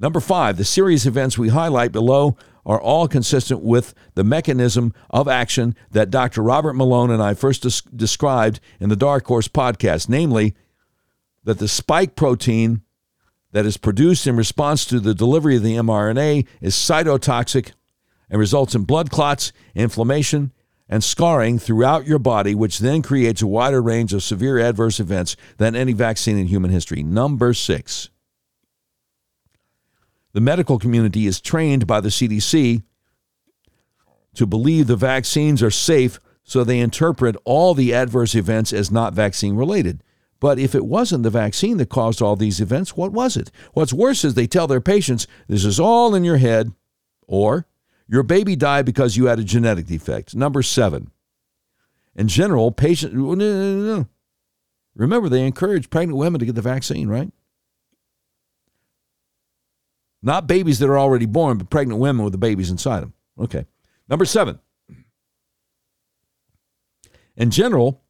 [0.00, 5.28] Number five, the series events we highlight below are all consistent with the mechanism of
[5.28, 6.42] action that Dr.
[6.42, 10.54] Robert Malone and I first des- described in the Dark Horse podcast, namely
[11.44, 12.82] that the spike protein
[13.52, 17.72] that is produced in response to the delivery of the mRNA is cytotoxic
[18.30, 20.52] and results in blood clots, inflammation,
[20.92, 25.36] and scarring throughout your body, which then creates a wider range of severe adverse events
[25.56, 27.02] than any vaccine in human history.
[27.02, 28.10] Number six,
[30.34, 32.82] the medical community is trained by the CDC
[34.34, 39.14] to believe the vaccines are safe, so they interpret all the adverse events as not
[39.14, 40.02] vaccine related.
[40.40, 43.50] But if it wasn't the vaccine that caused all these events, what was it?
[43.72, 46.70] What's worse is they tell their patients this is all in your head,
[47.26, 47.66] or
[48.12, 50.34] your baby died because you had a genetic defect.
[50.36, 51.10] Number seven.
[52.14, 53.14] In general, patients.
[53.14, 54.08] No, no, no,
[54.94, 57.32] Remember, they encourage pregnant women to get the vaccine, right?
[60.20, 63.14] Not babies that are already born, but pregnant women with the babies inside them.
[63.38, 63.64] Okay.
[64.10, 64.58] Number seven.
[67.34, 68.02] In general,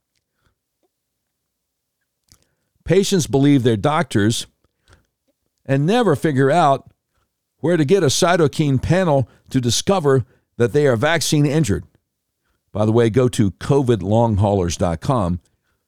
[2.85, 4.49] patients believe their doctors
[5.65, 6.92] and never figure out
[7.63, 10.27] where to get a cytokine panel to discover
[10.57, 11.85] that they are vaccine injured.
[12.73, 15.41] By the way, go to covidlonghaulers.com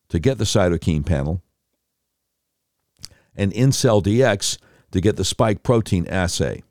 [0.09, 1.43] to get the cytokine panel
[3.35, 4.59] and InCellDX
[4.93, 6.63] to get the spike protein assay.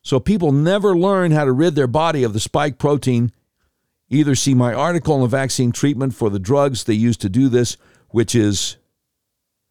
[0.00, 3.32] So people never learn how to rid their body of the spike protein.
[4.08, 7.50] Either see my article on the vaccine treatment for the drugs they use to do
[7.50, 7.76] this,
[8.08, 8.78] which is,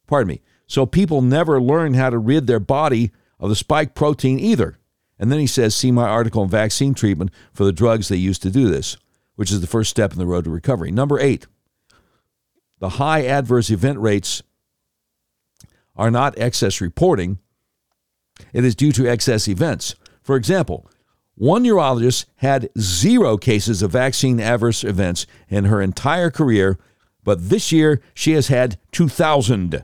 [0.06, 0.42] pardon me.
[0.68, 4.78] So people never learn how to rid their body of the spike protein either.
[5.18, 8.40] And then he says, see my article on vaccine treatment for the drugs they use
[8.40, 8.98] to do this,
[9.36, 10.92] which is the first step in the road to recovery.
[10.92, 11.46] Number eight,
[12.80, 14.42] the high adverse event rates
[15.96, 17.40] are not excess reporting,
[18.54, 19.96] it is due to excess events.
[20.24, 20.90] For example,
[21.36, 26.78] one urologist had zero cases of vaccine adverse events in her entire career,
[27.24, 29.84] but this year she has had 2,000.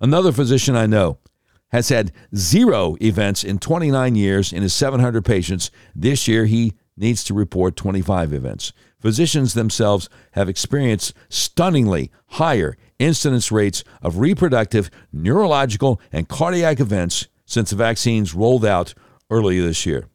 [0.00, 1.18] Another physician I know
[1.68, 5.70] has had zero events in 29 years in his 700 patients.
[5.94, 8.72] This year, he needs to report 25 events.
[9.00, 17.70] Physicians themselves have experienced stunningly higher incidence rates of reproductive, neurological, and cardiac events since
[17.70, 18.94] the vaccines rolled out
[19.30, 20.06] earlier this year.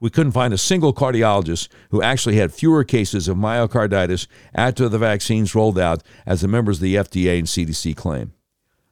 [0.00, 4.98] We couldn't find a single cardiologist who actually had fewer cases of myocarditis after the
[4.98, 8.32] vaccines rolled out as the members of the FDA and CDC claim.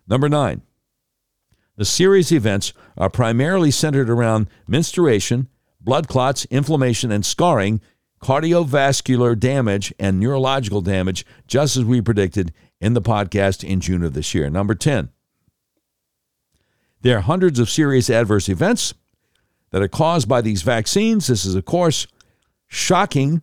[0.08, 0.62] Number nine,
[1.76, 5.48] the serious events are primarily centered around menstruation,
[5.80, 7.80] blood clots, inflammation, and scarring,
[8.22, 14.14] cardiovascular damage, and neurological damage, just as we predicted in the podcast in June of
[14.14, 14.48] this year.
[14.50, 15.10] Number 10,
[17.02, 18.94] there are hundreds of serious adverse events
[19.70, 21.26] that are caused by these vaccines.
[21.26, 22.06] This is, of course,
[22.66, 23.42] shocking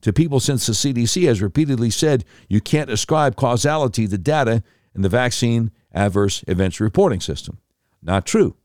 [0.00, 4.62] to people since the CDC has repeatedly said you can't ascribe causality to data
[4.94, 7.58] in the vaccine adverse events reporting system.
[8.02, 8.56] Not true.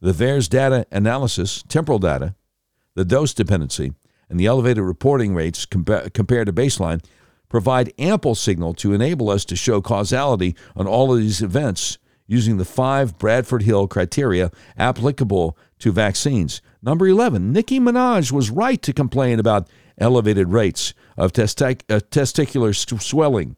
[0.00, 2.36] The VAERS data analysis, temporal data,
[2.94, 3.92] the dose dependency,
[4.30, 7.02] and the elevated reporting rates compa- compared to baseline
[7.48, 12.58] provide ample signal to enable us to show causality on all of these events using
[12.58, 16.60] the five Bradford Hill criteria applicable to vaccines.
[16.82, 19.68] Number 11, Nicki Minaj was right to complain about
[19.98, 23.56] elevated rates of testi- uh, testicular swelling,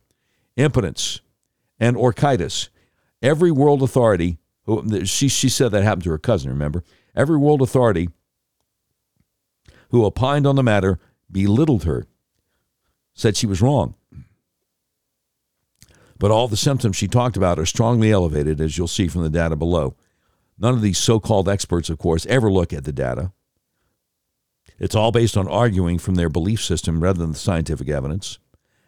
[0.57, 1.21] impotence,
[1.79, 2.69] and orchitis.
[3.23, 6.85] Every world authority, who, she, she said that happened to her cousin, remember?
[7.15, 8.09] Every world authority
[9.91, 10.99] who opined on the matter
[11.31, 12.07] belittled her,
[13.15, 13.95] said she was wrong.
[16.19, 19.31] But all the symptoms she talked about are strongly elevated, as you'll see from the
[19.31, 19.97] data below.
[20.61, 23.33] None of these so called experts, of course, ever look at the data.
[24.79, 28.39] It's all based on arguing from their belief system rather than the scientific evidence.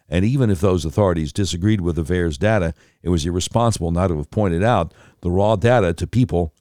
[0.09, 4.19] And even if those authorities disagreed with the VAERS data, it was irresponsible not to
[4.19, 4.93] have pointed out
[5.23, 6.53] the raw data to people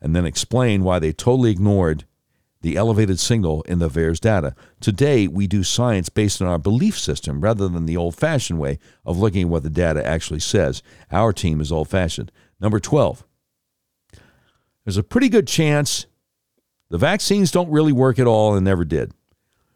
[0.00, 2.04] and then explain why they totally ignored
[2.62, 4.54] the elevated signal in the VAERS data.
[4.80, 8.78] Today, we do science based on our belief system rather than the old fashioned way
[9.04, 10.82] of looking at what the data actually says.
[11.12, 12.32] Our team is old fashioned.
[12.58, 13.24] Number 12,
[14.84, 16.06] there's a pretty good chance
[16.90, 19.12] the vaccines don't really work at all and never did.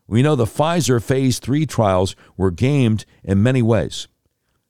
[0.06, 4.08] We know the Pfizer phase three trials were gamed in many ways.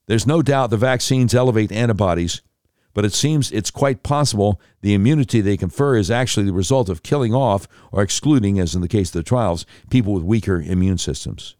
[0.06, 2.42] There's no doubt the vaccines elevate antibodies,
[2.94, 7.02] but it seems it's quite possible the immunity they confer is actually the result of
[7.02, 10.98] killing off or excluding, as in the case of the trials, people with weaker immune
[10.98, 11.54] systems.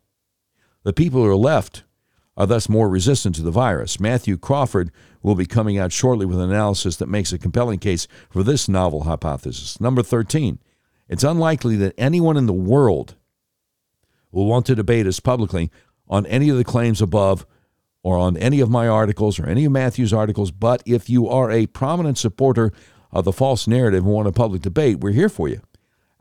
[0.85, 1.85] The people who are left
[2.39, 3.99] are thus more resistant to the virus.
[3.99, 4.93] Matthew Crawford
[5.23, 8.69] will be coming out shortly with an analysis that makes a compelling case for this
[8.69, 9.81] novel hypothesis.
[9.81, 10.61] Number 13,
[11.09, 13.17] it's unlikely that anyone in the world
[14.31, 15.69] will want to debate us publicly
[16.07, 17.45] on any of the claims above
[18.05, 21.51] or on any of my articles or any of Matthew's articles, but if you are
[21.51, 22.73] a prominent supporter
[23.11, 25.61] of the false narrative and want a public debate, we're here for you.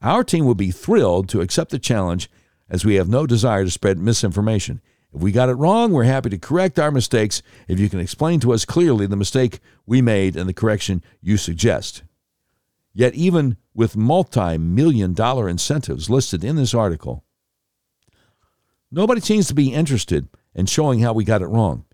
[0.01, 2.27] Our team would be thrilled to accept the challenge
[2.69, 4.81] as we have no desire to spread misinformation.
[5.13, 8.39] If we got it wrong, we're happy to correct our mistakes if you can explain
[8.41, 12.03] to us clearly the mistake we made and the correction you suggest.
[12.93, 17.23] Yet, even with multi million dollar incentives listed in this article,
[18.91, 21.85] nobody seems to be interested in showing how we got it wrong.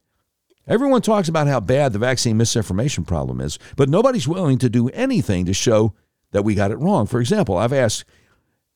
[0.66, 4.88] Everyone talks about how bad the vaccine misinformation problem is, but nobody's willing to do
[4.90, 5.94] anything to show
[6.32, 7.06] that we got it wrong.
[7.06, 8.06] For example, I've asked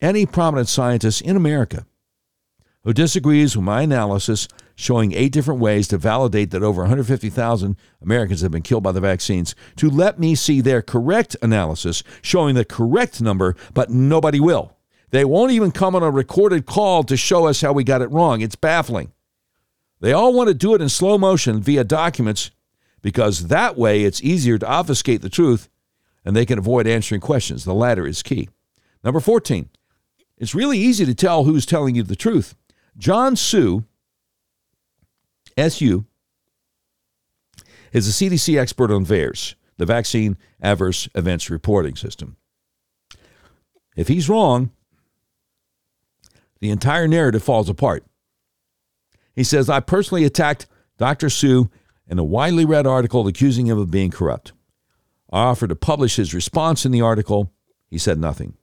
[0.02, 1.86] any prominent scientist in America
[2.88, 8.40] who disagrees with my analysis showing eight different ways to validate that over 150,000 Americans
[8.40, 12.64] have been killed by the vaccines to let me see their correct analysis showing the
[12.64, 14.78] correct number, but nobody will.
[15.10, 18.10] They won't even come on a recorded call to show us how we got it
[18.10, 18.40] wrong.
[18.40, 19.12] It's baffling.
[20.00, 22.52] They all want to do it in slow motion via documents
[23.02, 25.68] because that way it's easier to obfuscate the truth
[26.24, 27.66] and they can avoid answering questions.
[27.66, 28.48] The latter is key.
[29.04, 29.68] Number 14,
[30.38, 32.56] it's really easy to tell who's telling you the truth.
[32.98, 33.86] John Su,
[35.56, 36.06] SU,
[37.92, 42.38] is a CDC expert on VAERS, the Vaccine Adverse Events Reporting System.
[43.96, 44.72] If he's wrong,
[46.60, 48.04] the entire narrative falls apart.
[49.36, 50.66] He says, I personally attacked
[50.98, 51.30] Dr.
[51.30, 51.70] Su
[52.08, 54.54] in a widely read article accusing him of being corrupt.
[55.32, 57.52] I offered to publish his response in the article.
[57.90, 58.56] He said nothing.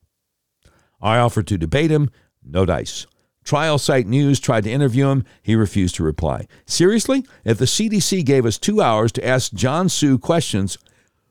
[1.01, 2.11] I offered to debate him.
[2.43, 3.07] No dice.
[3.45, 5.25] Trial Site News tried to interview him.
[5.43, 6.47] He refused to reply.
[6.67, 7.25] Seriously?
[7.45, 10.79] If the CDC gave us two hours to ask John Su questions,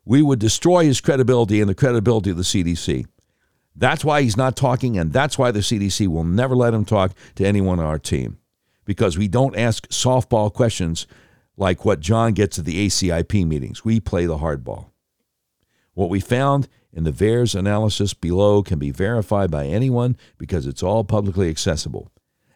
[0.06, 3.06] we would destroy his credibility and the credibility of the CDC.
[3.76, 7.14] That's why he's not talking, and that's why the CDC will never let him talk
[7.35, 8.38] to anyone on our team.
[8.85, 11.07] Because we don't ask softball questions
[11.57, 13.84] like what John gets at the ACIP meetings.
[13.84, 14.90] We play the hardball.
[15.94, 20.83] What we found in the VAERS analysis below can be verified by anyone because it's
[20.83, 22.11] all publicly accessible.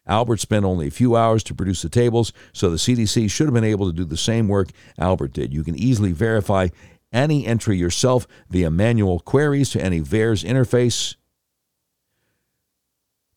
[0.06, 3.54] Albert spent only a few hours to produce the tables, so the CDC should have
[3.54, 5.54] been able to do the same work Albert did.
[5.54, 6.70] You can easily verify
[7.12, 11.16] any entry yourself via manual queries to any VAERS interface.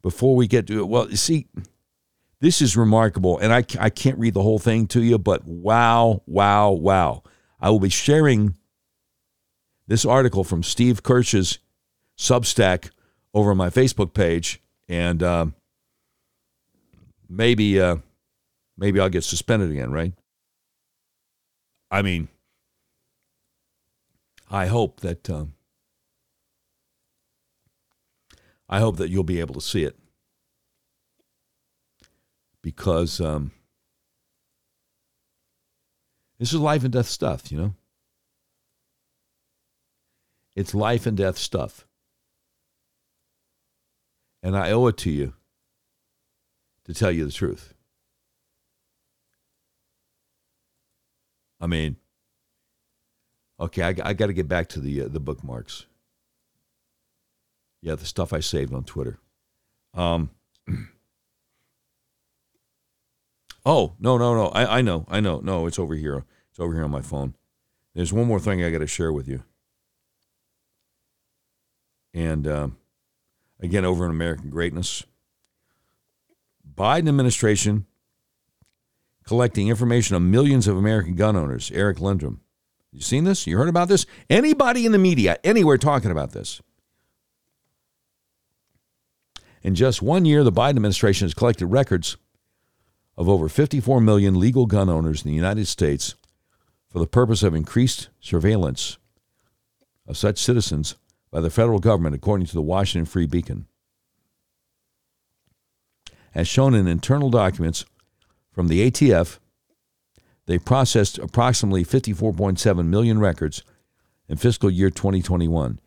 [0.03, 1.47] Before we get to it, well, you see,
[2.41, 6.23] this is remarkable, and I, I can't read the whole thing to you, but wow,
[6.27, 7.23] wow, wow.
[7.61, 8.55] I will be sharing
[9.91, 11.59] this article from Steve Kirsch's
[12.17, 12.91] Substack
[13.35, 15.47] over my Facebook page, and uh,
[17.29, 17.97] maybe uh,
[18.79, 20.13] maybe I'll get suspended again, right?
[21.91, 22.29] I mean,
[24.49, 25.55] I hope that um,
[28.69, 29.99] I hope that you'll be able to see it
[32.63, 33.51] because um,
[36.39, 37.75] this is life and death stuff, you know.
[40.57, 41.87] It's life and death stuff,
[44.43, 45.35] and I owe it to you
[46.85, 47.75] to tell you the truth.
[51.61, 51.97] I mean,
[53.61, 55.87] okay, I, I got to get back to the uh, the bookmarks.
[57.83, 59.19] Yeah, the stuff I saved on Twitter.
[59.95, 60.31] Um,
[63.65, 64.49] oh no no no!
[64.49, 66.25] I, I know I know no, it's over here.
[66.51, 67.37] It's over here on my phone.
[67.95, 69.45] There's one more thing I got to share with you.
[72.13, 72.77] And um,
[73.61, 75.05] again, over in American Greatness,
[76.75, 77.87] Biden administration
[79.25, 81.71] collecting information on millions of American gun owners.
[81.73, 82.39] Eric Lendrum.
[82.93, 83.47] You seen this?
[83.47, 84.05] You heard about this?
[84.29, 86.61] Anybody in the media, anywhere talking about this?
[89.63, 92.17] In just one year, the Biden administration has collected records
[93.17, 96.15] of over 54 million legal gun owners in the United States
[96.89, 98.99] for the purpose of increased surveillance
[100.07, 100.97] of such citizens
[101.31, 103.67] by the federal government, according to the Washington Free Beacon.
[106.35, 107.85] As shown in internal documents
[108.53, 109.39] from the ATF,
[110.47, 113.63] they processed approximately 54.7 million records
[114.29, 115.81] in fiscal year 2021.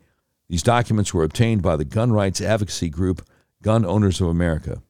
[0.50, 3.28] These documents were obtained by the gun rights advocacy group
[3.62, 4.82] Gun Owners of America.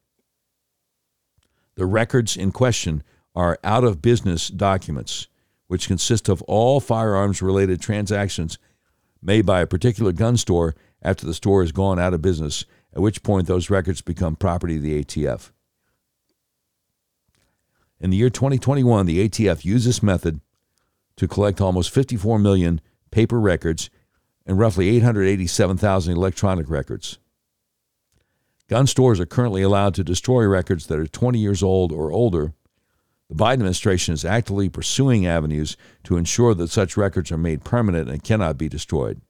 [1.76, 3.04] The records in question
[3.36, 5.28] are out of business documents,
[5.68, 8.58] which consist of all firearms related transactions
[9.24, 13.02] made by a particular gun store after the store has gone out of business, at
[13.02, 15.52] which point those records become property of the ATF.
[18.00, 20.42] In the year 2021, the ATF used this method
[21.16, 22.82] to collect almost 54 million
[23.12, 23.90] paper records
[24.46, 27.18] and roughly 887,000 electronic records.
[28.68, 32.54] Gun stores are currently allowed to destroy records that are 20 years old or older.
[33.30, 38.10] The Biden administration is actively pursuing avenues to ensure that such records are made permanent
[38.10, 39.22] and cannot be destroyed.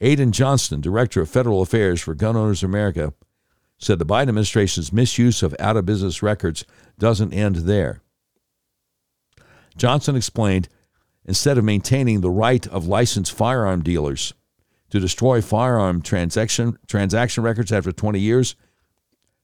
[0.00, 3.12] Aidan Johnston, Director of Federal Affairs for Gun Owners America,
[3.78, 6.64] said the Biden administration's misuse of out of business records
[6.98, 8.02] doesn't end there.
[9.76, 10.68] Johnson explained
[11.24, 14.34] instead of maintaining the right of licensed firearm dealers
[14.90, 18.56] to destroy firearm transaction, transaction records after 20 years,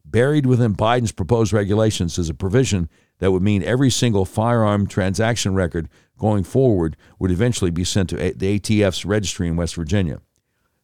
[0.04, 5.54] buried within Biden's proposed regulations is a provision that would mean every single firearm transaction
[5.54, 10.20] record going forward would eventually be sent to the ATF's registry in West Virginia.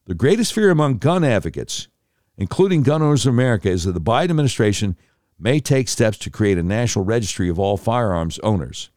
[0.07, 1.89] The greatest fear among gun advocates,
[2.37, 4.97] including Gun Owners of America, is that the Biden administration
[5.39, 8.91] may take steps to create a national registry of all firearms owners.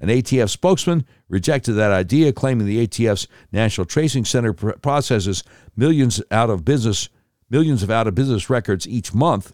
[0.00, 5.44] An ATF spokesman rejected that idea, claiming the ATF's National Tracing Center processes
[5.76, 7.08] millions out of business
[7.50, 9.52] millions of out of business records each month.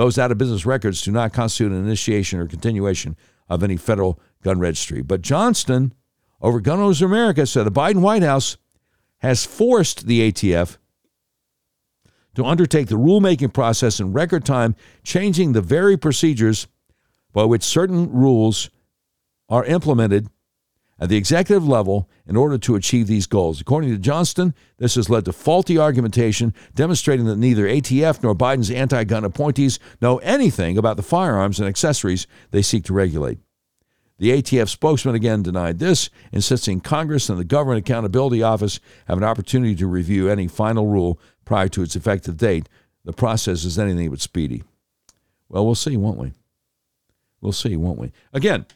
[0.00, 3.18] Those out of business records do not constitute an initiation or continuation
[3.50, 5.02] of any federal gun registry.
[5.02, 5.92] But Johnston,
[6.40, 8.56] over Gun Owners America, said the Biden White House
[9.18, 10.78] has forced the ATF
[12.34, 16.66] to undertake the rulemaking process in record time, changing the very procedures
[17.34, 18.70] by which certain rules
[19.50, 20.30] are implemented
[21.00, 23.60] at the executive level in order to achieve these goals.
[23.60, 28.70] According to Johnston, this has led to faulty argumentation demonstrating that neither ATF nor Biden's
[28.70, 33.38] anti gun appointees know anything about the firearms and accessories they seek to regulate.
[34.18, 38.78] The ATF spokesman again denied this, insisting Congress and the Government Accountability Office
[39.08, 42.68] have an opportunity to review any final rule prior to its effective date.
[43.06, 44.62] The process is anything but speedy.
[45.48, 46.34] Well, we'll see, won't we?
[47.40, 48.12] We'll see, won't we?
[48.34, 48.66] Again,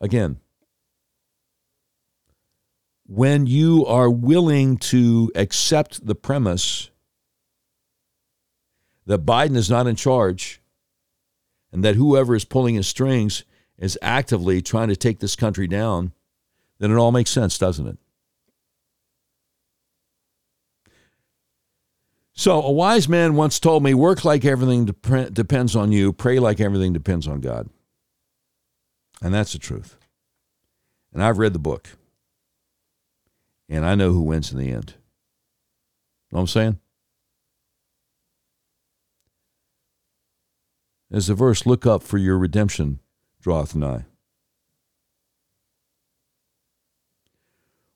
[0.00, 0.38] again,
[3.06, 6.90] when you are willing to accept the premise
[9.06, 10.62] that Biden is not in charge
[11.72, 13.44] and that whoever is pulling his strings
[13.78, 16.12] is actively trying to take this country down,
[16.78, 17.98] then it all makes sense, doesn't it?
[22.32, 26.38] So, a wise man once told me work like everything dep- depends on you, pray
[26.38, 27.68] like everything depends on God.
[29.22, 29.96] And that's the truth.
[31.12, 31.90] And I've read the book.
[33.68, 34.94] And I know who wins in the end.
[36.30, 36.78] Know what I'm saying?
[41.12, 43.00] As the verse, look up for your redemption
[43.40, 44.04] draweth nigh.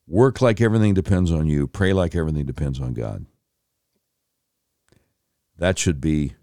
[0.07, 1.67] Work like everything depends on you.
[1.67, 3.27] Pray like everything depends on God.
[5.57, 6.35] That should be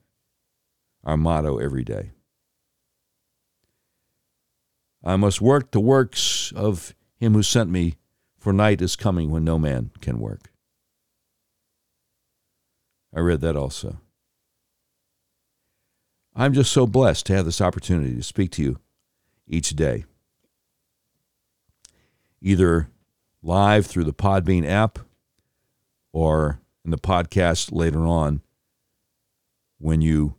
[1.04, 2.12] our motto every day.
[5.04, 7.96] I must work the works of him who sent me,
[8.38, 10.52] for night is coming when no man can work.
[13.14, 13.98] I read that also.
[16.36, 18.80] I'm just so blessed to have this opportunity to speak to you
[19.48, 20.06] each day,
[22.42, 22.88] either
[23.44, 25.00] live through the Podbean app
[26.14, 28.42] or in the podcast later on
[29.78, 30.36] when you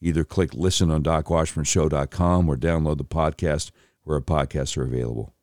[0.00, 3.70] either click listen on docwashburnshow.com or download the podcast
[4.04, 5.34] where our podcasts are available.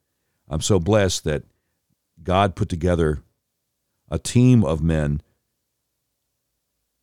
[0.48, 1.44] I'm so blessed that
[2.22, 3.22] God put together
[4.10, 5.22] a team of men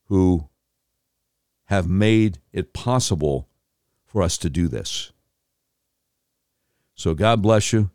[0.07, 0.49] who
[1.67, 3.49] have made it possible
[4.05, 5.13] for us to do this.
[6.95, 7.91] So God bless you.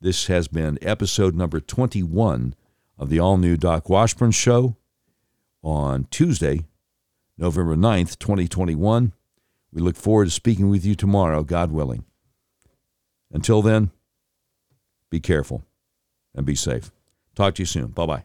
[0.00, 2.54] This has been episode number 21
[2.98, 4.76] of the all new Doc Washburn Show
[5.62, 6.64] on Tuesday,
[7.38, 9.12] November 9th, 2021.
[9.72, 12.04] We look forward to speaking with you tomorrow, God willing.
[13.30, 13.90] Until then,
[15.10, 15.64] be careful
[16.34, 16.90] and be safe.
[17.34, 17.88] Talk to you soon.
[17.88, 18.24] Bye bye.